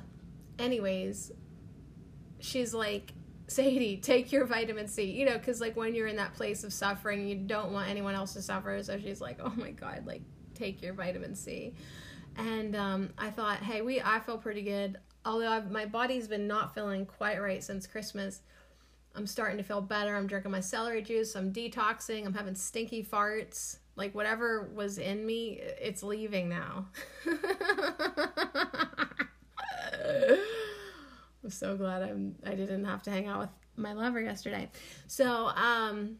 anyways, 0.58 1.32
she's 2.40 2.74
like, 2.74 3.12
Sadie, 3.48 3.98
take 3.98 4.32
your 4.32 4.44
vitamin 4.44 4.88
C. 4.88 5.04
You 5.04 5.26
know, 5.26 5.38
because 5.38 5.60
like 5.60 5.76
when 5.76 5.94
you're 5.94 6.08
in 6.08 6.16
that 6.16 6.34
place 6.34 6.64
of 6.64 6.72
suffering, 6.72 7.28
you 7.28 7.36
don't 7.36 7.72
want 7.72 7.88
anyone 7.88 8.14
else 8.14 8.32
to 8.34 8.42
suffer. 8.42 8.82
So 8.82 8.98
she's 8.98 9.20
like, 9.20 9.38
oh 9.42 9.52
my 9.56 9.70
god, 9.70 10.06
like 10.06 10.22
take 10.54 10.82
your 10.82 10.94
vitamin 10.94 11.34
C. 11.34 11.74
And 12.36 12.76
um, 12.76 13.10
I 13.16 13.30
thought, 13.30 13.58
hey, 13.58 13.82
we 13.82 14.00
I 14.00 14.20
feel 14.20 14.38
pretty 14.38 14.62
good. 14.62 14.98
Although 15.24 15.50
I've, 15.50 15.70
my 15.70 15.86
body's 15.86 16.28
been 16.28 16.46
not 16.46 16.74
feeling 16.74 17.06
quite 17.06 17.40
right 17.40 17.62
since 17.62 17.86
Christmas. 17.86 18.42
I'm 19.14 19.26
starting 19.26 19.56
to 19.56 19.62
feel 19.62 19.80
better. 19.80 20.14
I'm 20.14 20.26
drinking 20.26 20.50
my 20.50 20.60
celery 20.60 21.02
juice. 21.02 21.34
I'm 21.34 21.52
detoxing. 21.52 22.26
I'm 22.26 22.34
having 22.34 22.54
stinky 22.54 23.02
farts. 23.02 23.78
Like 23.96 24.14
whatever 24.14 24.70
was 24.74 24.98
in 24.98 25.24
me, 25.24 25.60
it's 25.80 26.02
leaving 26.02 26.50
now. 26.50 26.88
I'm 31.46 31.50
so 31.52 31.76
glad 31.76 32.02
I'm 32.02 32.34
I 32.44 32.56
didn't 32.56 32.84
have 32.86 33.04
to 33.04 33.10
hang 33.12 33.28
out 33.28 33.38
with 33.38 33.50
my 33.76 33.92
lover 33.92 34.20
yesterday. 34.20 34.68
So, 35.06 35.46
um 35.50 36.16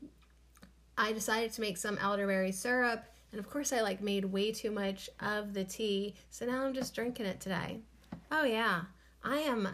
I 0.97 1.13
decided 1.13 1.53
to 1.55 1.61
make 1.61 1.77
some 1.79 1.99
elderberry 1.99 2.53
syrup 2.53 3.05
and 3.33 3.41
of 3.41 3.51
course 3.51 3.73
I 3.73 3.81
like 3.81 4.01
made 4.01 4.25
way 4.25 4.53
too 4.53 4.71
much 4.71 5.11
of 5.19 5.53
the 5.53 5.65
tea. 5.65 6.15
So 6.31 6.47
now 6.47 6.65
I'm 6.65 6.75
just 6.75 6.95
drinking 6.95 7.27
it 7.27 7.41
today. 7.41 7.81
Oh 8.31 8.45
yeah. 8.45 8.83
I 9.25 9.39
am 9.39 9.69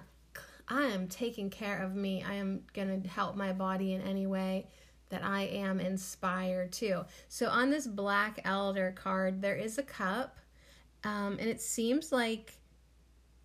I 0.69 0.85
am 0.85 1.07
taking 1.07 1.51
care 1.51 1.83
of 1.83 1.95
me. 1.95 2.25
I 2.27 2.37
am 2.37 2.63
going 2.73 3.03
to 3.03 3.09
help 3.11 3.37
my 3.37 3.53
body 3.53 3.93
in 3.93 4.01
any 4.01 4.27
way 4.27 4.69
that 5.11 5.23
I 5.23 5.43
am 5.43 5.81
inspired 5.81 6.73
to. 6.75 7.05
So 7.29 7.51
on 7.51 7.69
this 7.69 7.87
black 7.87 8.41
elder 8.47 8.95
card, 8.97 9.43
there 9.43 9.57
is 9.57 9.77
a 9.77 9.83
cup, 9.83 10.39
um, 11.05 11.37
and 11.39 11.51
it 11.51 11.61
seems 11.61 12.11
like 12.11 12.57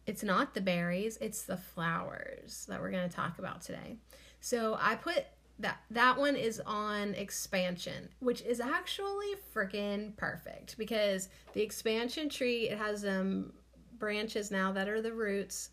it's 0.08 0.24
not 0.24 0.54
the 0.54 0.62
berries, 0.62 1.18
it's 1.22 1.44
the 1.44 1.58
flowers 1.58 2.66
that 2.68 2.82
we're 2.82 2.92
going 2.92 3.08
to 3.08 3.16
talk 3.16 3.38
about 3.38 3.62
today. 3.62 3.98
So 4.40 4.78
I 4.82 4.96
put 4.96 5.26
that 5.60 5.80
that 5.92 6.18
one 6.18 6.36
is 6.36 6.62
on 6.66 7.14
expansion, 7.16 8.10
which 8.20 8.42
is 8.42 8.60
actually 8.60 9.34
freaking 9.54 10.16
perfect 10.16 10.78
because 10.78 11.30
the 11.54 11.62
expansion 11.62 12.30
tree 12.30 12.70
it 12.70 12.78
has 12.78 13.06
um 13.06 13.52
branches 14.00 14.52
now 14.52 14.72
that 14.72 14.88
are 14.88 15.02
the 15.02 15.14
roots 15.14 15.72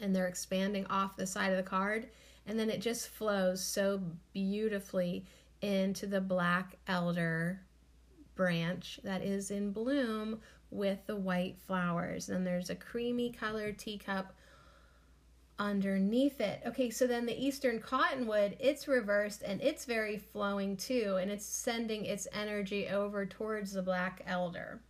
and 0.00 0.14
they're 0.14 0.26
expanding 0.26 0.86
off 0.86 1.16
the 1.16 1.26
side 1.26 1.52
of 1.52 1.56
the 1.56 1.62
card 1.62 2.08
and 2.46 2.58
then 2.58 2.68
it 2.68 2.80
just 2.80 3.08
flows 3.08 3.62
so 3.62 4.00
beautifully 4.32 5.24
into 5.62 6.06
the 6.06 6.20
black 6.20 6.76
elder 6.88 7.60
branch 8.34 9.00
that 9.04 9.22
is 9.22 9.50
in 9.50 9.70
bloom 9.70 10.40
with 10.70 10.98
the 11.06 11.16
white 11.16 11.56
flowers. 11.66 12.28
And 12.28 12.46
there's 12.46 12.70
a 12.70 12.74
creamy 12.74 13.30
colored 13.30 13.78
teacup 13.78 14.32
underneath 15.58 16.40
it. 16.40 16.60
Okay, 16.66 16.90
so 16.90 17.06
then 17.06 17.26
the 17.26 17.44
eastern 17.46 17.80
cottonwood, 17.80 18.56
it's 18.60 18.88
reversed 18.88 19.42
and 19.42 19.60
it's 19.62 19.84
very 19.84 20.18
flowing 20.18 20.76
too, 20.76 21.18
and 21.20 21.30
it's 21.30 21.46
sending 21.46 22.04
its 22.04 22.28
energy 22.32 22.88
over 22.88 23.24
towards 23.24 23.72
the 23.72 23.82
black 23.82 24.22
elder 24.26 24.80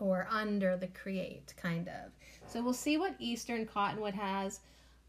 or 0.00 0.26
under 0.30 0.76
the 0.76 0.88
create, 0.88 1.54
kind 1.56 1.88
of. 1.88 2.12
So 2.46 2.62
we'll 2.62 2.72
see 2.72 2.96
what 2.96 3.14
eastern 3.18 3.66
cottonwood 3.66 4.14
has. 4.14 4.60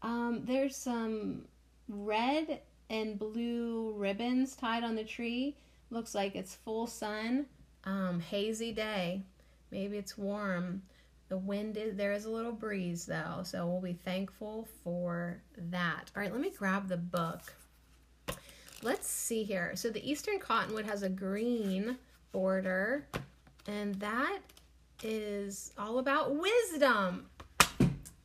Um, 0.02 0.42
there's 0.44 0.76
some 0.76 1.42
red 1.88 2.60
and 2.90 3.18
blue 3.18 3.92
ribbons 3.96 4.56
tied 4.56 4.84
on 4.84 4.94
the 4.94 5.04
tree. 5.04 5.56
Looks 5.90 6.14
like 6.14 6.36
it's 6.36 6.54
full 6.54 6.86
sun, 6.86 7.46
um, 7.84 8.20
hazy 8.20 8.72
day. 8.72 9.22
Maybe 9.70 9.96
it's 9.98 10.16
warm. 10.16 10.82
The 11.28 11.38
wind 11.38 11.76
is 11.76 11.96
there 11.96 12.12
is 12.12 12.24
a 12.24 12.30
little 12.30 12.52
breeze 12.52 13.04
though, 13.04 13.42
so 13.42 13.66
we'll 13.66 13.82
be 13.82 13.98
thankful 14.04 14.66
for 14.82 15.42
that. 15.70 16.10
All 16.16 16.22
right, 16.22 16.32
let 16.32 16.40
me 16.40 16.50
grab 16.50 16.88
the 16.88 16.96
book. 16.96 17.54
Let's 18.82 19.08
see 19.08 19.42
here. 19.42 19.72
So 19.74 19.90
the 19.90 20.08
Eastern 20.08 20.38
Cottonwood 20.38 20.86
has 20.86 21.02
a 21.02 21.08
green 21.08 21.98
border, 22.32 23.06
and 23.66 23.94
that 23.96 24.38
is 25.02 25.72
all 25.76 25.98
about 25.98 26.36
wisdom. 26.36 27.26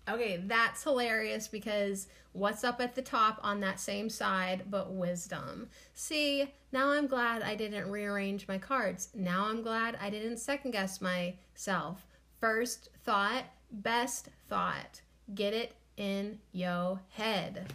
Okay, 0.10 0.44
that's 0.46 0.84
hilarious 0.84 1.48
because 1.48 2.08
what's 2.34 2.64
up 2.66 2.82
at 2.82 2.94
the 2.94 3.02
top 3.02 3.40
on 3.42 3.62
that 3.62 3.80
same 3.80 4.10
side 4.10 4.64
but 4.70 4.92
wisdom? 4.92 5.70
See, 5.94 6.52
now 6.74 6.90
I'm 6.90 7.08
glad 7.08 7.42
I 7.42 7.56
didn't 7.56 7.90
rearrange 7.90 8.48
my 8.48 8.58
cards. 8.58 9.10
Now 9.14 9.46
I'm 9.48 9.62
glad 9.62 9.98
I 10.02 10.10
didn't 10.10 10.38
second 10.38 10.72
guess 10.72 11.00
myself. 11.00 12.06
First 12.42 12.90
thought, 13.06 13.46
best 13.72 14.28
thought. 14.50 15.02
Get 15.34 15.54
it 15.54 15.74
in 15.96 16.40
yo 16.52 17.00
head. 17.12 17.72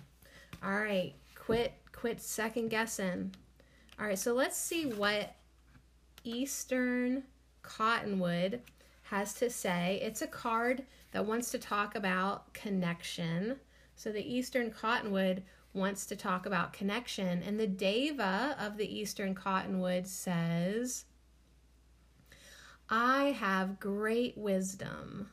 All 0.62 0.78
right, 0.78 1.14
quit 1.34 1.72
quit 1.92 2.20
second 2.20 2.68
guessing. 2.68 3.34
All 3.98 4.06
right, 4.06 4.18
so 4.18 4.34
let's 4.34 4.56
see 4.56 4.84
what 4.84 5.34
Eastern 6.24 7.22
Cottonwood 7.62 8.60
has 9.04 9.32
to 9.34 9.48
say. 9.48 9.98
It's 10.02 10.20
a 10.20 10.26
card 10.26 10.84
that 11.18 11.26
wants 11.26 11.50
to 11.50 11.58
talk 11.58 11.96
about 11.96 12.54
connection. 12.54 13.56
So 13.96 14.12
the 14.12 14.22
Eastern 14.22 14.70
Cottonwood 14.70 15.42
wants 15.72 16.06
to 16.06 16.14
talk 16.14 16.46
about 16.46 16.72
connection. 16.72 17.42
And 17.42 17.58
the 17.58 17.66
Deva 17.66 18.56
of 18.56 18.76
the 18.76 18.86
Eastern 18.86 19.34
Cottonwood 19.34 20.06
says, 20.06 21.06
I 22.88 23.32
have 23.32 23.80
great 23.80 24.38
wisdom. 24.38 25.30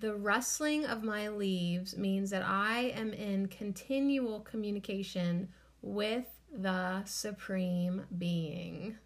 The 0.00 0.14
rustling 0.14 0.84
of 0.84 1.02
my 1.02 1.30
leaves 1.30 1.96
means 1.96 2.28
that 2.28 2.44
I 2.44 2.92
am 2.94 3.14
in 3.14 3.48
continual 3.48 4.40
communication 4.40 5.48
with 5.80 6.26
the 6.54 7.02
Supreme 7.06 8.02
Being. 8.18 8.98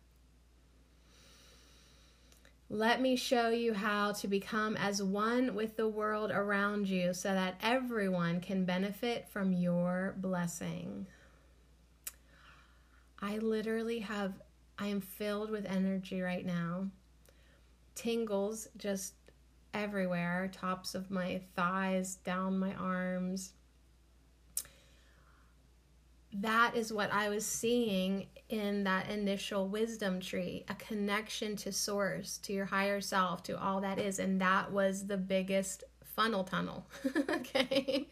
Let 2.73 3.01
me 3.01 3.17
show 3.17 3.49
you 3.51 3.75
how 3.75 4.13
to 4.13 4.29
become 4.29 4.77
as 4.77 5.03
one 5.03 5.57
with 5.57 5.77
the 5.77 5.89
world 5.89 6.31
around 6.31 6.89
you 6.89 7.13
so 7.13 7.35
that 7.35 7.57
everyone 7.61 8.41
can 8.41 8.65
benefit 8.65 9.27
from 9.29 9.53
your 9.53 10.15
blessing. 10.19 11.09
I 13.21 13.39
literally 13.39 13.99
have, 13.99 14.35
I 14.79 14.87
am 14.87 15.01
filled 15.01 15.51
with 15.51 15.67
energy 15.67 16.21
right 16.21 16.47
now. 16.47 16.87
Tingles 17.97 18.69
just 18.77 19.15
everywhere, 19.75 20.49
tops 20.53 20.95
of 20.95 21.11
my 21.11 21.41
thighs, 21.57 22.19
down 22.25 22.57
my 22.57 22.73
arms 22.75 23.55
that 26.33 26.77
is 26.77 26.93
what 26.93 27.13
I 27.13 27.29
was 27.29 27.45
seeing 27.45 28.27
in 28.49 28.85
that 28.85 29.11
initial 29.11 29.67
wisdom 29.69 30.21
tree 30.21 30.65
a 30.69 30.75
connection 30.75 31.57
to 31.57 31.73
source, 31.73 32.39
to 32.39 32.53
your 32.53 32.67
higher 32.67 33.01
self, 33.01 33.43
to 33.45 33.61
all 33.61 33.81
that 33.81 33.99
is. 33.99 34.19
And 34.19 34.41
that 34.41 34.71
was 34.71 35.07
the 35.07 35.17
biggest 35.17 35.85
funnel 36.05 36.45
tunnel. 36.45 36.87
okay. 37.31 38.09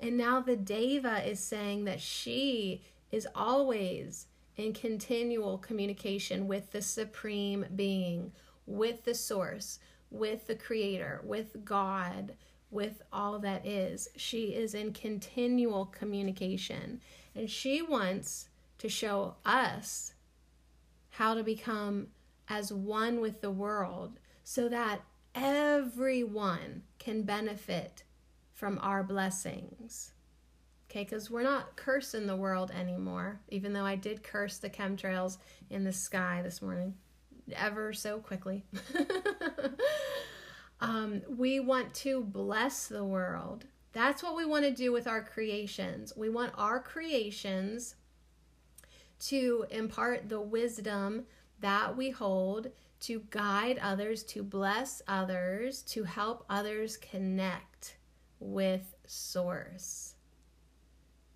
And 0.00 0.16
now 0.16 0.40
the 0.40 0.56
Deva 0.56 1.28
is 1.28 1.40
saying 1.40 1.84
that 1.84 2.00
she 2.00 2.82
is 3.10 3.26
always 3.34 4.26
in 4.56 4.72
continual 4.72 5.58
communication 5.58 6.48
with 6.48 6.72
the 6.72 6.82
Supreme 6.82 7.64
Being, 7.74 8.32
with 8.66 9.04
the 9.04 9.14
Source, 9.14 9.78
with 10.10 10.46
the 10.46 10.54
Creator, 10.54 11.22
with 11.24 11.64
God, 11.64 12.34
with 12.70 13.02
all 13.12 13.38
that 13.38 13.66
is. 13.66 14.08
She 14.16 14.54
is 14.54 14.74
in 14.74 14.92
continual 14.92 15.86
communication. 15.86 17.00
And 17.38 17.48
she 17.48 17.82
wants 17.82 18.48
to 18.78 18.88
show 18.88 19.36
us 19.46 20.14
how 21.10 21.34
to 21.34 21.44
become 21.44 22.08
as 22.48 22.72
one 22.72 23.20
with 23.20 23.42
the 23.42 23.50
world 23.50 24.18
so 24.42 24.68
that 24.68 25.02
everyone 25.36 26.82
can 26.98 27.22
benefit 27.22 28.02
from 28.54 28.80
our 28.82 29.04
blessings. 29.04 30.10
Okay, 30.90 31.04
because 31.04 31.30
we're 31.30 31.44
not 31.44 31.76
cursing 31.76 32.26
the 32.26 32.34
world 32.34 32.72
anymore, 32.72 33.38
even 33.50 33.72
though 33.72 33.86
I 33.86 33.94
did 33.94 34.24
curse 34.24 34.58
the 34.58 34.68
chemtrails 34.68 35.38
in 35.70 35.84
the 35.84 35.92
sky 35.92 36.40
this 36.42 36.60
morning 36.60 36.94
ever 37.54 37.92
so 37.92 38.18
quickly. 38.18 38.64
um, 40.80 41.22
we 41.28 41.60
want 41.60 41.94
to 41.94 42.20
bless 42.20 42.88
the 42.88 43.04
world 43.04 43.66
that's 43.98 44.22
what 44.22 44.36
we 44.36 44.44
want 44.44 44.64
to 44.64 44.70
do 44.70 44.92
with 44.92 45.08
our 45.08 45.22
creations. 45.22 46.12
We 46.16 46.28
want 46.28 46.52
our 46.56 46.78
creations 46.78 47.96
to 49.26 49.66
impart 49.70 50.28
the 50.28 50.40
wisdom 50.40 51.24
that 51.60 51.96
we 51.96 52.10
hold, 52.10 52.68
to 53.00 53.24
guide 53.30 53.78
others, 53.82 54.22
to 54.22 54.44
bless 54.44 55.02
others, 55.08 55.82
to 55.82 56.04
help 56.04 56.44
others 56.48 56.96
connect 56.96 57.96
with 58.38 58.94
Source. 59.04 60.14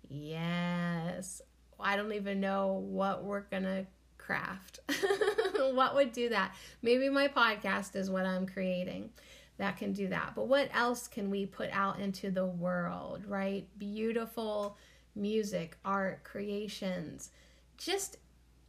Yes. 0.07 1.41
I 1.77 1.97
don't 1.97 2.13
even 2.13 2.39
know 2.39 2.85
what 2.87 3.25
we're 3.25 3.41
going 3.41 3.63
to 3.63 3.85
craft. 4.17 4.79
what 5.73 5.95
would 5.95 6.13
do 6.13 6.29
that? 6.29 6.55
Maybe 6.81 7.09
my 7.09 7.27
podcast 7.27 7.97
is 7.97 8.09
what 8.09 8.25
I'm 8.25 8.47
creating 8.47 9.09
that 9.57 9.77
can 9.77 9.93
do 9.93 10.07
that. 10.07 10.33
But 10.35 10.47
what 10.47 10.69
else 10.73 11.07
can 11.07 11.29
we 11.29 11.45
put 11.45 11.69
out 11.71 11.99
into 11.99 12.31
the 12.31 12.45
world, 12.45 13.25
right? 13.27 13.67
Beautiful 13.77 14.77
music, 15.15 15.77
art, 15.85 16.23
creations. 16.23 17.29
Just, 17.77 18.17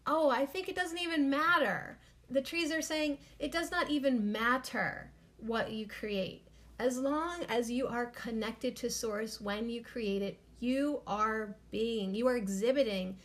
oh, 0.06 0.30
I 0.30 0.46
think 0.46 0.68
it 0.68 0.76
doesn't 0.76 1.00
even 1.00 1.30
matter. 1.30 1.98
The 2.30 2.42
trees 2.42 2.72
are 2.72 2.82
saying 2.82 3.18
it 3.38 3.52
does 3.52 3.70
not 3.70 3.90
even 3.90 4.32
matter 4.32 5.10
what 5.38 5.72
you 5.72 5.86
create. 5.86 6.46
As 6.78 6.98
long 6.98 7.44
as 7.48 7.70
you 7.70 7.86
are 7.86 8.06
connected 8.06 8.76
to 8.76 8.90
Source 8.90 9.40
when 9.40 9.68
you 9.68 9.82
create 9.82 10.22
it, 10.22 10.38
you 10.60 11.00
are 11.06 11.54
being, 11.70 12.14
you 12.14 12.26
are 12.26 12.36
exhibiting 12.36 13.16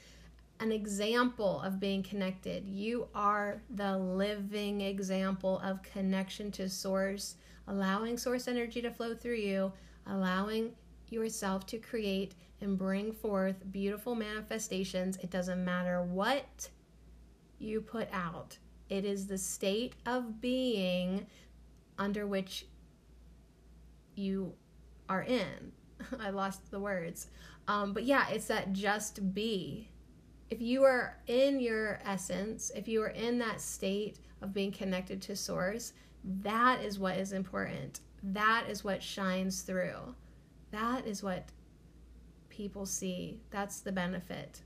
an 0.60 0.72
example 0.72 1.62
of 1.62 1.80
being 1.80 2.04
connected. 2.04 2.68
You 2.68 3.08
are 3.16 3.62
the 3.70 3.98
living 3.98 4.82
example 4.82 5.60
of 5.64 5.82
connection 5.82 6.52
to 6.52 6.70
Source 6.70 7.36
allowing 7.70 8.18
source 8.18 8.48
energy 8.48 8.82
to 8.82 8.92
flow 8.92 9.16
through 9.16 9.36
you, 9.36 9.72
allowing 10.08 10.72
yourself 11.10 11.66
to 11.68 11.78
create 11.78 12.36
and 12.62 12.78
bring 12.78 13.14
forth 13.14 13.72
beautiful 13.72 14.16
manifestations. 14.16 15.18
It 15.18 15.30
doesn't 15.30 15.64
matter 15.64 16.02
what 16.02 16.70
you 17.60 17.80
put 17.82 18.08
out, 18.12 18.58
it 18.90 19.06
is 19.06 19.28
the 19.28 19.38
state 19.38 19.94
of 20.06 20.42
being 20.42 21.28
under 21.98 22.26
which 22.26 22.66
you 24.16 24.54
are 25.10 25.24
in. 25.24 25.72
I 26.20 26.30
lost 26.30 26.72
the 26.72 26.80
words. 26.80 27.28
Um, 27.68 27.94
but 27.94 28.04
yeah, 28.04 28.30
it's 28.30 28.48
that 28.48 28.74
just 28.74 29.34
be. 29.34 29.90
If 30.50 30.62
you 30.62 30.84
are 30.84 31.18
in 31.28 31.60
your 31.60 32.00
essence, 32.04 32.72
if 32.76 32.88
you 32.88 33.04
are 33.04 33.10
in 33.10 33.38
that 33.40 33.62
state 33.62 34.20
of 34.42 34.54
being 34.54 34.72
connected 34.72 35.22
to 35.24 35.36
source, 35.36 35.94
that 36.24 36.82
is 36.84 37.00
what 37.00 37.18
is 37.18 37.32
important. 37.32 38.02
that 38.22 38.66
is 38.70 38.84
what 38.84 39.02
shines 39.02 39.62
through. 39.62 40.16
That 40.72 41.08
is 41.08 41.24
what 41.24 41.50
people 42.50 42.86
see. 42.86 43.40
That's 43.50 43.80
the 43.80 43.92
benefit. 43.94 44.62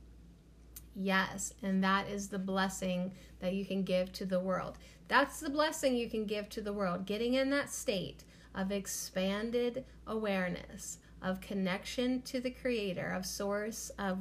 Yes, 0.95 1.53
and 1.61 1.83
that 1.83 2.07
is 2.09 2.27
the 2.29 2.39
blessing 2.39 3.11
that 3.39 3.53
you 3.53 3.65
can 3.65 3.83
give 3.83 4.11
to 4.13 4.25
the 4.25 4.39
world. 4.39 4.77
That's 5.07 5.39
the 5.39 5.49
blessing 5.49 5.95
you 5.95 6.09
can 6.09 6.25
give 6.25 6.49
to 6.49 6.61
the 6.61 6.73
world. 6.73 7.05
Getting 7.05 7.35
in 7.35 7.49
that 7.51 7.69
state 7.71 8.23
of 8.55 8.71
expanded 8.71 9.85
awareness, 10.07 10.99
of 11.21 11.41
connection 11.41 12.21
to 12.23 12.39
the 12.39 12.51
Creator, 12.51 13.11
of 13.11 13.25
Source, 13.25 13.91
of 13.99 14.19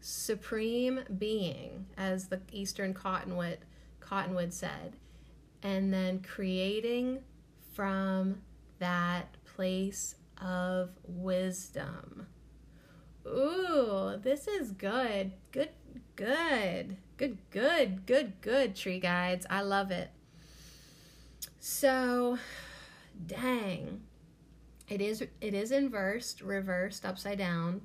supreme 0.00 1.00
being, 1.18 1.86
as 1.96 2.28
the 2.28 2.40
Eastern 2.52 2.94
Cottonwood 2.94 3.58
Cottonwood 4.00 4.52
said, 4.52 4.96
and 5.62 5.92
then 5.92 6.22
creating 6.22 7.20
from 7.72 8.40
that 8.78 9.36
place 9.44 10.14
of 10.40 10.90
wisdom. 11.04 12.26
Ooh, 13.26 14.18
this 14.22 14.48
is 14.48 14.72
good. 14.72 15.32
Good, 15.52 15.70
good, 16.16 16.96
good, 17.16 17.38
good, 17.50 18.06
good, 18.06 18.32
good, 18.40 18.74
tree 18.74 18.98
guides. 18.98 19.46
I 19.50 19.60
love 19.60 19.90
it. 19.90 20.10
So, 21.60 22.38
dang. 23.26 24.02
It 24.88 25.00
is 25.00 25.22
it 25.40 25.54
is 25.54 25.70
inversed, 25.70 26.40
reversed, 26.40 27.04
upside 27.04 27.38
down. 27.38 27.82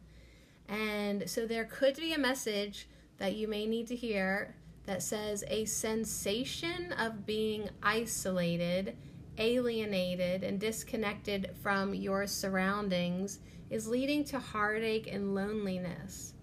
And 0.67 1.29
so 1.29 1.45
there 1.45 1.65
could 1.65 1.97
be 1.97 2.13
a 2.13 2.17
message 2.17 2.87
that 3.17 3.35
you 3.35 3.47
may 3.47 3.67
need 3.67 3.87
to 3.87 3.95
hear 3.95 4.55
that 4.85 5.01
says 5.01 5.43
a 5.47 5.65
sensation 5.65 6.91
of 6.93 7.25
being 7.25 7.69
isolated, 7.81 8.95
alienated, 9.37 10.43
and 10.43 10.59
disconnected 10.59 11.51
from 11.61 11.93
your 11.93 12.27
surroundings 12.27 13.39
is 13.69 13.87
leading 13.87 14.23
to 14.25 14.39
heartache 14.39 15.11
and 15.11 15.33
loneliness. 15.33 16.33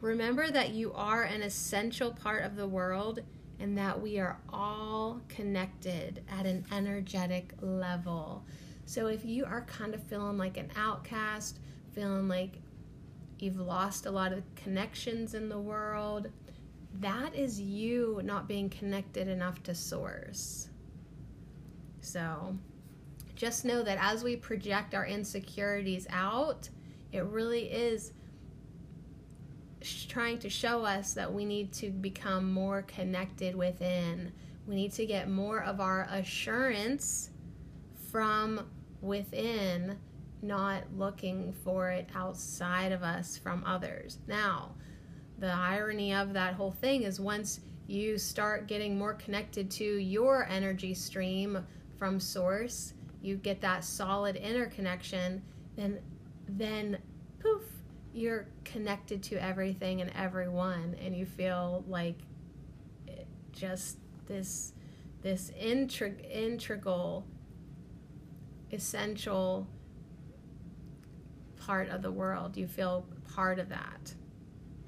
Remember 0.00 0.50
that 0.50 0.70
you 0.70 0.92
are 0.94 1.22
an 1.22 1.42
essential 1.42 2.12
part 2.12 2.44
of 2.44 2.56
the 2.56 2.66
world 2.66 3.20
and 3.58 3.76
that 3.78 4.00
we 4.00 4.18
are 4.18 4.38
all 4.50 5.20
connected 5.28 6.22
at 6.28 6.46
an 6.46 6.64
energetic 6.72 7.54
level. 7.60 8.44
So 8.84 9.06
if 9.06 9.24
you 9.24 9.44
are 9.44 9.62
kind 9.62 9.94
of 9.94 10.02
feeling 10.02 10.38
like 10.38 10.56
an 10.56 10.70
outcast, 10.76 11.58
feeling 11.92 12.28
like 12.28 12.60
you've 13.38 13.58
lost 13.58 14.06
a 14.06 14.10
lot 14.10 14.32
of 14.32 14.42
connections 14.54 15.34
in 15.34 15.48
the 15.48 15.58
world, 15.58 16.28
that 17.00 17.34
is 17.34 17.60
you 17.60 18.20
not 18.24 18.48
being 18.48 18.70
connected 18.70 19.28
enough 19.28 19.62
to 19.64 19.74
source. 19.74 20.68
So 22.00 22.56
just 23.34 23.64
know 23.64 23.82
that 23.82 23.98
as 24.00 24.24
we 24.24 24.36
project 24.36 24.94
our 24.94 25.06
insecurities 25.06 26.06
out, 26.10 26.68
it 27.12 27.24
really 27.24 27.64
is 27.64 28.12
trying 30.08 30.38
to 30.38 30.50
show 30.50 30.84
us 30.84 31.14
that 31.14 31.32
we 31.32 31.44
need 31.44 31.72
to 31.72 31.90
become 31.90 32.50
more 32.52 32.82
connected 32.82 33.54
within. 33.54 34.32
We 34.66 34.74
need 34.74 34.92
to 34.92 35.06
get 35.06 35.28
more 35.28 35.62
of 35.62 35.80
our 35.80 36.08
assurance 36.10 37.30
from 38.10 38.68
within, 39.00 39.98
not 40.42 40.84
looking 40.96 41.52
for 41.52 41.90
it 41.90 42.08
outside 42.14 42.92
of 42.92 43.02
us 43.02 43.36
from 43.36 43.62
others. 43.64 44.18
Now, 44.26 44.74
the 45.38 45.52
irony 45.52 46.14
of 46.14 46.32
that 46.32 46.54
whole 46.54 46.72
thing 46.72 47.02
is 47.02 47.20
once 47.20 47.60
you 47.86 48.18
start 48.18 48.66
getting 48.66 48.98
more 48.98 49.14
connected 49.14 49.70
to 49.70 49.84
your 49.84 50.46
energy 50.48 50.94
stream 50.94 51.64
from 51.98 52.18
source, 52.18 52.94
you 53.22 53.36
get 53.36 53.60
that 53.60 53.84
solid 53.84 54.36
interconnection, 54.36 55.42
then 55.76 55.98
then 56.48 56.98
poof, 57.40 57.62
you're 58.12 58.46
connected 58.64 59.22
to 59.22 59.36
everything 59.36 60.00
and 60.00 60.10
everyone 60.16 60.96
and 61.02 61.14
you 61.14 61.26
feel 61.26 61.84
like 61.88 62.16
just 63.52 63.98
this 64.26 64.72
this 65.22 65.50
intrig- 65.60 66.30
integral 66.30 67.26
essential 68.72 69.66
part 71.56 71.88
of 71.88 72.02
the 72.02 72.12
world. 72.12 72.56
You 72.56 72.66
feel 72.66 73.06
part 73.34 73.58
of 73.58 73.68
that. 73.70 74.14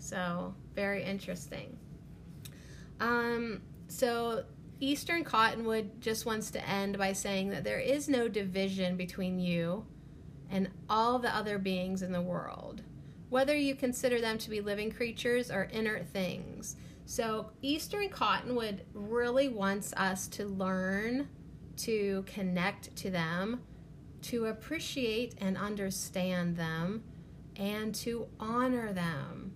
So, 0.09 0.55
very 0.75 1.05
interesting. 1.05 1.77
Um, 2.99 3.61
so, 3.89 4.45
Eastern 4.81 5.23
Cottonwood 5.23 6.01
just 6.01 6.25
wants 6.25 6.51
to 6.53 6.67
end 6.67 6.97
by 6.97 7.13
saying 7.13 7.51
that 7.51 7.63
there 7.63 7.79
is 7.79 8.09
no 8.09 8.27
division 8.27 8.97
between 8.97 9.39
you 9.39 9.85
and 10.49 10.71
all 10.89 11.19
the 11.19 11.35
other 11.37 11.59
beings 11.59 12.01
in 12.01 12.11
the 12.13 12.23
world, 12.23 12.81
whether 13.29 13.55
you 13.55 13.75
consider 13.75 14.19
them 14.19 14.39
to 14.39 14.49
be 14.49 14.63
living 14.63 14.91
creatures 14.91 15.51
or 15.51 15.65
inert 15.65 16.07
things. 16.07 16.77
So, 17.05 17.51
Eastern 17.61 18.09
Cottonwood 18.09 18.87
really 18.95 19.49
wants 19.51 19.93
us 19.93 20.27
to 20.29 20.47
learn 20.47 21.29
to 21.79 22.25
connect 22.27 22.97
to 22.97 23.11
them, 23.11 23.61
to 24.23 24.47
appreciate 24.47 25.35
and 25.37 25.59
understand 25.59 26.57
them, 26.57 27.05
and 27.57 27.95
to 27.97 28.27
honor 28.41 28.95
them. 28.95 29.53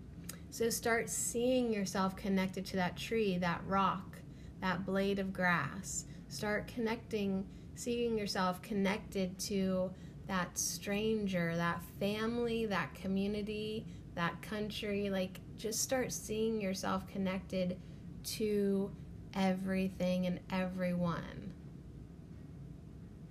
So 0.53 0.69
start 0.69 1.09
seeing 1.09 1.73
yourself 1.73 2.15
connected 2.15 2.67
to 2.67 2.77
that 2.77 2.95
tree, 2.95 3.39
that 3.39 3.63
rock, 3.67 4.19
that 4.61 4.85
blade 4.85 5.19
of 5.19 5.33
grass. 5.33 6.05
Start 6.29 6.69
connecting, 6.69 7.47
seeing 7.75 8.19
yourself 8.19 8.61
connected 8.61 9.39
to 9.39 9.91
that 10.27 10.59
stranger, 10.59 11.57
that 11.57 11.83
family, 11.99 12.67
that 12.67 12.95
community, 12.95 13.87
that 14.15 14.43
country. 14.43 15.09
Like, 15.09 15.41
just 15.57 15.81
start 15.81 16.13
seeing 16.13 16.61
yourself 16.61 17.07
connected 17.07 17.79
to 18.25 18.91
everything 19.33 20.27
and 20.27 20.39
everyone. 20.51 21.55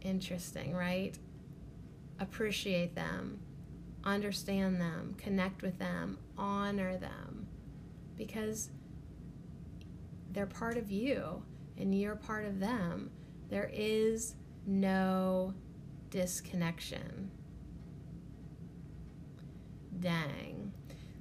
Interesting, 0.01 0.73
right? 0.73 1.15
Appreciate 2.19 2.95
them 2.95 3.41
understand 4.03 4.81
them, 4.81 5.15
connect 5.17 5.61
with 5.61 5.77
them, 5.79 6.17
honor 6.41 6.97
them 6.97 7.47
because 8.17 8.71
they're 10.31 10.47
part 10.47 10.77
of 10.77 10.91
you 10.91 11.43
and 11.77 11.93
you're 11.97 12.15
part 12.15 12.45
of 12.45 12.59
them. 12.59 13.11
There 13.49 13.69
is 13.71 14.35
no 14.65 15.53
disconnection. 16.09 17.31
Dang. 19.99 20.73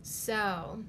So, 0.03 0.83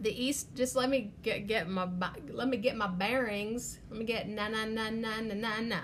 the 0.00 0.10
east 0.10 0.54
just 0.54 0.76
let 0.76 0.90
me 0.90 1.12
get 1.22 1.46
get 1.46 1.68
my 1.68 1.88
let 2.30 2.48
me 2.48 2.56
get 2.56 2.76
my 2.76 2.86
bearings. 2.86 3.78
Let 3.90 3.98
me 3.98 4.04
get 4.04 4.28
na 4.28 4.48
na 4.48 4.64
na 4.64 4.90
na 4.90 5.20
na 5.20 5.34
na 5.34 5.60
na. 5.60 5.80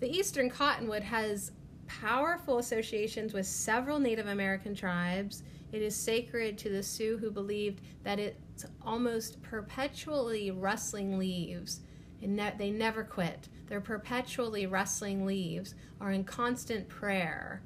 The 0.00 0.08
eastern 0.08 0.48
cottonwood 0.48 1.02
has 1.02 1.52
powerful 1.86 2.58
associations 2.58 3.32
with 3.32 3.46
several 3.46 3.98
Native 3.98 4.26
American 4.26 4.74
tribes. 4.74 5.42
It 5.74 5.82
is 5.82 5.96
sacred 5.96 6.56
to 6.58 6.68
the 6.70 6.84
Sioux 6.84 7.18
who 7.18 7.32
believed 7.32 7.80
that 8.04 8.20
it's 8.20 8.64
almost 8.80 9.42
perpetually 9.42 10.52
rustling 10.52 11.18
leaves. 11.18 11.80
And 12.22 12.36
ne- 12.36 12.54
they 12.56 12.70
never 12.70 13.02
quit. 13.02 13.48
They're 13.66 13.80
perpetually 13.80 14.66
rustling 14.68 15.26
leaves, 15.26 15.74
are 16.00 16.12
in 16.12 16.22
constant 16.22 16.88
prayer 16.88 17.60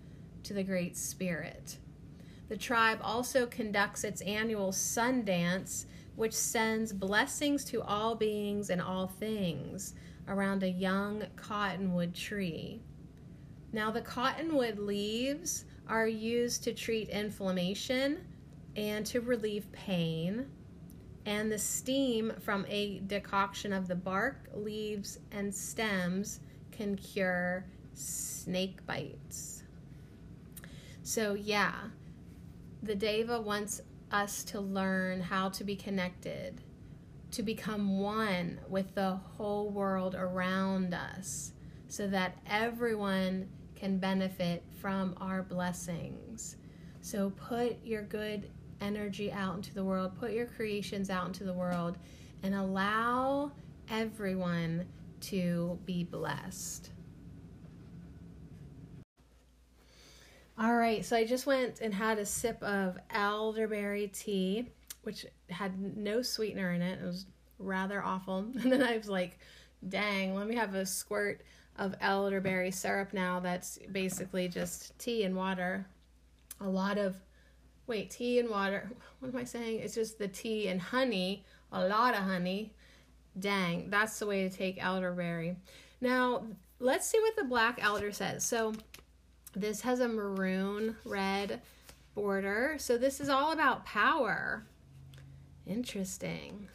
to 0.45 0.55
the 0.55 0.63
Great 0.63 0.97
Spirit. 0.97 1.77
The 2.49 2.57
tribe 2.57 2.99
also 3.03 3.45
conducts 3.45 4.05
its 4.05 4.23
annual 4.23 4.73
sun 4.73 5.23
dance, 5.27 5.85
which 6.17 6.33
sends 6.33 6.95
blessings 6.95 7.63
to 7.67 7.83
all 7.83 8.15
beings 8.15 8.71
and 8.71 8.81
all 8.81 9.07
things 9.07 9.93
around 10.27 10.63
a 10.63 10.71
young 10.71 11.25
cottonwood 11.37 12.15
tree. 12.15 12.81
Now, 13.71 13.91
the 13.91 14.01
cottonwood 14.01 14.79
leaves 14.79 15.67
are 15.89 16.07
used 16.07 16.65
to 16.65 16.73
treat 16.73 17.09
inflammation 17.09 18.25
and 18.77 19.05
to 19.07 19.21
relieve 19.21 19.71
pain. 19.73 20.47
And 21.27 21.53
the 21.53 21.59
steam 21.59 22.33
from 22.41 22.65
a 22.69 23.01
decoction 23.01 23.73
of 23.73 23.89
the 23.89 23.95
bark, 23.95 24.49
leaves, 24.55 25.19
and 25.33 25.55
stems 25.55 26.41
can 26.73 26.97
cure 26.97 27.67
snake 27.93 28.87
bites. 28.87 29.63
So, 31.03 31.35
yeah, 31.35 31.75
the 32.83 32.95
Deva 32.95 33.41
wants 33.41 33.81
us 34.11 34.45
to 34.45 34.61
learn 34.61 35.21
how 35.21 35.49
to 35.51 35.65
be 35.65 35.77
connected, 35.77 36.63
to 37.33 37.43
become 37.43 37.99
one 37.99 38.61
with 38.69 38.95
the 38.95 39.17
whole 39.17 39.71
world 39.71 40.15
around 40.15 40.95
us, 40.95 41.53
so 41.89 42.07
that 42.07 42.39
everyone 42.47 43.49
can 43.79 43.99
benefit 43.99 44.63
from 44.81 45.15
our 45.21 45.43
blessings. 45.43 46.57
So 47.01 47.31
put 47.31 47.85
your 47.85 48.03
good 48.03 48.51
energy 48.81 49.33
out 49.33 49.57
into 49.57 49.75
the 49.75 49.85
world, 49.85 50.13
put 50.19 50.33
your 50.33 50.47
creations 50.47 51.11
out 51.11 51.27
into 51.27 51.45
the 51.45 51.53
world, 51.53 51.99
and 52.43 52.55
allow 52.55 53.53
everyone 53.91 54.87
to 55.21 55.79
be 55.85 56.05
blessed. 56.05 56.91
All 60.59 60.75
right, 60.75 61.05
so 61.05 61.17
I 61.17 61.25
just 61.25 61.47
went 61.47 61.81
and 61.81 61.95
had 61.95 62.19
a 62.19 62.27
sip 62.27 62.61
of 62.65 62.99
elderberry 63.11 64.09
tea, 64.09 64.69
which 65.03 65.25
had 65.51 65.97
no 65.97 66.21
sweetener 66.21 66.73
in 66.73 66.83
it. 66.83 67.01
It 67.01 67.05
was 67.05 67.27
rather 67.59 68.03
awful. 68.03 68.39
And 68.61 68.73
then 68.73 68.83
I 68.83 68.97
was 68.97 69.09
like, 69.09 69.39
dang, 69.87 70.35
let 70.35 70.49
me 70.49 70.57
have 70.57 70.75
a 70.75 70.85
squirt 70.85 71.43
of 71.79 71.95
elderberry 72.01 72.71
syrup 72.71 73.13
now 73.13 73.41
that's 73.41 73.79
basically 73.93 74.49
just 74.49 74.99
tea 74.99 75.25
and 75.25 75.37
water. 75.37 75.87
A 76.61 76.69
lot 76.69 76.99
of, 76.99 77.17
wait, 77.87 78.11
tea 78.11 78.39
and 78.39 78.49
water. 78.49 78.91
What 79.21 79.35
am 79.35 79.37
I 79.37 79.45
saying? 79.45 79.81
It's 79.81 79.97
just 79.97 80.19
the 80.19 80.29
tea 80.29 80.69
and 80.69 80.81
honey, 80.81 81.45
a 81.73 81.85
lot 81.85 82.15
of 82.15 82.21
honey. 82.21 82.73
Dang, 83.37 83.91
that's 83.91 84.17
the 84.21 84.27
way 84.27 84.49
to 84.49 84.57
take 84.57 84.83
elderberry. 84.83 85.57
Now, 86.01 86.45
let's 86.79 87.09
see 87.09 87.19
what 87.19 87.35
the 87.35 87.43
black 87.43 87.83
elder 87.83 88.13
says. 88.13 88.45
So, 88.45 88.75
this 89.57 89.81
has 89.81 89.99
a 89.99 90.09
maroon 90.09 90.97
red 91.05 91.61
border. 92.15 92.77
So 92.79 92.99
this 92.99 93.21
is 93.21 93.29
all 93.29 93.53
about 93.53 93.85
power. 93.85 94.65
Interesting. 95.67 96.69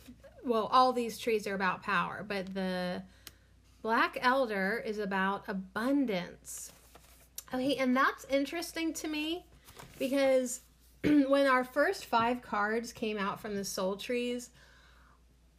Well, 0.43 0.69
all 0.71 0.93
these 0.93 1.17
trees 1.17 1.47
are 1.47 1.55
about 1.55 1.83
power, 1.83 2.25
but 2.27 2.53
the 2.53 3.03
black 3.83 4.17
elder 4.21 4.81
is 4.83 4.97
about 4.97 5.43
abundance. 5.47 6.71
Okay, 7.53 7.75
and 7.75 7.95
that's 7.95 8.25
interesting 8.29 8.93
to 8.93 9.07
me 9.07 9.45
because 9.99 10.61
when 11.03 11.45
our 11.45 11.63
first 11.63 12.05
five 12.05 12.41
cards 12.41 12.91
came 12.91 13.19
out 13.19 13.39
from 13.39 13.55
the 13.55 13.65
soul 13.65 13.95
trees, 13.95 14.49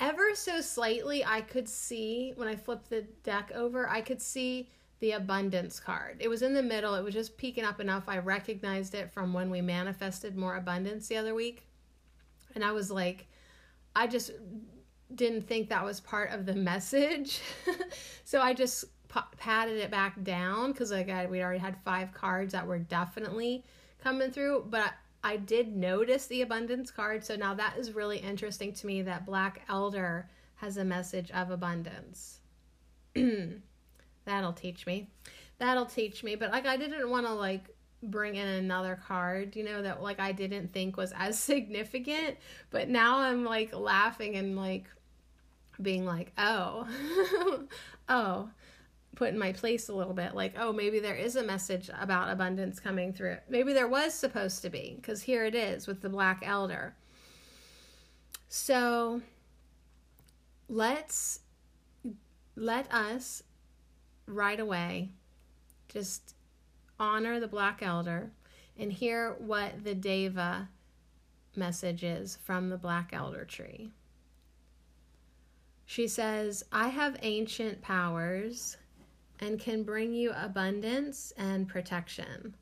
ever 0.00 0.34
so 0.34 0.60
slightly, 0.60 1.24
I 1.24 1.42
could 1.42 1.68
see 1.68 2.32
when 2.34 2.48
I 2.48 2.56
flipped 2.56 2.90
the 2.90 3.02
deck 3.22 3.52
over, 3.54 3.88
I 3.88 4.00
could 4.00 4.20
see 4.20 4.70
the 5.00 5.12
abundance 5.12 5.78
card. 5.78 6.16
It 6.18 6.28
was 6.28 6.42
in 6.42 6.54
the 6.54 6.62
middle, 6.62 6.94
it 6.94 7.04
was 7.04 7.14
just 7.14 7.36
peeking 7.36 7.64
up 7.64 7.78
enough. 7.78 8.04
I 8.08 8.18
recognized 8.18 8.94
it 8.94 9.12
from 9.12 9.34
when 9.34 9.50
we 9.50 9.60
manifested 9.60 10.34
more 10.34 10.56
abundance 10.56 11.08
the 11.08 11.18
other 11.18 11.34
week. 11.34 11.66
And 12.54 12.64
I 12.64 12.72
was 12.72 12.90
like, 12.90 13.26
I 13.94 14.06
just 14.06 14.30
didn't 15.14 15.42
think 15.42 15.68
that 15.68 15.84
was 15.84 16.00
part 16.00 16.30
of 16.30 16.46
the 16.46 16.54
message. 16.54 17.40
so 18.24 18.40
I 18.40 18.54
just 18.54 18.84
p- 19.08 19.20
patted 19.38 19.78
it 19.78 19.90
back 19.90 20.22
down 20.22 20.72
because 20.72 20.90
like 20.90 21.08
I, 21.08 21.26
we 21.26 21.42
already 21.42 21.60
had 21.60 21.76
five 21.84 22.12
cards 22.12 22.52
that 22.52 22.66
were 22.66 22.78
definitely 22.78 23.64
coming 24.02 24.30
through. 24.30 24.66
But 24.68 24.80
I, 24.80 24.90
I 25.32 25.36
did 25.36 25.74
notice 25.74 26.26
the 26.26 26.42
abundance 26.42 26.90
card. 26.90 27.24
So 27.24 27.36
now 27.36 27.54
that 27.54 27.76
is 27.78 27.92
really 27.92 28.18
interesting 28.18 28.72
to 28.74 28.86
me 28.86 29.02
that 29.02 29.24
Black 29.24 29.62
Elder 29.68 30.28
has 30.56 30.76
a 30.76 30.84
message 30.84 31.30
of 31.30 31.50
abundance. 31.50 32.40
That'll 34.24 34.52
teach 34.52 34.86
me. 34.86 35.10
That'll 35.58 35.86
teach 35.86 36.24
me. 36.24 36.34
But 36.34 36.50
like 36.50 36.66
I 36.66 36.76
didn't 36.76 37.08
want 37.08 37.26
to 37.26 37.32
like 37.32 37.74
bring 38.02 38.36
in 38.36 38.46
another 38.46 39.00
card, 39.06 39.56
you 39.56 39.64
know, 39.64 39.82
that 39.82 40.02
like 40.02 40.20
I 40.20 40.32
didn't 40.32 40.72
think 40.72 40.96
was 40.96 41.12
as 41.16 41.38
significant. 41.42 42.36
But 42.70 42.88
now 42.88 43.18
I'm 43.18 43.44
like 43.44 43.74
laughing 43.74 44.36
and 44.36 44.56
like 44.56 44.84
being 45.80 46.04
like, 46.04 46.32
oh, 46.38 46.86
oh, 48.08 48.48
put 49.14 49.30
in 49.30 49.38
my 49.38 49.52
place 49.52 49.88
a 49.88 49.94
little 49.94 50.14
bit. 50.14 50.34
Like, 50.34 50.54
oh, 50.58 50.72
maybe 50.72 50.98
there 51.00 51.14
is 51.14 51.36
a 51.36 51.42
message 51.42 51.90
about 51.98 52.30
abundance 52.30 52.80
coming 52.80 53.12
through. 53.12 53.38
Maybe 53.48 53.72
there 53.72 53.88
was 53.88 54.14
supposed 54.14 54.62
to 54.62 54.70
be, 54.70 54.94
because 54.96 55.22
here 55.22 55.44
it 55.44 55.54
is 55.54 55.86
with 55.86 56.00
the 56.00 56.08
Black 56.08 56.42
Elder. 56.44 56.94
So 58.48 59.20
let's 60.68 61.40
let 62.56 62.92
us 62.92 63.42
right 64.26 64.60
away 64.60 65.10
just 65.88 66.34
honor 66.98 67.40
the 67.40 67.48
Black 67.48 67.82
Elder 67.82 68.30
and 68.78 68.92
hear 68.92 69.34
what 69.38 69.84
the 69.84 69.94
Deva 69.94 70.68
message 71.56 72.02
is 72.02 72.38
from 72.42 72.68
the 72.68 72.76
Black 72.76 73.10
Elder 73.12 73.44
tree. 73.44 73.90
She 75.86 76.08
says, 76.08 76.64
I 76.72 76.88
have 76.88 77.18
ancient 77.22 77.82
powers 77.82 78.76
and 79.40 79.60
can 79.60 79.82
bring 79.82 80.14
you 80.14 80.32
abundance 80.34 81.32
and 81.36 81.68
protection. 81.68 82.54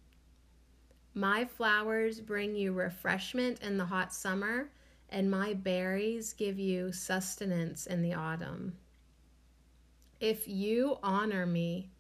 My 1.15 1.45
flowers 1.45 2.21
bring 2.21 2.57
you 2.57 2.73
refreshment 2.73 3.61
in 3.63 3.77
the 3.77 3.85
hot 3.85 4.13
summer, 4.15 4.71
and 5.11 5.31
my 5.31 5.53
berries 5.53 6.33
give 6.33 6.59
you 6.59 6.91
sustenance 6.91 7.87
in 7.87 8.03
the 8.03 8.15
autumn. 8.15 8.75
If 10.21 10.49
you 10.49 10.99
honor 11.03 11.45
me, 11.45 11.91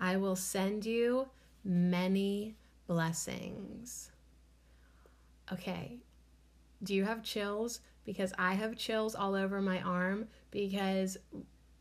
I 0.00 0.16
will 0.16 0.36
send 0.36 0.84
you 0.84 1.28
many 1.64 2.56
blessings. 2.86 4.10
Okay, 5.52 5.98
do 6.82 6.94
you 6.94 7.04
have 7.04 7.22
chills? 7.22 7.80
Because 8.08 8.32
I 8.38 8.54
have 8.54 8.74
chills 8.74 9.14
all 9.14 9.34
over 9.34 9.60
my 9.60 9.82
arm 9.82 10.28
because 10.50 11.18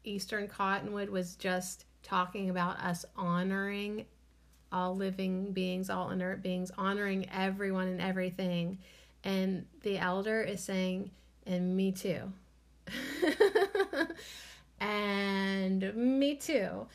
Eastern 0.03 0.49
Cottonwood 0.49 1.09
was 1.09 1.37
just 1.37 1.85
talking 2.03 2.49
about 2.49 2.77
us 2.81 3.05
honoring 3.15 4.05
all 4.69 4.93
living 4.93 5.53
beings, 5.53 5.89
all 5.89 6.09
inert 6.09 6.43
beings, 6.43 6.69
honoring 6.77 7.29
everyone 7.31 7.87
and 7.87 8.01
everything. 8.01 8.77
And 9.23 9.67
the 9.83 9.99
elder 9.99 10.41
is 10.41 10.61
saying, 10.61 11.11
and 11.45 11.77
me 11.77 11.93
too. 11.93 12.33
and 14.81 15.95
me 15.95 16.35
too. 16.35 16.87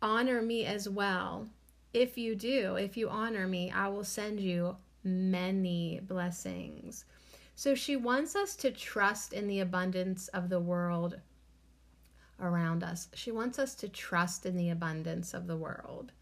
Honor 0.00 0.40
me 0.40 0.64
as 0.64 0.88
well. 0.88 1.46
If 1.92 2.16
you 2.16 2.34
do, 2.34 2.76
if 2.76 2.96
you 2.96 3.10
honor 3.10 3.46
me, 3.46 3.70
I 3.70 3.88
will 3.88 4.04
send 4.04 4.40
you 4.40 4.76
many 5.04 6.00
blessings. 6.02 7.04
So 7.54 7.74
she 7.74 7.96
wants 7.96 8.34
us 8.34 8.56
to 8.56 8.70
trust 8.70 9.32
in 9.32 9.46
the 9.46 9.60
abundance 9.60 10.28
of 10.28 10.48
the 10.48 10.60
world 10.60 11.20
around 12.40 12.82
us. 12.82 13.08
She 13.14 13.30
wants 13.30 13.58
us 13.58 13.74
to 13.76 13.88
trust 13.88 14.46
in 14.46 14.56
the 14.56 14.70
abundance 14.70 15.34
of 15.34 15.46
the 15.46 15.56
world. 15.56 16.12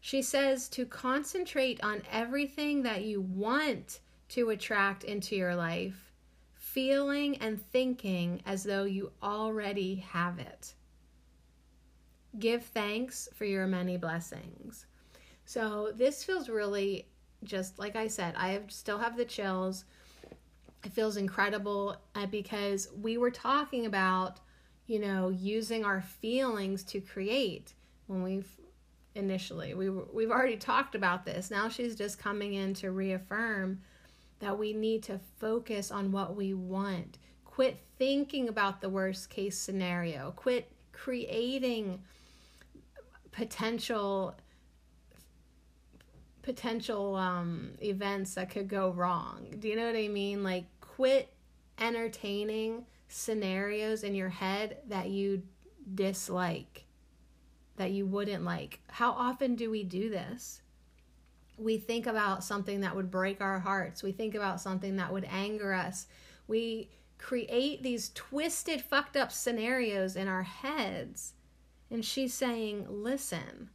She 0.00 0.22
says 0.22 0.68
to 0.70 0.86
concentrate 0.86 1.82
on 1.82 2.02
everything 2.12 2.82
that 2.82 3.04
you 3.04 3.20
want 3.20 4.00
to 4.28 4.50
attract 4.50 5.04
into 5.04 5.34
your 5.34 5.56
life 5.56 6.12
feeling 6.54 7.38
and 7.38 7.60
thinking 7.70 8.42
as 8.44 8.62
though 8.62 8.84
you 8.84 9.10
already 9.22 9.96
have 9.96 10.38
it. 10.38 10.74
Give 12.38 12.62
thanks 12.62 13.28
for 13.34 13.46
your 13.46 13.66
many 13.66 13.96
blessings. 13.96 14.84
So, 15.46 15.92
this 15.94 16.22
feels 16.22 16.48
really 16.48 17.06
just 17.44 17.78
like 17.78 17.96
I 17.96 18.08
said, 18.08 18.34
I 18.36 18.60
still 18.68 18.98
have 18.98 19.16
the 19.16 19.24
chills. 19.24 19.84
It 20.84 20.92
feels 20.92 21.16
incredible 21.16 21.96
uh, 22.14 22.26
because 22.26 22.88
we 23.00 23.18
were 23.18 23.30
talking 23.30 23.86
about, 23.86 24.40
you 24.86 25.00
know, 25.00 25.30
using 25.30 25.84
our 25.84 26.00
feelings 26.00 26.84
to 26.84 27.00
create 27.00 27.74
when 28.06 28.22
we've 28.22 28.48
initially 29.16 29.72
we 29.72 29.88
we've 29.88 30.30
already 30.30 30.56
talked 30.56 30.94
about 30.94 31.24
this. 31.24 31.50
Now 31.50 31.68
she's 31.68 31.96
just 31.96 32.18
coming 32.18 32.54
in 32.54 32.74
to 32.74 32.90
reaffirm 32.90 33.80
that 34.40 34.58
we 34.58 34.72
need 34.72 35.02
to 35.04 35.18
focus 35.40 35.90
on 35.90 36.12
what 36.12 36.36
we 36.36 36.54
want. 36.54 37.18
Quit 37.44 37.78
thinking 37.98 38.48
about 38.48 38.80
the 38.80 38.90
worst 38.90 39.30
case 39.30 39.58
scenario. 39.58 40.32
Quit 40.36 40.70
creating 40.92 42.00
potential 43.32 44.34
potential 46.46 47.14
um, 47.16 47.72
events 47.82 48.34
that 48.36 48.48
could 48.48 48.68
go 48.68 48.90
wrong. 48.90 49.54
Do 49.58 49.68
you 49.68 49.76
know 49.76 49.86
what 49.86 49.96
I 49.96 50.08
mean? 50.08 50.42
Like 50.42 50.64
quit 50.80 51.34
entertaining 51.78 52.86
scenarios 53.08 54.02
in 54.02 54.14
your 54.14 54.30
head 54.30 54.78
that 54.88 55.10
you 55.10 55.42
dislike, 55.94 56.86
that 57.76 57.90
you 57.90 58.06
wouldn't 58.06 58.44
like. 58.44 58.80
How 58.88 59.10
often 59.10 59.56
do 59.56 59.70
we 59.70 59.84
do 59.84 60.08
this? 60.08 60.62
we 61.58 61.78
think 61.78 62.06
about 62.06 62.44
something 62.44 62.80
that 62.80 62.94
would 62.94 63.10
break 63.10 63.40
our 63.40 63.58
hearts. 63.58 64.02
We 64.02 64.12
think 64.12 64.34
about 64.34 64.60
something 64.60 64.96
that 64.96 65.12
would 65.12 65.26
anger 65.30 65.72
us. 65.72 66.06
We 66.46 66.90
create 67.18 67.82
these 67.82 68.10
twisted, 68.14 68.82
fucked 68.82 69.16
up 69.16 69.32
scenarios 69.32 70.16
in 70.16 70.28
our 70.28 70.42
heads. 70.42 71.32
And 71.90 72.04
she's 72.04 72.34
saying, 72.34 72.86
listen, 72.88 73.70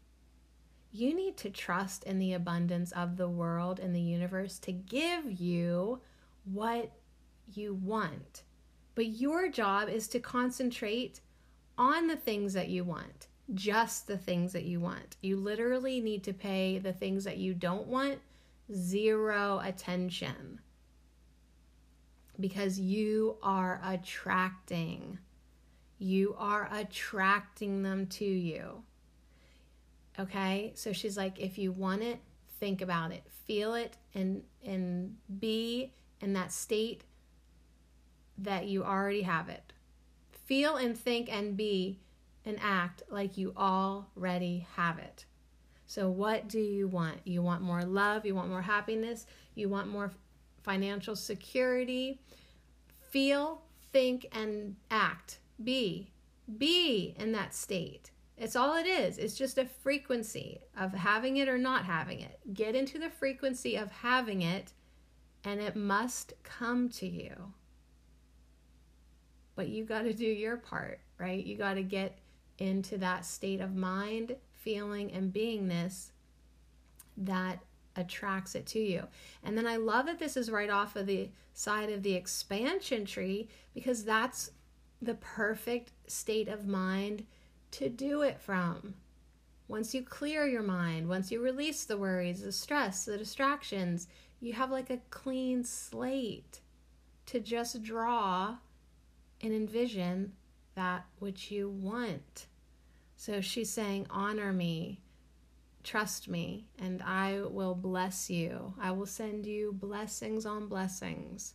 you 0.92 1.16
need 1.16 1.38
to 1.38 1.50
trust 1.50 2.04
in 2.04 2.20
the 2.20 2.34
abundance 2.34 2.92
of 2.92 3.18
the 3.18 3.30
world 3.30 3.80
and 3.80 3.96
the 3.96 4.02
universe 4.02 4.60
to 4.60 4.72
give 4.72 5.40
you 5.40 6.02
what 6.46 6.92
you 7.54 7.74
want. 7.74 8.44
But 8.96 9.08
your 9.08 9.50
job 9.50 9.90
is 9.90 10.08
to 10.10 10.20
concentrate 10.20 11.22
on 11.78 12.08
the 12.08 12.18
things 12.18 12.54
that 12.54 12.70
you 12.70 12.84
want 12.84 13.28
just 13.54 14.08
the 14.08 14.18
things 14.18 14.54
that 14.54 14.64
you 14.64 14.80
want. 14.80 15.18
You 15.22 15.38
literally 15.38 16.00
need 16.00 16.24
to 16.24 16.34
pay 16.34 16.78
the 16.78 16.94
things 16.94 17.24
that 17.24 17.38
you 17.38 17.54
don't 17.54 17.88
want 17.88 18.20
zero 18.74 19.60
attention 19.64 20.60
because 22.40 22.80
you 22.80 23.38
are 23.44 23.82
attracting. 23.84 25.20
You 25.98 26.36
are 26.38 26.70
attracting 26.72 27.84
them 27.84 28.08
to 28.08 28.26
you. 28.26 28.84
Okay? 30.22 30.72
So 30.76 30.94
she's 30.94 31.18
like, 31.18 31.40
if 31.40 31.58
you 31.58 31.72
want 31.72 32.04
it, 32.04 32.20
think 32.60 32.82
about 32.82 33.12
it, 33.12 33.24
feel 33.46 33.74
it, 33.74 33.98
and 34.14 34.44
and 34.66 35.16
be 35.40 35.94
in 36.20 36.34
that 36.34 36.52
state 36.52 37.04
that 38.38 38.68
you 38.68 38.84
already 38.84 39.24
have 39.24 39.50
it. 39.50 39.74
Feel 40.32 40.76
and 40.76 40.98
think 40.98 41.32
and 41.32 41.56
be 41.58 42.00
and 42.46 42.58
act 42.62 43.04
like 43.10 43.38
you 43.38 43.54
already 43.58 44.68
have 44.76 44.98
it. 44.98 45.26
So, 45.86 46.10
what 46.10 46.48
do 46.48 46.60
you 46.60 46.88
want? 46.88 47.18
You 47.26 47.42
want 47.42 47.62
more 47.62 47.84
love, 47.84 48.26
you 48.26 48.36
want 48.36 48.50
more 48.50 48.62
happiness, 48.62 49.26
you 49.56 49.68
want 49.70 49.88
more 49.88 50.12
financial 50.64 51.16
security. 51.16 52.22
Feel, 53.10 53.62
think, 53.92 54.26
and 54.32 54.78
act. 54.90 55.40
Be. 55.62 56.12
Be 56.58 57.14
in 57.18 57.34
that 57.34 57.54
state. 57.54 58.11
It's 58.42 58.56
all 58.56 58.76
it 58.76 58.88
is. 58.88 59.20
It's 59.20 59.36
just 59.36 59.60
a 59.60 59.66
frequency 59.66 60.62
of 60.76 60.94
having 60.94 61.38
it 61.38 61.48
or 61.48 61.60
not 61.60 61.86
having 61.86 62.22
it. 62.22 62.40
Get 62.56 62.74
into 62.74 62.98
the 62.98 63.12
frequency 63.12 63.76
of 63.76 63.92
having 63.92 64.42
it, 64.42 64.74
and 65.44 65.62
it 65.62 65.76
must 65.76 66.34
come 66.42 66.90
to 66.90 67.08
you. 67.08 67.54
But 69.56 69.70
you 69.70 69.86
got 69.86 70.02
to 70.06 70.14
do 70.14 70.26
your 70.26 70.58
part, 70.58 71.02
right? 71.20 71.46
You 71.46 71.56
got 71.56 71.76
to 71.76 71.84
get 71.84 72.18
into 72.58 72.98
that 72.98 73.28
state 73.28 73.62
of 73.62 73.76
mind, 73.76 74.36
feeling, 74.56 75.12
and 75.12 75.32
beingness 75.32 76.10
that 77.18 77.60
attracts 77.96 78.56
it 78.56 78.66
to 78.66 78.80
you. 78.80 79.04
And 79.44 79.56
then 79.56 79.68
I 79.68 79.76
love 79.76 80.08
that 80.08 80.18
this 80.18 80.36
is 80.36 80.50
right 80.50 80.72
off 80.72 80.96
of 80.96 81.06
the 81.06 81.30
side 81.54 81.92
of 81.92 82.02
the 82.02 82.16
expansion 82.16 83.06
tree 83.06 83.50
because 83.76 84.04
that's 84.04 84.50
the 85.00 85.14
perfect 85.14 85.92
state 86.08 86.48
of 86.48 86.66
mind 86.66 87.28
to 87.72 87.90
do 87.90 88.22
it 88.22 88.40
from. 88.40 88.96
Once 89.68 89.94
you 89.94 90.04
clear 90.04 90.46
your 90.46 90.62
mind, 90.62 91.08
once 91.08 91.32
you 91.32 91.42
release 91.42 91.86
the 91.86 91.98
worries, 91.98 92.42
the 92.42 92.52
stress, 92.52 93.06
the 93.06 93.18
distractions, 93.18 94.08
you 94.42 94.54
have 94.54 94.72
like 94.72 94.90
a 94.90 95.00
clean 95.10 95.64
slate 95.64 96.60
to 97.28 97.40
just 97.40 97.82
draw 97.82 98.58
and 99.42 99.54
envision 99.54 100.34
that 100.76 101.06
which 101.20 101.52
you 101.52 101.70
want. 101.70 102.48
So 103.16 103.40
she's 103.40 103.70
saying, 103.70 104.08
Honor 104.10 104.52
me, 104.52 105.00
trust 105.84 106.28
me, 106.28 106.66
and 106.80 107.02
I 107.02 107.42
will 107.42 107.76
bless 107.76 108.30
you. 108.30 108.74
I 108.82 108.92
will 108.92 109.06
send 109.06 109.46
you 109.46 109.74
blessings 109.74 110.46
on 110.46 110.68
blessings. 110.68 111.54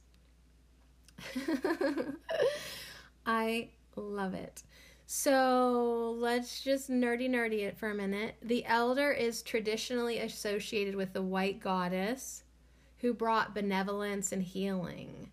I 3.27 3.71
love 3.97 4.35
it. 4.35 4.63
So 5.09 6.17
let's 6.19 6.61
just 6.61 6.91
nerdy 6.91 7.31
nerdy 7.31 7.61
it 7.61 7.79
for 7.79 7.91
a 7.91 7.95
minute. 7.95 8.35
The 8.43 8.65
elder 8.67 9.13
is 9.13 9.43
traditionally 9.43 10.19
associated 10.19 10.97
with 10.97 11.13
the 11.13 11.23
white 11.23 11.61
goddess 11.61 12.43
who 12.99 13.15
brought 13.15 13.55
benevolence 13.55 14.33
and 14.33 14.43
healing. 14.43 15.31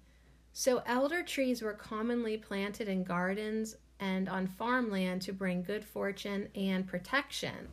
So 0.52 0.84
elder 0.86 1.24
trees 1.24 1.64
were 1.64 1.74
commonly 1.74 2.38
planted 2.38 2.88
in 2.88 3.04
gardens 3.04 3.76
and 4.00 4.30
on 4.30 4.46
farmland 4.46 5.24
to 5.24 5.34
bring 5.34 5.64
good 5.64 5.84
fortune 5.84 6.50
and 6.54 6.86
protection. 6.86 7.68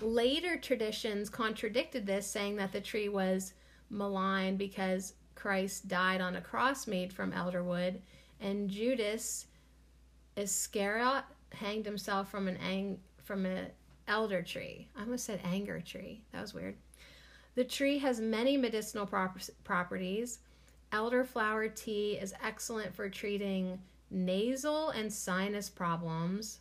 Later 0.00 0.56
traditions 0.56 1.28
contradicted 1.28 2.06
this, 2.06 2.24
saying 2.24 2.54
that 2.56 2.70
the 2.70 2.80
tree 2.80 3.08
was 3.08 3.54
maligned 3.90 4.58
because 4.58 5.14
Christ 5.34 5.88
died 5.88 6.20
on 6.20 6.36
a 6.36 6.40
cross 6.40 6.86
made 6.86 7.12
from 7.12 7.32
elder 7.32 7.64
wood, 7.64 8.00
and 8.40 8.70
Judas 8.70 9.46
Iscariot 10.38 11.24
hanged 11.52 11.84
himself 11.84 12.30
from 12.30 12.46
an 12.48 12.56
ang- 12.58 13.00
from 13.24 13.44
an 13.44 13.66
elder 14.06 14.42
tree. 14.42 14.88
I 14.96 15.02
almost 15.02 15.24
said 15.24 15.40
anger 15.44 15.80
tree. 15.80 16.22
That 16.32 16.40
was 16.40 16.54
weird. 16.54 16.76
The 17.56 17.64
tree 17.64 17.98
has 17.98 18.20
many 18.20 18.56
medicinal 18.56 19.04
prop- 19.04 19.40
properties. 19.64 20.38
Elderflower 20.92 21.74
tea 21.74 22.12
is 22.12 22.32
excellent 22.42 22.94
for 22.94 23.10
treating 23.10 23.80
nasal 24.10 24.90
and 24.90 25.12
sinus 25.12 25.68
problems. 25.68 26.60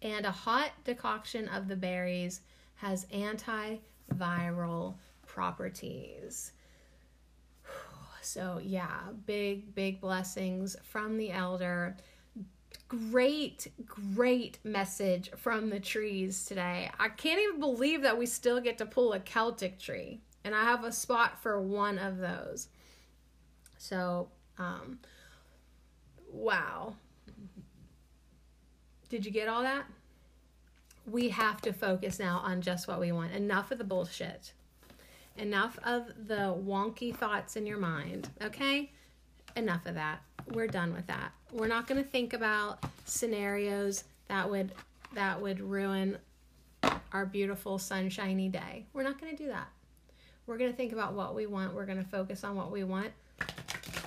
And 0.00 0.24
a 0.24 0.30
hot 0.30 0.70
decoction 0.84 1.48
of 1.48 1.68
the 1.68 1.76
berries 1.76 2.40
has 2.76 3.06
antiviral 3.06 4.94
properties. 5.26 6.52
So, 8.24 8.60
yeah, 8.62 9.00
big, 9.26 9.74
big 9.74 10.00
blessings 10.00 10.76
from 10.84 11.16
the 11.16 11.32
elder. 11.32 11.96
Great, 13.10 13.68
great 13.86 14.58
message 14.64 15.30
from 15.36 15.70
the 15.70 15.80
trees 15.80 16.44
today. 16.44 16.90
I 16.98 17.08
can't 17.08 17.40
even 17.40 17.58
believe 17.58 18.02
that 18.02 18.18
we 18.18 18.26
still 18.26 18.60
get 18.60 18.76
to 18.78 18.86
pull 18.86 19.14
a 19.14 19.20
Celtic 19.20 19.78
tree, 19.78 20.20
and 20.44 20.54
I 20.54 20.64
have 20.64 20.84
a 20.84 20.92
spot 20.92 21.42
for 21.42 21.58
one 21.58 21.98
of 21.98 22.18
those. 22.18 22.68
So, 23.78 24.28
um, 24.58 24.98
Wow. 26.32 26.96
Did 29.08 29.26
you 29.26 29.30
get 29.30 29.48
all 29.48 29.62
that? 29.62 29.84
We 31.06 31.28
have 31.28 31.60
to 31.62 31.72
focus 31.72 32.18
now 32.18 32.40
on 32.44 32.62
just 32.62 32.88
what 32.88 33.00
we 33.00 33.12
want. 33.12 33.32
Enough 33.32 33.70
of 33.70 33.78
the 33.78 33.84
bullshit. 33.84 34.52
Enough 35.36 35.78
of 35.84 36.06
the 36.26 36.54
wonky 36.54 37.14
thoughts 37.14 37.56
in 37.56 37.66
your 37.66 37.78
mind, 37.78 38.28
okay? 38.42 38.90
Enough 39.56 39.86
of 39.86 39.94
that. 39.94 40.22
We're 40.48 40.66
done 40.66 40.92
with 40.92 41.06
that. 41.06 41.32
We're 41.52 41.68
not 41.68 41.86
going 41.86 42.02
to 42.02 42.08
think 42.08 42.32
about 42.32 42.84
scenarios 43.04 44.04
that 44.28 44.50
would 44.50 44.72
that 45.14 45.40
would 45.40 45.60
ruin 45.60 46.18
our 47.12 47.26
beautiful 47.26 47.78
sunshiny 47.78 48.48
day. 48.48 48.86
We're 48.92 49.02
not 49.02 49.20
going 49.20 49.36
to 49.36 49.42
do 49.42 49.48
that. 49.50 49.68
We're 50.46 50.56
going 50.56 50.70
to 50.70 50.76
think 50.76 50.92
about 50.92 51.12
what 51.12 51.34
we 51.34 51.46
want. 51.46 51.74
We're 51.74 51.86
going 51.86 52.02
to 52.02 52.08
focus 52.08 52.42
on 52.42 52.56
what 52.56 52.70
we 52.70 52.84
want 52.84 53.12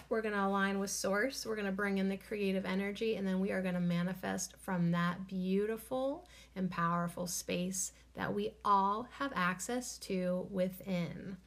we're 0.10 0.22
going 0.22 0.34
to 0.34 0.46
align 0.46 0.80
with 0.80 0.92
source. 0.92 1.46
We're 1.46 1.56
going 1.56 1.66
to 1.66 1.72
bring 1.72 1.98
in 1.98 2.10
the 2.10 2.18
creative 2.18 2.66
energy, 2.66 3.16
and 3.16 3.28
then 3.28 3.40
we 3.40 3.52
are 3.52 3.62
going 3.62 3.74
to 3.74 3.80
manifest 3.80 4.56
from 4.58 4.92
that 4.92 5.28
beautiful 5.28 6.28
and 6.56 6.70
powerful 6.70 7.28
space 7.28 7.92
that 8.16 8.34
we 8.34 8.52
all 8.64 9.08
have 9.20 9.34
access 9.36 9.98
to 10.00 10.48
within. 10.52 11.38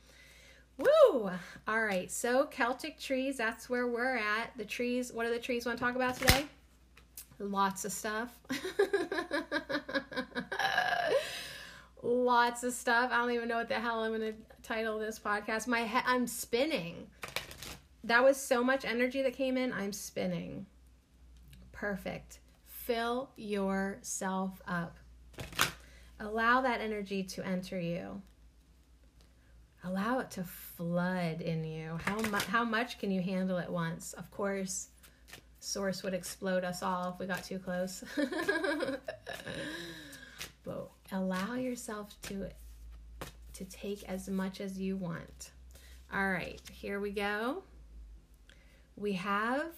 Woo! 0.78 1.30
All 1.66 1.82
right, 1.84 2.10
so 2.10 2.46
Celtic 2.46 2.98
trees, 2.98 3.36
that's 3.36 3.68
where 3.68 3.86
we're 3.86 4.16
at. 4.16 4.52
The 4.56 4.64
trees, 4.64 5.12
what 5.12 5.26
are 5.26 5.30
the 5.30 5.38
trees 5.38 5.64
we 5.64 5.70
want 5.70 5.78
to 5.78 5.84
talk 5.84 5.96
about 5.96 6.16
today? 6.16 6.46
Lots 7.38 7.84
of 7.84 7.92
stuff. 7.92 8.36
Lots 12.02 12.62
of 12.64 12.72
stuff. 12.72 13.10
I 13.12 13.18
don't 13.18 13.32
even 13.32 13.48
know 13.48 13.56
what 13.56 13.68
the 13.68 13.74
hell 13.74 14.02
I'm 14.02 14.16
going 14.16 14.32
to 14.32 14.38
title 14.62 14.98
this 14.98 15.18
podcast. 15.18 15.66
My 15.66 15.84
he- 15.84 15.98
I'm 16.06 16.26
spinning 16.26 17.08
that 18.04 18.22
was 18.22 18.36
so 18.36 18.62
much 18.64 18.84
energy 18.84 19.22
that 19.22 19.34
came 19.34 19.56
in. 19.56 19.72
I'm 19.72 19.92
spinning. 19.92 20.66
Perfect. 21.72 22.38
Fill 22.66 23.30
yourself 23.36 24.62
up. 24.66 24.96
Allow 26.20 26.62
that 26.62 26.80
energy 26.80 27.22
to 27.22 27.46
enter 27.46 27.78
you. 27.78 28.22
Allow 29.84 30.18
it 30.20 30.30
to 30.32 30.44
flood 30.44 31.40
in 31.40 31.64
you. 31.64 31.98
How, 32.04 32.16
mu- 32.16 32.38
how 32.48 32.64
much 32.64 32.98
can 32.98 33.10
you 33.10 33.22
handle 33.22 33.58
at 33.58 33.70
once? 33.70 34.12
Of 34.12 34.30
course, 34.30 34.88
Source 35.60 36.02
would 36.02 36.14
explode 36.14 36.64
us 36.64 36.82
all 36.82 37.12
if 37.12 37.20
we 37.20 37.26
got 37.26 37.44
too 37.44 37.58
close. 37.58 38.04
but 40.64 40.90
allow 41.12 41.54
yourself 41.54 42.14
to 42.22 42.48
to 43.54 43.64
take 43.64 44.04
as 44.04 44.28
much 44.28 44.60
as 44.60 44.78
you 44.78 44.96
want. 44.96 45.50
All 46.14 46.30
right, 46.30 46.60
here 46.72 47.00
we 47.00 47.10
go 47.10 47.64
we 48.98 49.12
have 49.12 49.70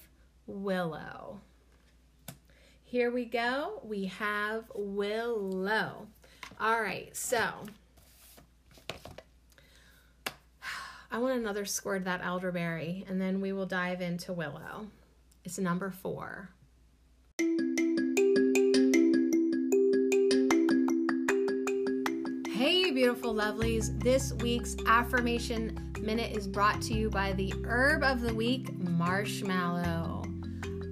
Willow. 0.46 1.40
Here 2.84 3.10
we 3.10 3.26
go. 3.26 3.80
We 3.84 4.06
have 4.06 4.64
Willow. 4.74 6.06
All 6.58 6.80
right, 6.80 7.14
so 7.14 7.50
I 11.12 11.18
want 11.18 11.36
another 11.36 11.64
squirt 11.64 11.98
of 11.98 12.04
that 12.04 12.24
elderberry, 12.24 13.04
and 13.08 13.20
then 13.20 13.40
we 13.40 13.52
will 13.52 13.66
dive 13.66 14.00
into 14.00 14.32
Willow. 14.32 14.86
It's 15.44 15.58
number 15.58 15.90
four. 15.90 16.50
Hey, 22.48 22.92
beautiful 22.92 23.34
lovelies. 23.34 24.00
This 24.00 24.32
week's 24.34 24.76
affirmation 24.86 25.92
minute 25.98 26.30
is 26.36 26.46
brought 26.46 26.80
to 26.82 26.94
you 26.94 27.10
by 27.10 27.32
the 27.32 27.52
herb 27.64 28.04
of 28.04 28.20
the 28.20 28.32
week, 28.32 28.72
marshmallow. 28.78 30.22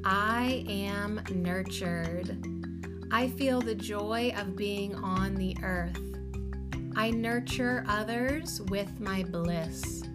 I 0.05 0.65
am 0.69 1.21
nurtured. 1.31 2.45
I 3.13 3.29
feel 3.29 3.61
the 3.61 3.77
joy 3.77 4.33
of 4.37 4.57
being 4.57 4.97
on 4.97 5.37
the 5.37 5.57
earth. 5.63 5.97
I 6.97 7.11
nurture 7.11 7.85
others 7.87 8.61
with 8.63 8.99
my 8.99 9.23
bliss. 9.23 10.08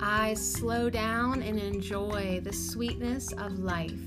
I 0.00 0.34
slow 0.34 0.90
down 0.90 1.42
and 1.42 1.58
enjoy 1.58 2.40
the 2.42 2.52
sweetness 2.52 3.32
of 3.32 3.58
life. 3.58 3.98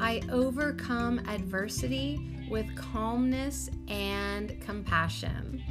I 0.00 0.20
overcome 0.30 1.20
adversity 1.28 2.46
with 2.50 2.66
calmness 2.76 3.70
and 3.88 4.60
compassion. 4.60 5.62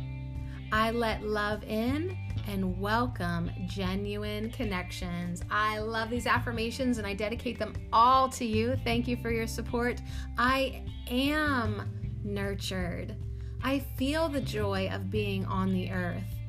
I 0.72 0.91
let 0.91 1.24
love 1.24 1.63
in 1.63 2.17
and 2.47 2.80
welcome 2.80 3.51
genuine 3.67 4.49
connections. 4.51 5.43
I 5.51 5.80
love 5.80 6.09
these 6.09 6.26
affirmations 6.26 6.97
and 6.97 7.05
I 7.05 7.13
dedicate 7.13 7.59
them 7.59 7.74
all 7.93 8.30
to 8.30 8.45
you. 8.45 8.76
Thank 8.84 9.07
you 9.07 9.17
for 9.17 9.32
your 9.32 9.47
support. 9.47 10.01
I 10.38 10.84
am 11.07 11.89
nurtured. 12.24 13.15
I 13.63 13.80
feel 13.97 14.28
the 14.28 14.41
joy 14.41 14.89
of 14.91 15.11
being 15.11 15.45
on 15.45 15.72
the 15.72 15.91
earth. 15.91 16.40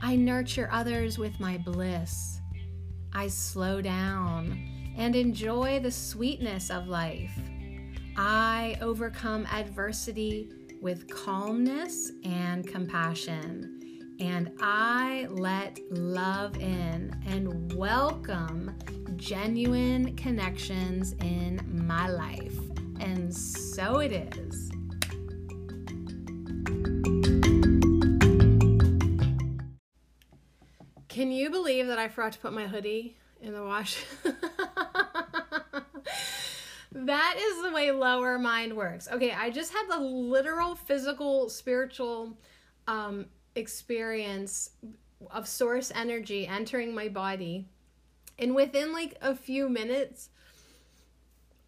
I 0.00 0.14
nurture 0.14 0.68
others 0.70 1.18
with 1.18 1.40
my 1.40 1.58
bliss. 1.58 2.40
I 3.12 3.26
slow 3.28 3.80
down 3.80 4.94
and 4.96 5.16
enjoy 5.16 5.80
the 5.80 5.90
sweetness 5.90 6.70
of 6.70 6.86
life. 6.86 7.36
I 8.16 8.78
overcome 8.80 9.46
adversity 9.46 10.50
with 10.80 11.08
calmness 11.08 12.12
and 12.24 12.66
compassion. 12.66 14.16
And 14.20 14.52
I 14.60 15.26
let 15.30 15.78
love 15.90 16.56
in 16.56 17.20
and 17.26 17.72
welcome 17.74 18.76
genuine 19.16 20.16
connections 20.16 21.12
in 21.20 21.60
my 21.86 22.08
life. 22.08 22.56
And 23.00 23.34
so 23.34 23.98
it 23.98 24.12
is. 24.12 24.70
Can 31.18 31.32
you 31.32 31.50
believe 31.50 31.88
that 31.88 31.98
I 31.98 32.06
forgot 32.06 32.34
to 32.34 32.38
put 32.38 32.52
my 32.52 32.68
hoodie 32.68 33.16
in 33.42 33.52
the 33.52 33.64
wash? 33.64 34.04
that 36.92 37.34
is 37.36 37.62
the 37.64 37.72
way 37.72 37.90
lower 37.90 38.38
mind 38.38 38.76
works. 38.76 39.08
Okay, 39.10 39.32
I 39.32 39.50
just 39.50 39.72
had 39.72 39.88
the 39.90 39.98
literal, 39.98 40.76
physical, 40.76 41.48
spiritual 41.48 42.38
um, 42.86 43.26
experience 43.56 44.70
of 45.32 45.48
source 45.48 45.90
energy 45.92 46.46
entering 46.46 46.94
my 46.94 47.08
body. 47.08 47.66
And 48.38 48.54
within 48.54 48.92
like 48.92 49.16
a 49.20 49.34
few 49.34 49.68
minutes, 49.68 50.28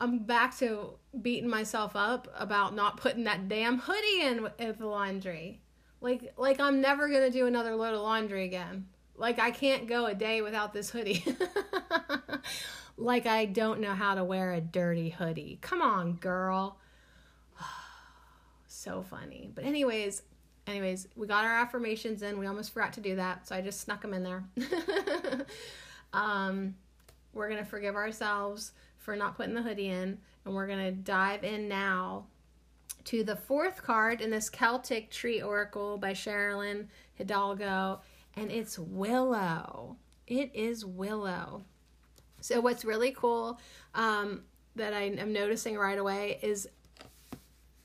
I'm 0.00 0.20
back 0.20 0.56
to 0.58 0.90
beating 1.20 1.50
myself 1.50 1.96
up 1.96 2.28
about 2.38 2.76
not 2.76 2.98
putting 2.98 3.24
that 3.24 3.48
damn 3.48 3.80
hoodie 3.80 4.20
in 4.20 4.44
with 4.44 4.78
the 4.78 4.86
laundry. 4.86 5.60
Like 6.00 6.34
like 6.36 6.60
I'm 6.60 6.80
never 6.80 7.08
going 7.08 7.24
to 7.24 7.36
do 7.36 7.48
another 7.48 7.74
load 7.74 7.94
of 7.94 8.02
laundry 8.02 8.44
again. 8.44 8.86
Like 9.20 9.38
I 9.38 9.50
can't 9.50 9.86
go 9.86 10.06
a 10.06 10.14
day 10.14 10.40
without 10.40 10.72
this 10.72 10.88
hoodie. 10.88 11.22
like 12.96 13.26
I 13.26 13.44
don't 13.44 13.80
know 13.80 13.92
how 13.92 14.14
to 14.14 14.24
wear 14.24 14.54
a 14.54 14.62
dirty 14.62 15.10
hoodie. 15.10 15.58
Come 15.60 15.82
on, 15.82 16.14
girl. 16.14 16.78
so 18.66 19.02
funny. 19.02 19.50
But 19.54 19.64
anyways, 19.64 20.22
anyways, 20.66 21.06
we 21.16 21.26
got 21.26 21.44
our 21.44 21.54
affirmations 21.54 22.22
in. 22.22 22.38
We 22.38 22.46
almost 22.46 22.72
forgot 22.72 22.94
to 22.94 23.02
do 23.02 23.16
that, 23.16 23.46
so 23.46 23.54
I 23.54 23.60
just 23.60 23.82
snuck 23.82 24.00
them 24.00 24.14
in 24.14 24.22
there. 24.22 24.42
um, 26.14 26.74
we're 27.34 27.50
gonna 27.50 27.62
forgive 27.62 27.96
ourselves 27.96 28.72
for 28.96 29.16
not 29.16 29.36
putting 29.36 29.54
the 29.54 29.60
hoodie 29.60 29.88
in, 29.88 30.16
and 30.46 30.54
we're 30.54 30.66
gonna 30.66 30.92
dive 30.92 31.44
in 31.44 31.68
now 31.68 32.24
to 33.04 33.22
the 33.22 33.36
fourth 33.36 33.82
card 33.82 34.22
in 34.22 34.30
this 34.30 34.48
Celtic 34.48 35.10
Tree 35.10 35.42
Oracle 35.42 35.98
by 35.98 36.12
Sharlyn 36.12 36.86
Hidalgo, 37.16 38.00
and 38.36 38.50
it's 38.50 38.78
Willow. 38.78 39.96
It 40.26 40.50
is 40.54 40.84
Willow. 40.84 41.64
So 42.40 42.60
what's 42.60 42.84
really 42.84 43.12
cool 43.12 43.60
um, 43.94 44.42
that 44.76 44.94
I 44.94 45.02
am 45.02 45.32
noticing 45.32 45.76
right 45.76 45.98
away 45.98 46.38
is 46.42 46.68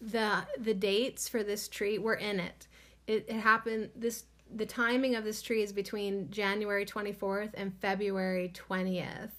the 0.01 0.45
the 0.59 0.73
dates 0.73 1.27
for 1.27 1.43
this 1.43 1.67
tree 1.67 1.97
were 1.97 2.15
in 2.15 2.39
it. 2.39 2.67
It, 3.07 3.25
it 3.27 3.39
happened 3.39 3.89
this 3.95 4.25
the 4.55 4.65
timing 4.65 5.15
of 5.15 5.23
this 5.23 5.41
tree 5.41 5.63
is 5.63 5.73
between 5.73 6.29
January 6.29 6.85
24th 6.85 7.51
and 7.55 7.73
February 7.79 8.53
20th. 8.53 9.31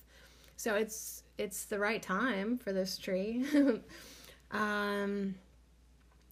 So 0.56 0.74
it's 0.74 1.22
it's 1.38 1.64
the 1.64 1.78
right 1.78 2.02
time 2.02 2.58
for 2.58 2.72
this 2.72 2.98
tree. 2.98 3.44
um, 4.50 5.34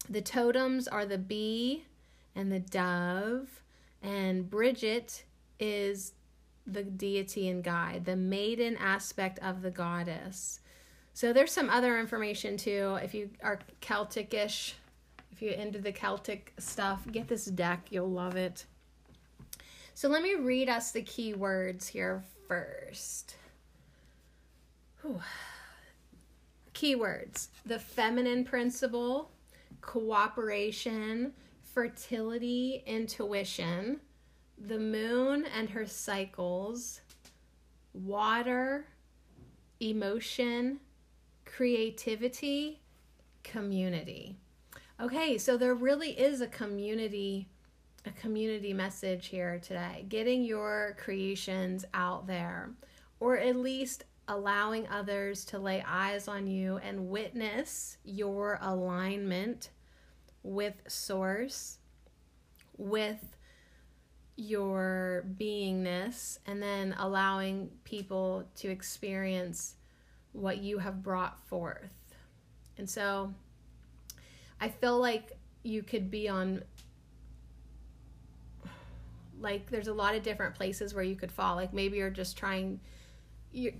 the 0.08 0.22
totems 0.22 0.88
are 0.88 1.06
the 1.06 1.18
bee 1.18 1.84
and 2.34 2.50
the 2.50 2.60
dove, 2.60 3.48
and 4.04 4.48
Bridget 4.48 5.24
is 5.58 6.12
the 6.66 6.82
deity 6.82 7.48
and 7.48 7.64
guide, 7.64 8.04
the 8.04 8.16
maiden 8.16 8.76
aspect 8.76 9.38
of 9.40 9.62
the 9.62 9.70
goddess. 9.70 10.60
So 11.14 11.32
there's 11.32 11.52
some 11.52 11.70
other 11.70 11.98
information 11.98 12.56
too. 12.56 12.98
If 13.02 13.14
you 13.14 13.30
are 13.42 13.60
Celticish, 13.80 14.74
if 15.32 15.40
you're 15.40 15.54
into 15.54 15.78
the 15.78 15.92
Celtic 15.92 16.52
stuff, 16.58 17.06
get 17.10 17.28
this 17.28 17.46
deck. 17.46 17.86
You'll 17.90 18.10
love 18.10 18.36
it. 18.36 18.66
So 19.94 20.08
let 20.08 20.22
me 20.22 20.34
read 20.34 20.68
us 20.68 20.90
the 20.90 21.02
key 21.02 21.34
words 21.34 21.86
here 21.86 22.22
first. 22.46 23.36
Whew. 25.02 25.20
Keywords 26.74 27.48
the 27.64 27.78
feminine 27.78 28.44
principle, 28.44 29.30
cooperation, 29.80 31.32
fertility, 31.74 32.84
intuition, 32.86 34.00
the 34.56 34.78
moon 34.78 35.44
and 35.56 35.68
her 35.68 35.84
cycles, 35.84 37.00
water, 37.92 38.86
emotion, 39.80 40.78
creativity, 41.44 42.80
community. 43.42 44.36
Okay, 45.00 45.36
so 45.36 45.56
there 45.56 45.74
really 45.74 46.10
is 46.10 46.40
a 46.40 46.46
community 46.46 47.48
a 48.06 48.10
community 48.10 48.74
message 48.74 49.28
here 49.28 49.58
today. 49.58 50.04
Getting 50.10 50.44
your 50.44 50.94
creations 50.98 51.86
out 51.94 52.26
there 52.26 52.70
or 53.18 53.38
at 53.38 53.56
least 53.56 54.04
allowing 54.28 54.86
others 54.88 55.42
to 55.46 55.58
lay 55.58 55.82
eyes 55.88 56.28
on 56.28 56.46
you 56.46 56.76
and 56.78 57.08
witness 57.08 57.96
your 58.04 58.58
alignment 58.60 59.70
with 60.44 60.74
source, 60.86 61.78
with 62.76 63.36
your 64.36 65.24
beingness 65.38 66.38
and 66.46 66.62
then 66.62 66.94
allowing 66.98 67.70
people 67.84 68.44
to 68.56 68.68
experience 68.68 69.74
what 70.32 70.58
you 70.58 70.78
have 70.78 71.02
brought 71.02 71.40
forth. 71.46 71.90
And 72.76 72.88
so 72.88 73.32
I 74.60 74.68
feel 74.68 74.98
like 74.98 75.32
you 75.62 75.82
could 75.82 76.10
be 76.10 76.28
on 76.28 76.62
like 79.40 79.70
there's 79.70 79.88
a 79.88 79.92
lot 79.92 80.14
of 80.14 80.22
different 80.22 80.54
places 80.54 80.94
where 80.94 81.04
you 81.04 81.16
could 81.16 81.30
fall. 81.30 81.56
Like 81.56 81.72
maybe 81.72 81.98
you're 81.98 82.10
just 82.10 82.36
trying 82.36 82.80
you 83.52 83.72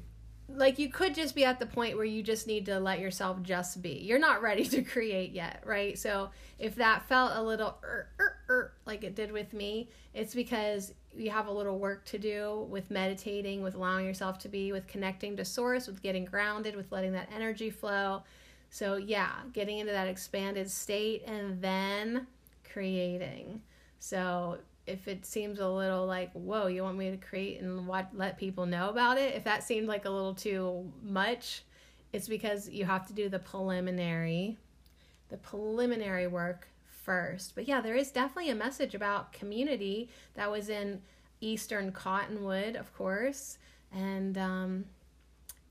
like 0.48 0.78
you 0.78 0.88
could 0.90 1.14
just 1.14 1.34
be 1.34 1.44
at 1.44 1.58
the 1.58 1.66
point 1.66 1.96
where 1.96 2.04
you 2.04 2.22
just 2.22 2.46
need 2.46 2.66
to 2.66 2.78
let 2.78 3.00
yourself 3.00 3.42
just 3.42 3.80
be. 3.80 4.00
You're 4.02 4.18
not 4.18 4.42
ready 4.42 4.64
to 4.66 4.82
create 4.82 5.32
yet, 5.32 5.62
right? 5.64 5.98
So 5.98 6.30
if 6.58 6.74
that 6.76 7.08
felt 7.08 7.32
a 7.34 7.42
little 7.42 7.78
er, 7.82 8.08
er, 8.20 8.36
er, 8.48 8.72
like 8.86 9.04
it 9.04 9.14
did 9.14 9.32
with 9.32 9.52
me, 9.52 9.88
it's 10.12 10.34
because 10.34 10.92
you 11.16 11.30
have 11.30 11.46
a 11.46 11.52
little 11.52 11.78
work 11.78 12.04
to 12.06 12.18
do 12.18 12.66
with 12.68 12.90
meditating, 12.90 13.62
with 13.62 13.74
allowing 13.74 14.04
yourself 14.04 14.38
to 14.40 14.48
be, 14.48 14.72
with 14.72 14.86
connecting 14.86 15.36
to 15.36 15.44
source, 15.44 15.86
with 15.86 16.02
getting 16.02 16.24
grounded, 16.24 16.76
with 16.76 16.92
letting 16.92 17.12
that 17.12 17.30
energy 17.34 17.70
flow. 17.70 18.22
So 18.70 18.96
yeah, 18.96 19.30
getting 19.52 19.78
into 19.78 19.92
that 19.92 20.08
expanded 20.08 20.70
state 20.70 21.24
and 21.26 21.62
then 21.62 22.26
creating. 22.70 23.62
So 23.98 24.58
if 24.86 25.08
it 25.08 25.24
seems 25.24 25.58
a 25.60 25.68
little 25.68 26.06
like 26.06 26.30
whoa 26.32 26.66
you 26.66 26.82
want 26.82 26.98
me 26.98 27.10
to 27.10 27.16
create 27.16 27.60
and 27.60 27.86
what 27.86 28.08
let 28.14 28.38
people 28.38 28.66
know 28.66 28.88
about 28.88 29.18
it? 29.18 29.34
If 29.34 29.44
that 29.44 29.62
seemed 29.62 29.88
like 29.88 30.04
a 30.04 30.10
little 30.10 30.34
too 30.34 30.92
much 31.02 31.62
it's 32.12 32.28
because 32.28 32.68
you 32.68 32.84
have 32.84 33.06
to 33.08 33.12
do 33.12 33.28
the 33.28 33.38
preliminary 33.38 34.58
the 35.30 35.36
preliminary 35.38 36.26
work 36.26 36.68
first. 36.86 37.54
But 37.54 37.66
yeah 37.66 37.80
there 37.80 37.96
is 37.96 38.10
definitely 38.10 38.50
a 38.50 38.54
message 38.54 38.94
about 38.94 39.32
community 39.32 40.10
that 40.34 40.50
was 40.50 40.68
in 40.68 41.00
eastern 41.40 41.92
cottonwood 41.92 42.76
of 42.76 42.94
course. 42.94 43.58
And 43.92 44.36
um, 44.36 44.84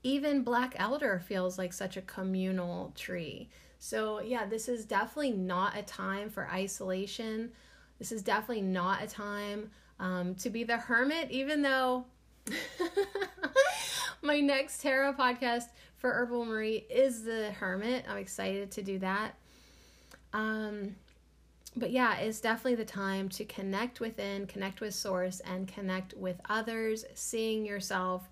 even 0.02 0.42
black 0.42 0.74
elder 0.78 1.22
feels 1.24 1.58
like 1.58 1.72
such 1.72 1.96
a 1.96 2.02
communal 2.02 2.92
tree. 2.96 3.48
So 3.78 4.20
yeah 4.20 4.44
this 4.44 4.68
is 4.68 4.84
definitely 4.84 5.32
not 5.32 5.76
a 5.76 5.82
time 5.82 6.30
for 6.30 6.48
isolation 6.48 7.52
this 7.98 8.12
is 8.12 8.22
definitely 8.22 8.62
not 8.62 9.02
a 9.02 9.06
time 9.06 9.70
um, 10.00 10.34
to 10.36 10.50
be 10.50 10.64
the 10.64 10.76
hermit, 10.76 11.30
even 11.30 11.62
though 11.62 12.04
my 14.22 14.40
next 14.40 14.80
tarot 14.80 15.14
podcast 15.14 15.64
for 15.96 16.12
Herbal 16.12 16.44
Marie 16.44 16.84
is 16.90 17.24
the 17.24 17.52
hermit. 17.52 18.04
I'm 18.08 18.18
excited 18.18 18.70
to 18.72 18.82
do 18.82 18.98
that. 18.98 19.36
Um, 20.32 20.96
but 21.76 21.90
yeah, 21.90 22.16
it's 22.16 22.40
definitely 22.40 22.76
the 22.76 22.84
time 22.84 23.28
to 23.30 23.44
connect 23.44 24.00
within, 24.00 24.46
connect 24.46 24.80
with 24.80 24.94
source, 24.94 25.40
and 25.40 25.66
connect 25.66 26.14
with 26.14 26.40
others, 26.48 27.04
seeing 27.14 27.64
yourself 27.64 28.28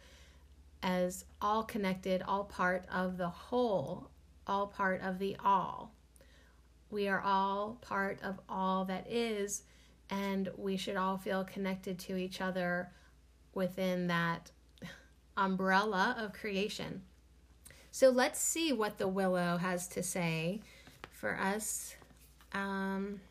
as 0.82 1.24
all 1.40 1.62
connected, 1.62 2.22
all 2.22 2.44
part 2.44 2.84
of 2.92 3.16
the 3.16 3.28
whole, 3.28 4.08
all 4.46 4.66
part 4.66 5.00
of 5.02 5.18
the 5.18 5.36
all. 5.44 5.92
We 6.92 7.08
are 7.08 7.22
all 7.22 7.78
part 7.80 8.18
of 8.22 8.38
all 8.50 8.84
that 8.84 9.10
is, 9.10 9.62
and 10.10 10.50
we 10.58 10.76
should 10.76 10.96
all 10.96 11.16
feel 11.16 11.42
connected 11.42 11.98
to 12.00 12.18
each 12.18 12.42
other 12.42 12.90
within 13.54 14.08
that 14.08 14.50
umbrella 15.34 16.14
of 16.18 16.34
creation. 16.34 17.00
So 17.90 18.10
let's 18.10 18.38
see 18.38 18.74
what 18.74 18.98
the 18.98 19.08
willow 19.08 19.56
has 19.56 19.88
to 19.88 20.02
say 20.02 20.60
for 21.12 21.38
us. 21.38 21.96
Um, 22.52 23.22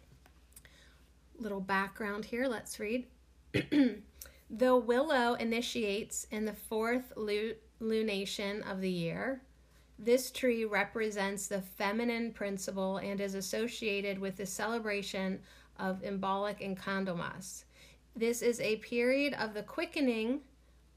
little 1.38 1.62
background 1.62 2.26
here. 2.26 2.48
Let's 2.48 2.80
read. 2.80 3.06
the 3.54 4.76
willow 4.76 5.36
initiates 5.36 6.26
in 6.32 6.46
the 6.46 6.54
fourth 6.54 7.14
lunation 7.16 8.72
of 8.72 8.82
the 8.82 8.90
year. 8.90 9.44
This 10.04 10.32
tree 10.32 10.66
represents 10.66 11.46
the 11.46 11.62
feminine 11.62 12.32
principle 12.32 12.98
and 12.98 13.22
is 13.22 13.36
associated 13.36 14.18
with 14.18 14.36
the 14.36 14.48
celebration 14.48 15.40
of 15.78 16.02
Imbolc 16.02 16.56
and 16.60 16.76
Candlemas. 16.76 17.66
This 18.16 18.42
is 18.42 18.60
a 18.62 18.78
period 18.78 19.36
of 19.36 19.54
the 19.54 19.62
quickening 19.62 20.42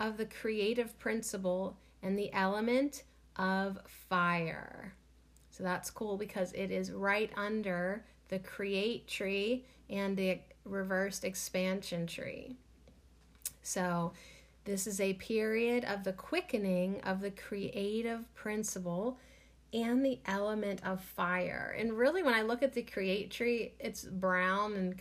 of 0.01 0.17
the 0.17 0.25
creative 0.25 0.99
principle 0.99 1.77
and 2.03 2.19
the 2.19 2.33
element 2.33 3.03
of 3.37 3.79
fire. 3.87 4.95
So 5.51 5.63
that's 5.63 5.91
cool 5.91 6.17
because 6.17 6.55
it 6.55 6.71
is 6.71 6.91
right 6.91 7.31
under 7.37 8.07
the 8.29 8.39
create 8.39 9.07
tree 9.07 9.67
and 9.91 10.17
the 10.17 10.39
reversed 10.65 11.27
expansion 11.27 12.07
tree. 12.07 12.57
So 13.63 14.13
this 14.65 14.87
is 14.87 15.01
a 15.01 15.15
period 15.15 15.85
of 15.85 16.05
the 16.05 16.13
quickening 16.13 17.01
of 17.03 17.21
the 17.21 17.31
creative 17.31 18.33
principle 18.35 19.19
and 19.73 20.05
the 20.05 20.21
element 20.27 20.81
of 20.85 21.03
fire. 21.03 21.75
And 21.79 21.93
really, 21.93 22.23
when 22.23 22.35
I 22.35 22.43
look 22.43 22.63
at 22.63 22.73
the 22.73 22.83
create 22.83 23.31
tree, 23.31 23.75
it's 23.79 24.05
brown 24.05 24.75
and 24.75 25.01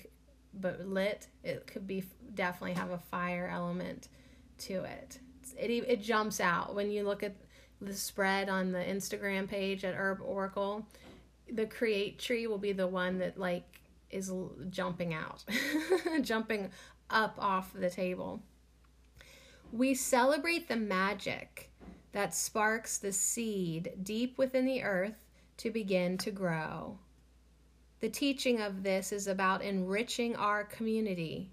but 0.53 0.85
lit. 0.85 1.27
It 1.43 1.67
could 1.67 1.87
be 1.87 2.03
definitely 2.33 2.73
have 2.73 2.91
a 2.91 2.97
fire 2.97 3.49
element 3.51 4.09
to 4.59 4.83
it. 4.83 5.19
It 5.57 5.69
it 5.69 6.01
jumps 6.01 6.39
out 6.39 6.75
when 6.75 6.91
you 6.91 7.03
look 7.03 7.23
at 7.23 7.35
the 7.81 7.93
spread 7.93 8.49
on 8.49 8.71
the 8.71 8.79
Instagram 8.79 9.47
page 9.47 9.83
at 9.83 9.95
Herb 9.95 10.21
Oracle. 10.21 10.87
The 11.51 11.65
create 11.65 12.19
tree 12.19 12.47
will 12.47 12.57
be 12.57 12.73
the 12.73 12.87
one 12.87 13.19
that 13.19 13.37
like 13.37 13.81
is 14.09 14.31
jumping 14.69 15.13
out, 15.13 15.43
jumping 16.21 16.69
up 17.09 17.35
off 17.39 17.73
the 17.73 17.89
table. 17.89 18.41
We 19.73 19.95
celebrate 19.95 20.67
the 20.67 20.75
magic 20.75 21.71
that 22.11 22.35
sparks 22.35 22.99
the 22.99 23.11
seed 23.11 23.93
deep 24.03 24.37
within 24.37 24.67
the 24.67 24.83
earth 24.83 25.25
to 25.57 25.71
begin 25.71 26.19
to 26.19 26.29
grow. 26.29 26.99
The 27.99 28.09
teaching 28.09 28.61
of 28.61 28.83
this 28.83 29.11
is 29.11 29.25
about 29.25 29.63
enriching 29.63 30.35
our 30.35 30.63
community, 30.63 31.49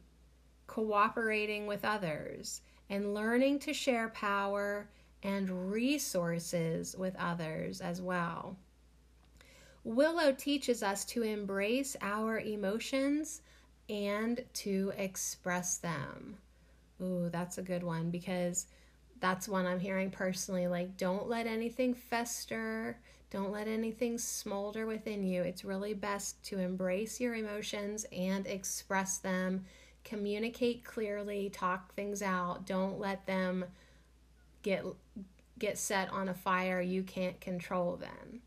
cooperating 0.66 1.66
with 1.66 1.82
others, 1.82 2.60
and 2.90 3.14
learning 3.14 3.60
to 3.60 3.72
share 3.72 4.10
power 4.10 4.90
and 5.22 5.72
resources 5.72 6.94
with 6.94 7.16
others 7.16 7.80
as 7.80 8.02
well. 8.02 8.58
Willow 9.82 10.30
teaches 10.32 10.82
us 10.82 11.06
to 11.06 11.22
embrace 11.22 11.96
our 12.02 12.38
emotions 12.38 13.40
and 13.88 14.44
to 14.52 14.92
express 14.98 15.78
them. 15.78 16.36
Ooh, 17.02 17.28
that's 17.30 17.58
a 17.58 17.62
good 17.62 17.82
one 17.82 18.10
because 18.10 18.66
that's 19.20 19.48
one 19.48 19.66
I'm 19.66 19.80
hearing 19.80 20.10
personally. 20.10 20.66
Like, 20.66 20.96
don't 20.96 21.28
let 21.28 21.46
anything 21.46 21.94
fester, 21.94 22.98
don't 23.30 23.52
let 23.52 23.68
anything 23.68 24.18
smolder 24.18 24.86
within 24.86 25.22
you. 25.22 25.42
It's 25.42 25.64
really 25.64 25.94
best 25.94 26.42
to 26.46 26.58
embrace 26.58 27.20
your 27.20 27.34
emotions 27.34 28.04
and 28.12 28.46
express 28.46 29.18
them, 29.18 29.64
communicate 30.04 30.84
clearly, 30.84 31.48
talk 31.48 31.94
things 31.94 32.22
out. 32.22 32.66
Don't 32.66 32.98
let 32.98 33.26
them 33.26 33.64
get 34.62 34.84
get 35.58 35.78
set 35.78 36.10
on 36.10 36.28
a 36.28 36.34
fire 36.34 36.80
you 36.80 37.02
can't 37.02 37.40
control 37.40 37.96
then. 37.96 38.40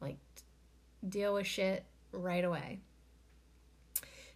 Like 0.00 0.18
deal 1.06 1.34
with 1.34 1.46
shit 1.46 1.84
right 2.12 2.44
away. 2.44 2.80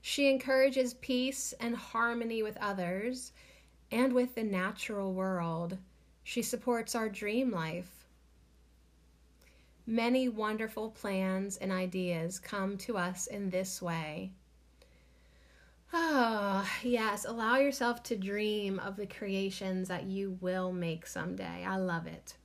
She 0.03 0.31
encourages 0.31 0.95
peace 0.95 1.53
and 1.61 1.77
harmony 1.77 2.43
with 2.43 2.57
others 2.59 3.33
and 3.91 4.13
with 4.13 4.35
the 4.35 4.45
natural 4.45 5.13
world. 5.13 5.79
She 6.25 6.43
supports 6.43 6.95
our 6.95 7.09
dream 7.09 7.51
life. 7.51 8.07
Many 9.87 10.29
wonderful 10.29 10.91
plans 10.91 11.57
and 11.57 11.73
ideas 11.73 12.39
come 12.39 12.79
to 12.79 12.97
us 12.97 13.27
in 13.27 13.51
this 13.51 13.83
way. 13.83 14.33
Oh, 15.93 16.69
yes, 16.85 17.25
allow 17.25 17.57
yourself 17.57 18.03
to 18.05 18.17
dream 18.17 18.79
of 18.79 18.97
the 18.97 19.07
creations 19.07 19.89
that 19.89 20.05
you 20.05 20.39
will 20.41 20.73
make 20.73 21.07
someday. 21.07 21.65
I 21.67 21.77
love 21.77 22.07
it. 22.07 22.37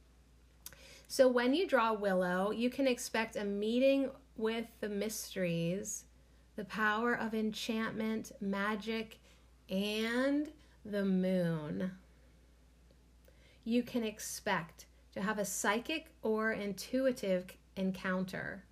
So, 1.07 1.27
when 1.27 1.53
you 1.53 1.67
draw 1.67 1.93
Willow, 1.93 2.49
you 2.49 2.71
can 2.71 2.87
expect 2.87 3.35
a 3.35 3.43
meeting 3.43 4.09
with 4.35 4.65
the 4.79 4.89
mysteries 4.89 6.05
the 6.55 6.65
power 6.65 7.13
of 7.13 7.33
enchantment, 7.33 8.31
magic, 8.39 9.19
and 9.69 10.51
the 10.85 11.03
moon. 11.03 11.91
You 13.63 13.83
can 13.83 14.03
expect 14.03 14.85
to 15.13 15.21
have 15.21 15.39
a 15.39 15.45
psychic 15.45 16.07
or 16.21 16.51
intuitive 16.51 17.45
encounter. 17.75 18.63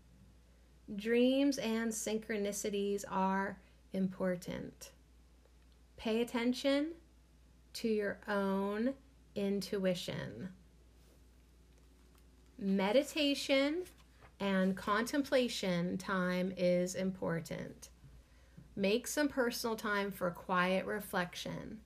Dreams 0.96 1.58
and 1.58 1.92
synchronicities 1.92 3.04
are 3.10 3.58
important. 3.94 4.92
Pay 5.98 6.22
attention 6.22 6.92
to 7.74 7.88
your 7.88 8.20
own 8.28 8.94
intuition. 9.36 10.50
Meditation 12.60 13.84
and 14.44 14.76
contemplation 14.76 15.98
time 15.98 16.52
is 16.58 16.96
important. 16.96 17.88
Make 18.76 19.08
some 19.08 19.30
personal 19.30 19.78
time 19.78 20.12
for 20.12 20.30
quiet 20.32 20.86
reflection. 20.86 21.80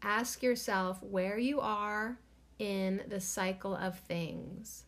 Ask 0.00 0.40
yourself 0.40 1.02
where 1.02 1.36
you 1.36 1.58
are 1.58 2.20
in 2.60 3.02
the 3.08 3.20
cycle 3.20 3.74
of 3.74 3.98
things. 3.98 4.84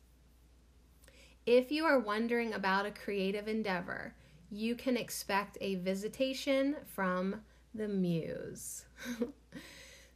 If 1.44 1.72
you 1.72 1.86
are 1.86 1.98
wondering 1.98 2.52
about 2.52 2.86
a 2.86 2.92
creative 2.92 3.48
endeavor, 3.48 4.14
you 4.48 4.76
can 4.76 4.96
expect 4.96 5.58
a 5.60 5.74
visitation 5.74 6.76
from 6.86 7.40
the 7.74 7.88
muse. 7.88 8.84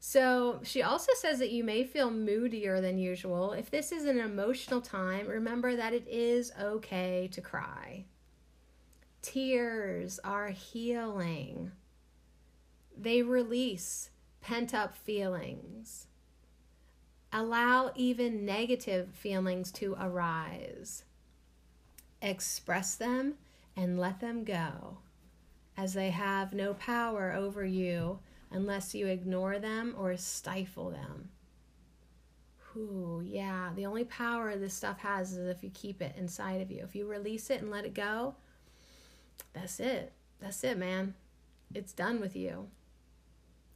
So 0.09 0.61
she 0.63 0.85
also 0.85 1.11
says 1.15 1.41
that 1.41 1.51
you 1.51 1.65
may 1.65 1.83
feel 1.83 2.13
moodier 2.13 2.81
than 2.81 2.97
usual. 2.97 3.55
If 3.55 3.73
this 3.73 3.91
is 3.91 4.05
an 4.05 4.21
emotional 4.21 4.81
time, 4.81 5.27
remember 5.27 5.75
that 5.75 5.93
it 5.93 6.07
is 6.07 6.53
okay 6.63 7.29
to 7.33 7.41
cry. 7.41 8.05
Tears 9.21 10.21
are 10.23 10.51
healing, 10.51 11.73
they 12.97 13.23
release 13.23 14.11
pent 14.41 14.73
up 14.73 14.97
feelings. 14.97 16.07
Allow 17.33 17.91
even 17.97 18.47
negative 18.47 19.09
feelings 19.13 19.73
to 19.73 19.97
arise. 20.01 21.03
Express 22.23 22.95
them 22.95 23.35
and 23.75 23.99
let 23.99 24.21
them 24.21 24.45
go, 24.45 24.99
as 25.77 25.95
they 25.95 26.11
have 26.11 26.53
no 26.53 26.75
power 26.75 27.33
over 27.33 27.65
you 27.65 28.21
unless 28.51 28.95
you 28.95 29.07
ignore 29.07 29.59
them 29.59 29.95
or 29.99 30.17
stifle 30.17 30.91
them. 30.91 31.31
Whew, 32.73 33.23
yeah, 33.25 33.71
the 33.75 33.87
only 33.87 34.05
power 34.05 34.57
this 34.57 34.75
stuff 34.75 34.99
has 35.01 35.33
is 35.33 35.49
if 35.49 35.63
you 35.63 35.71
keep 35.73 36.03
it 36.03 36.15
inside 36.17 36.61
of 36.61 36.71
you. 36.71 36.83
If 36.83 36.95
you 36.95 37.07
release 37.07 37.51
it 37.51 37.63
and 37.63 37.71
let 37.71 37.85
it 37.85 37.95
go, 37.95 38.35
that's 39.53 39.81
it. 39.81 40.13
That's 40.41 40.63
it, 40.65 40.77
man. 40.77 41.15
It's 41.75 41.93
done 41.93 42.21
with 42.21 42.37
you. 42.37 42.69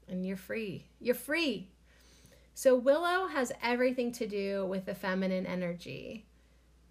And 0.09 0.27
you're 0.27 0.37
free. 0.37 0.87
You're 1.01 1.15
free. 1.15 1.69
So, 2.53 2.77
Willow 2.77 3.29
has 3.29 3.53
everything 3.63 4.13
to 4.13 4.27
do 4.27 4.67
with 4.67 4.85
the 4.85 4.95
feminine 4.95 5.47
energy. 5.47 6.27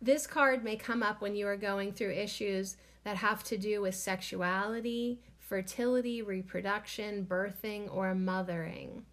This 0.01 0.25
card 0.25 0.63
may 0.63 0.77
come 0.77 1.03
up 1.03 1.21
when 1.21 1.35
you 1.35 1.45
are 1.47 1.57
going 1.57 1.91
through 1.91 2.13
issues 2.13 2.77
that 3.03 3.17
have 3.17 3.43
to 3.45 3.57
do 3.57 3.81
with 3.81 3.95
sexuality, 3.95 5.19
fertility, 5.49 6.21
reproduction, 6.21 7.25
birthing, 7.25 7.93
or 7.93 8.13
mothering. 8.13 9.03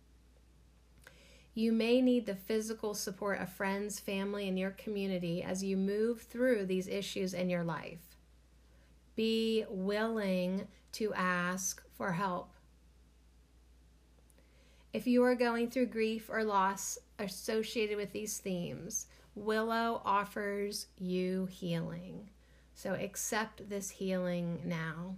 You 1.54 1.72
may 1.72 2.02
need 2.02 2.26
the 2.26 2.34
physical 2.34 2.92
support 2.92 3.40
of 3.40 3.50
friends, 3.50 3.98
family, 3.98 4.46
and 4.46 4.58
your 4.58 4.72
community 4.72 5.42
as 5.42 5.64
you 5.64 5.78
move 5.78 6.20
through 6.20 6.66
these 6.66 6.86
issues 6.86 7.32
in 7.32 7.48
your 7.48 7.64
life. 7.64 8.18
Be 9.16 9.64
willing 9.70 10.68
to 10.92 11.14
ask 11.14 11.82
for 11.96 12.12
help. 12.12 12.52
If 14.92 15.06
you 15.06 15.24
are 15.24 15.34
going 15.34 15.70
through 15.70 15.86
grief 15.86 16.28
or 16.28 16.44
loss 16.44 16.98
associated 17.18 17.96
with 17.96 18.12
these 18.12 18.36
themes, 18.36 19.06
Willow 19.34 20.02
offers 20.04 20.86
you 20.98 21.46
healing. 21.46 22.28
So 22.74 22.92
accept 22.92 23.70
this 23.70 23.88
healing 23.88 24.60
now. 24.64 25.16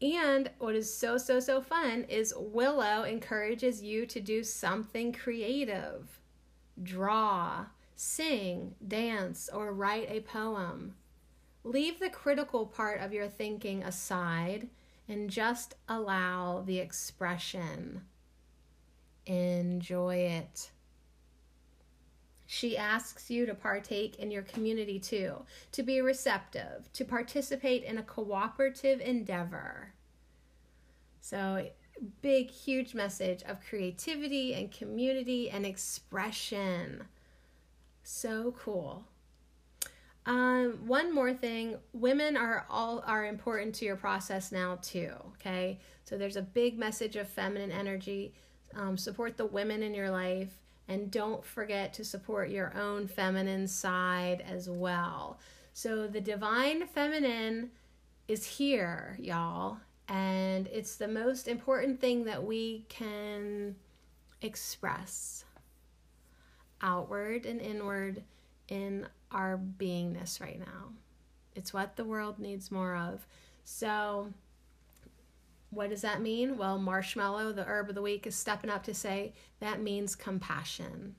And 0.00 0.50
what 0.58 0.76
is 0.76 0.92
so, 0.92 1.18
so, 1.18 1.40
so 1.40 1.60
fun 1.60 2.04
is 2.08 2.32
Willow 2.36 3.02
encourages 3.02 3.82
you 3.82 4.06
to 4.06 4.20
do 4.20 4.44
something 4.44 5.12
creative 5.12 6.20
draw, 6.80 7.66
sing, 7.96 8.76
dance, 8.86 9.50
or 9.52 9.72
write 9.72 10.08
a 10.10 10.20
poem. 10.20 10.94
Leave 11.64 11.98
the 11.98 12.08
critical 12.08 12.66
part 12.66 13.00
of 13.00 13.12
your 13.12 13.26
thinking 13.26 13.82
aside 13.82 14.68
and 15.08 15.28
just 15.28 15.74
allow 15.88 16.62
the 16.64 16.78
expression. 16.78 18.02
Enjoy 19.26 20.16
it. 20.16 20.70
She 22.50 22.78
asks 22.78 23.30
you 23.30 23.44
to 23.44 23.54
partake 23.54 24.18
in 24.18 24.30
your 24.30 24.40
community 24.40 24.98
too, 24.98 25.44
to 25.70 25.82
be 25.82 26.00
receptive, 26.00 26.90
to 26.94 27.04
participate 27.04 27.84
in 27.84 27.98
a 27.98 28.02
cooperative 28.02 29.02
endeavor. 29.02 29.92
So, 31.20 31.68
big, 32.22 32.50
huge 32.50 32.94
message 32.94 33.42
of 33.42 33.60
creativity 33.60 34.54
and 34.54 34.72
community 34.72 35.50
and 35.50 35.66
expression. 35.66 37.04
So 38.02 38.54
cool. 38.58 39.04
Um, 40.24 40.86
one 40.86 41.14
more 41.14 41.34
thing, 41.34 41.76
women 41.92 42.34
are 42.34 42.64
all 42.70 43.04
are 43.06 43.26
important 43.26 43.74
to 43.76 43.84
your 43.84 43.96
process 43.96 44.50
now 44.52 44.78
too. 44.80 45.12
Okay, 45.34 45.80
so 46.04 46.16
there's 46.16 46.36
a 46.36 46.42
big 46.42 46.78
message 46.78 47.16
of 47.16 47.28
feminine 47.28 47.72
energy. 47.72 48.32
Um, 48.74 48.96
support 48.96 49.36
the 49.36 49.44
women 49.44 49.82
in 49.82 49.92
your 49.92 50.10
life 50.10 50.54
and 50.88 51.10
don't 51.10 51.44
forget 51.44 51.92
to 51.94 52.04
support 52.04 52.50
your 52.50 52.74
own 52.76 53.06
feminine 53.06 53.68
side 53.68 54.42
as 54.50 54.68
well. 54.68 55.38
So 55.74 56.08
the 56.08 56.20
divine 56.20 56.86
feminine 56.86 57.70
is 58.26 58.44
here, 58.44 59.16
y'all, 59.20 59.78
and 60.08 60.66
it's 60.68 60.96
the 60.96 61.08
most 61.08 61.46
important 61.46 62.00
thing 62.00 62.24
that 62.24 62.42
we 62.42 62.86
can 62.88 63.76
express 64.40 65.44
outward 66.80 67.44
and 67.44 67.60
inward 67.60 68.22
in 68.68 69.06
our 69.30 69.58
beingness 69.78 70.40
right 70.40 70.58
now. 70.58 70.92
It's 71.54 71.72
what 71.72 71.96
the 71.96 72.04
world 72.04 72.38
needs 72.38 72.70
more 72.70 72.96
of. 72.96 73.26
So, 73.64 74.32
what 75.70 75.90
does 75.90 76.02
that 76.02 76.22
mean? 76.22 76.56
Well, 76.56 76.78
marshmallow, 76.78 77.52
the 77.52 77.64
herb 77.64 77.88
of 77.90 77.94
the 77.94 78.02
week, 78.02 78.26
is 78.26 78.34
stepping 78.34 78.70
up 78.70 78.84
to 78.84 78.94
say 78.94 79.34
that 79.60 79.82
means 79.82 80.16
compassion. 80.16 81.14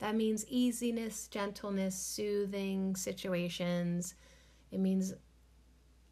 That 0.00 0.16
means 0.16 0.44
easiness, 0.48 1.28
gentleness, 1.28 1.94
soothing 1.94 2.96
situations. 2.96 4.14
It 4.72 4.80
means 4.80 5.14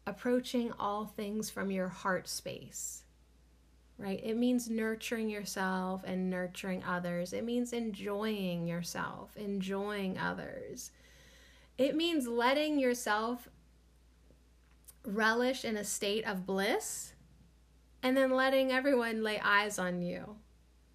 approaching 0.07 0.71
all 0.79 1.05
things 1.05 1.49
from 1.49 1.69
your 1.69 1.89
heart 1.89 2.29
space, 2.29 3.03
right? 3.97 4.21
It 4.23 4.37
means 4.37 4.69
nurturing 4.69 5.29
yourself 5.29 6.03
and 6.05 6.29
nurturing 6.29 6.83
others. 6.85 7.33
It 7.33 7.43
means 7.43 7.73
enjoying 7.73 8.65
yourself, 8.65 9.35
enjoying 9.35 10.17
others. 10.17 10.91
It 11.77 11.95
means 11.95 12.27
letting 12.27 12.79
yourself 12.79 13.49
relish 15.05 15.65
in 15.65 15.75
a 15.75 15.83
state 15.83 16.25
of 16.25 16.45
bliss 16.45 17.13
and 18.03 18.15
then 18.15 18.31
letting 18.31 18.71
everyone 18.71 19.23
lay 19.23 19.39
eyes 19.39 19.79
on 19.79 20.01
you. 20.01 20.35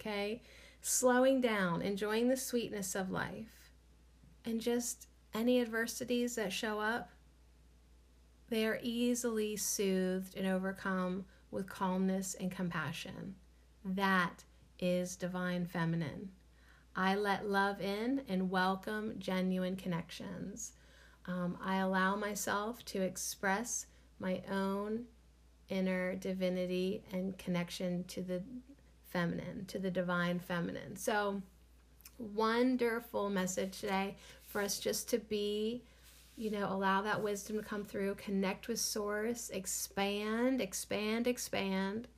Okay? 0.01 0.43
Slowing 0.81 1.41
down, 1.41 1.83
enjoying 1.83 2.29
the 2.29 2.37
sweetness 2.37 2.95
of 2.95 3.11
life, 3.11 3.71
and 4.45 4.61
just 4.61 5.09
any 5.35 5.61
adversities 5.61 6.37
that 6.37 6.53
show 6.53 6.81
up, 6.81 7.11
they 8.49 8.65
are 8.67 8.79
easily 8.83 9.57
soothed 9.57 10.37
and 10.37 10.47
overcome 10.47 11.25
with 11.51 11.69
calmness 11.69 12.35
and 12.35 12.51
compassion. 12.51 13.35
That 13.85 14.45
is 14.79 15.17
divine 15.17 15.67
feminine. 15.67 16.31
I 16.95 17.15
let 17.15 17.49
love 17.49 17.81
in 17.81 18.23
and 18.29 18.51
welcome 18.51 19.15
genuine 19.19 19.77
connections. 19.77 20.73
Um, 21.27 21.59
I 21.63 21.77
allow 21.77 22.17
myself 22.17 22.85
to 22.87 23.03
express 23.03 23.87
my 24.19 24.43
own 24.51 25.05
inner 25.69 26.15
divinity 26.15 27.03
and 27.13 27.37
connection 27.39 28.05
to 28.05 28.23
the 28.23 28.43
feminine, 29.05 29.65
to 29.67 29.79
the 29.79 29.91
divine 29.91 30.39
feminine. 30.39 30.97
So, 30.97 31.43
wonderful 32.19 33.31
message 33.31 33.81
today 33.81 34.17
for 34.47 34.61
us 34.61 34.79
just 34.79 35.09
to 35.11 35.19
be, 35.19 35.83
you 36.37 36.51
know, 36.51 36.67
allow 36.71 37.03
that 37.03 37.23
wisdom 37.23 37.57
to 37.57 37.63
come 37.63 37.85
through, 37.85 38.15
connect 38.17 38.69
with 38.69 38.79
Source, 38.79 39.51
expand, 39.51 40.61
expand, 40.61 41.27
expand, 41.27 42.09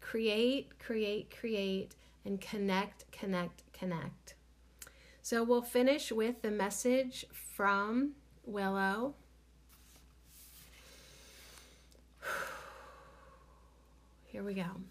create, 0.00 0.78
create, 0.78 1.34
create, 1.36 1.94
and 2.24 2.40
connect, 2.40 3.10
connect, 3.12 3.62
connect. 3.72 4.34
So, 5.22 5.42
we'll 5.42 5.62
finish 5.62 6.12
with 6.12 6.42
the 6.42 6.50
message 6.50 7.24
from 7.32 8.12
Willow. 8.44 9.14
Here 14.36 14.44
we 14.44 14.52
go. 14.52 14.82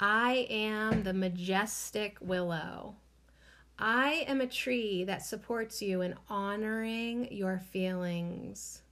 I 0.00 0.48
am 0.50 1.04
the 1.04 1.12
majestic 1.12 2.16
willow. 2.20 2.96
I 3.78 4.24
am 4.26 4.40
a 4.40 4.48
tree 4.48 5.04
that 5.04 5.24
supports 5.24 5.80
you 5.80 6.00
in 6.00 6.16
honoring 6.28 7.32
your 7.32 7.60
feelings. 7.60 8.82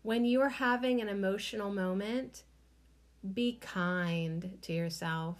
When 0.00 0.24
you 0.24 0.40
are 0.40 0.48
having 0.48 1.02
an 1.02 1.10
emotional 1.10 1.70
moment, 1.70 2.44
be 3.34 3.58
kind 3.60 4.56
to 4.62 4.72
yourself. 4.72 5.36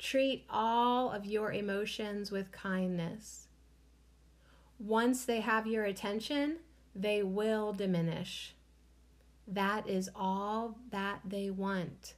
Treat 0.00 0.46
all 0.50 1.12
of 1.12 1.26
your 1.26 1.52
emotions 1.52 2.32
with 2.32 2.50
kindness. 2.50 3.46
Once 4.80 5.24
they 5.24 5.42
have 5.42 5.68
your 5.68 5.84
attention, 5.84 6.56
they 6.92 7.22
will 7.22 7.72
diminish. 7.72 8.56
That 9.46 9.88
is 9.88 10.10
all 10.14 10.78
that 10.90 11.20
they 11.24 11.50
want. 11.50 12.14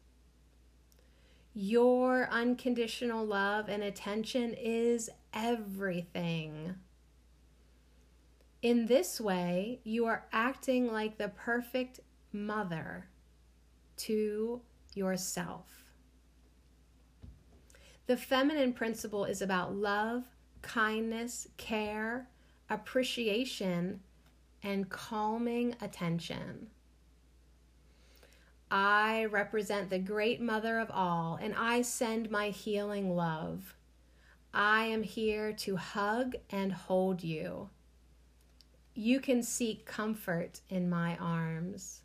Your 1.54 2.28
unconditional 2.30 3.24
love 3.24 3.68
and 3.68 3.82
attention 3.82 4.54
is 4.54 5.10
everything. 5.34 6.74
In 8.62 8.86
this 8.86 9.20
way, 9.20 9.80
you 9.82 10.06
are 10.06 10.24
acting 10.32 10.92
like 10.92 11.18
the 11.18 11.28
perfect 11.28 12.00
mother 12.32 13.08
to 13.96 14.62
yourself. 14.94 15.66
The 18.06 18.16
feminine 18.16 18.72
principle 18.72 19.24
is 19.24 19.42
about 19.42 19.74
love, 19.74 20.24
kindness, 20.60 21.48
care, 21.56 22.28
appreciation, 22.70 24.00
and 24.62 24.88
calming 24.88 25.76
attention. 25.80 26.68
I 28.74 29.26
represent 29.26 29.90
the 29.90 29.98
great 29.98 30.40
mother 30.40 30.78
of 30.78 30.90
all, 30.90 31.38
and 31.38 31.54
I 31.54 31.82
send 31.82 32.30
my 32.30 32.48
healing 32.48 33.14
love. 33.14 33.74
I 34.54 34.84
am 34.84 35.02
here 35.02 35.52
to 35.52 35.76
hug 35.76 36.36
and 36.48 36.72
hold 36.72 37.22
you. 37.22 37.68
You 38.94 39.20
can 39.20 39.42
seek 39.42 39.84
comfort 39.84 40.62
in 40.70 40.88
my 40.88 41.18
arms. 41.18 42.00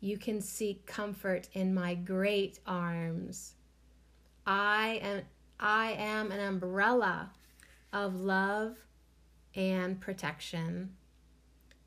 You 0.00 0.16
can 0.16 0.40
seek 0.40 0.86
comfort 0.86 1.50
in 1.52 1.74
my 1.74 1.94
great 1.94 2.58
arms. 2.66 3.56
I 4.46 4.98
am 5.02 5.22
I 5.60 5.92
am 5.92 6.32
an 6.32 6.40
umbrella 6.40 7.32
of 7.92 8.14
love 8.14 8.78
and 9.54 10.00
protection. 10.00 10.96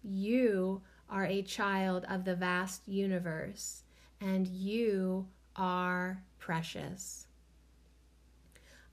You 0.03 0.83
are 1.09 1.25
a 1.25 1.41
child 1.41 2.05
of 2.07 2.23
the 2.23 2.35
vast 2.35 2.87
universe 2.87 3.81
and 4.21 4.47
you 4.47 5.27
are 5.55 6.21
precious. 6.39 7.27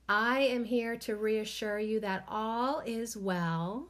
I 0.07 0.39
am 0.39 0.65
here 0.65 0.97
to 0.97 1.15
reassure 1.15 1.79
you 1.79 1.99
that 2.01 2.25
all 2.27 2.81
is 2.85 3.15
well 3.15 3.87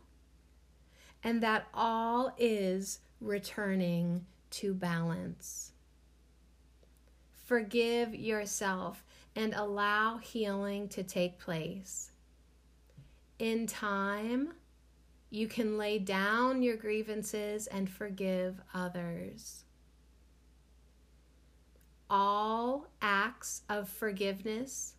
and 1.24 1.42
that 1.42 1.68
all 1.74 2.34
is 2.38 3.00
returning 3.20 4.26
to 4.52 4.74
balance. 4.74 5.72
Forgive 7.46 8.14
yourself 8.14 9.04
and 9.36 9.54
allow 9.54 10.18
healing 10.18 10.88
to 10.90 11.04
take 11.04 11.40
place. 11.40 12.12
In 13.40 13.66
time, 13.66 14.54
you 15.30 15.48
can 15.48 15.78
lay 15.78 15.98
down 15.98 16.62
your 16.62 16.78
grievances 16.78 17.66
and 17.68 17.90
forgive 17.90 18.62
others 18.74 19.63
all 22.14 22.86
acts 23.02 23.64
of 23.70 23.90
forgiveness 23.90 24.94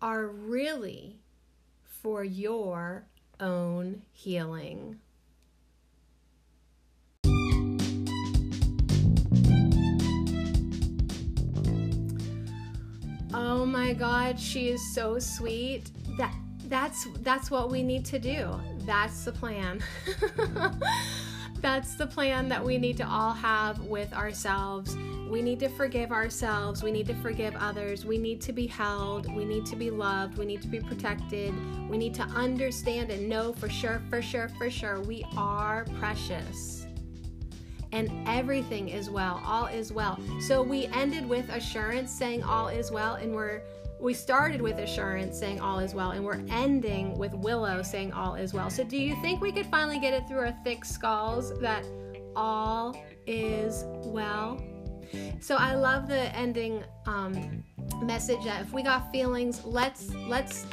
are 0.00 0.26
really 0.26 1.18
for 1.82 2.24
your 2.24 3.04
own 3.40 4.00
healing. 4.10 4.98
Oh 13.34 13.66
my 13.66 13.92
god, 13.92 14.40
she 14.40 14.70
is 14.70 14.94
so 14.94 15.18
sweet. 15.18 15.90
That 16.16 16.34
that's 16.68 17.06
that's 17.20 17.50
what 17.50 17.70
we 17.70 17.82
need 17.82 18.06
to 18.06 18.18
do. 18.18 18.48
That's 18.86 19.26
the 19.26 19.32
plan. 19.32 19.84
that's 21.60 21.96
the 21.96 22.06
plan 22.06 22.48
that 22.48 22.64
we 22.64 22.78
need 22.78 22.96
to 22.96 23.06
all 23.06 23.34
have 23.34 23.78
with 23.80 24.10
ourselves 24.14 24.96
we 25.34 25.42
need 25.42 25.58
to 25.58 25.68
forgive 25.68 26.12
ourselves. 26.12 26.84
We 26.84 26.92
need 26.92 27.08
to 27.08 27.14
forgive 27.16 27.56
others. 27.56 28.06
We 28.06 28.18
need 28.18 28.40
to 28.42 28.52
be 28.52 28.68
held. 28.68 29.34
We 29.34 29.44
need 29.44 29.66
to 29.66 29.74
be 29.74 29.90
loved. 29.90 30.38
We 30.38 30.44
need 30.44 30.62
to 30.62 30.68
be 30.68 30.78
protected. 30.78 31.52
We 31.90 31.98
need 31.98 32.14
to 32.14 32.22
understand 32.22 33.10
and 33.10 33.28
know 33.28 33.52
for 33.52 33.68
sure, 33.68 34.00
for 34.08 34.22
sure, 34.22 34.48
for 34.50 34.70
sure, 34.70 35.00
we 35.00 35.24
are 35.36 35.86
precious. 35.98 36.86
And 37.90 38.12
everything 38.28 38.88
is 38.88 39.10
well. 39.10 39.42
All 39.44 39.66
is 39.66 39.92
well. 39.92 40.20
So 40.38 40.62
we 40.62 40.86
ended 40.86 41.28
with 41.28 41.48
assurance 41.48 42.12
saying 42.12 42.44
all 42.44 42.68
is 42.68 42.92
well, 42.92 43.14
and 43.16 43.34
we're 43.34 43.62
we 43.98 44.14
started 44.14 44.62
with 44.62 44.78
assurance 44.78 45.36
saying 45.36 45.60
all 45.60 45.80
is 45.80 45.96
well, 45.96 46.12
and 46.12 46.24
we're 46.24 46.44
ending 46.48 47.18
with 47.18 47.34
Willow 47.34 47.82
saying 47.82 48.12
all 48.12 48.36
is 48.36 48.54
well. 48.54 48.70
So, 48.70 48.84
do 48.84 48.96
you 48.96 49.20
think 49.20 49.40
we 49.40 49.50
could 49.50 49.66
finally 49.66 49.98
get 49.98 50.14
it 50.14 50.28
through 50.28 50.38
our 50.38 50.56
thick 50.62 50.84
skulls 50.84 51.58
that 51.58 51.84
all 52.36 52.94
is 53.26 53.82
well? 54.04 54.62
So, 55.40 55.56
I 55.56 55.74
love 55.74 56.08
the 56.08 56.34
ending 56.36 56.82
um, 57.06 57.64
message 58.02 58.44
that 58.44 58.62
if 58.62 58.72
we 58.72 58.82
got 58.82 59.10
feelings, 59.10 59.64
let's 59.64 60.12
let's 60.28 60.66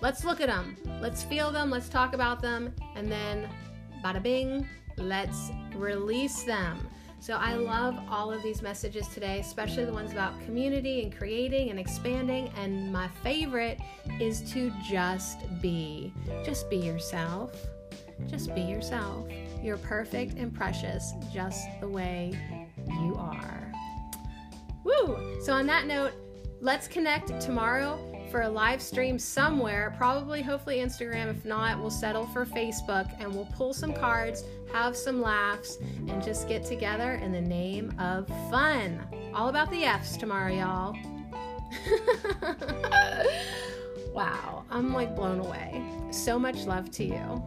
let's 0.00 0.24
look 0.24 0.40
at 0.40 0.48
them, 0.48 0.76
let's 1.00 1.22
feel 1.22 1.50
them, 1.50 1.70
let's 1.70 1.88
talk 1.88 2.14
about 2.14 2.40
them, 2.40 2.74
and 2.96 3.10
then 3.10 3.48
bada 4.04 4.22
bing, 4.22 4.66
let's 4.96 5.50
release 5.74 6.42
them. 6.42 6.88
So 7.20 7.34
I 7.34 7.54
love 7.54 7.98
all 8.08 8.32
of 8.32 8.42
these 8.42 8.62
messages 8.62 9.06
today, 9.08 9.40
especially 9.40 9.84
the 9.84 9.92
ones 9.92 10.10
about 10.10 10.40
community 10.46 11.02
and 11.02 11.14
creating 11.14 11.68
and 11.68 11.78
expanding. 11.78 12.50
And 12.56 12.90
my 12.90 13.08
favorite 13.22 13.78
is 14.18 14.40
to 14.52 14.72
just 14.88 15.40
be. 15.60 16.14
Just 16.42 16.70
be 16.70 16.76
yourself. 16.76 17.52
Just 18.26 18.54
be 18.54 18.62
yourself. 18.62 19.28
You're 19.62 19.76
perfect 19.76 20.38
and 20.38 20.54
precious 20.54 21.12
just 21.30 21.66
the 21.80 21.88
way 21.88 22.59
you 22.88 23.14
are. 23.16 23.72
Woo! 24.84 25.40
So, 25.42 25.52
on 25.52 25.66
that 25.66 25.86
note, 25.86 26.12
let's 26.60 26.88
connect 26.88 27.40
tomorrow 27.40 27.98
for 28.30 28.42
a 28.42 28.48
live 28.48 28.80
stream 28.80 29.18
somewhere, 29.18 29.92
probably, 29.96 30.40
hopefully, 30.40 30.78
Instagram. 30.78 31.28
If 31.28 31.44
not, 31.44 31.80
we'll 31.80 31.90
settle 31.90 32.26
for 32.26 32.46
Facebook 32.46 33.10
and 33.18 33.34
we'll 33.34 33.48
pull 33.56 33.74
some 33.74 33.92
cards, 33.92 34.44
have 34.72 34.96
some 34.96 35.20
laughs, 35.20 35.78
and 36.08 36.22
just 36.22 36.48
get 36.48 36.64
together 36.64 37.14
in 37.14 37.32
the 37.32 37.40
name 37.40 37.92
of 37.98 38.28
fun. 38.50 39.00
All 39.34 39.48
about 39.48 39.70
the 39.70 39.84
F's 39.84 40.16
tomorrow, 40.16 40.52
y'all. 40.52 40.96
wow, 44.14 44.64
I'm 44.70 44.92
like 44.92 45.16
blown 45.16 45.40
away. 45.40 45.82
So 46.10 46.38
much 46.38 46.64
love 46.64 46.90
to 46.92 47.04
you. 47.04 47.42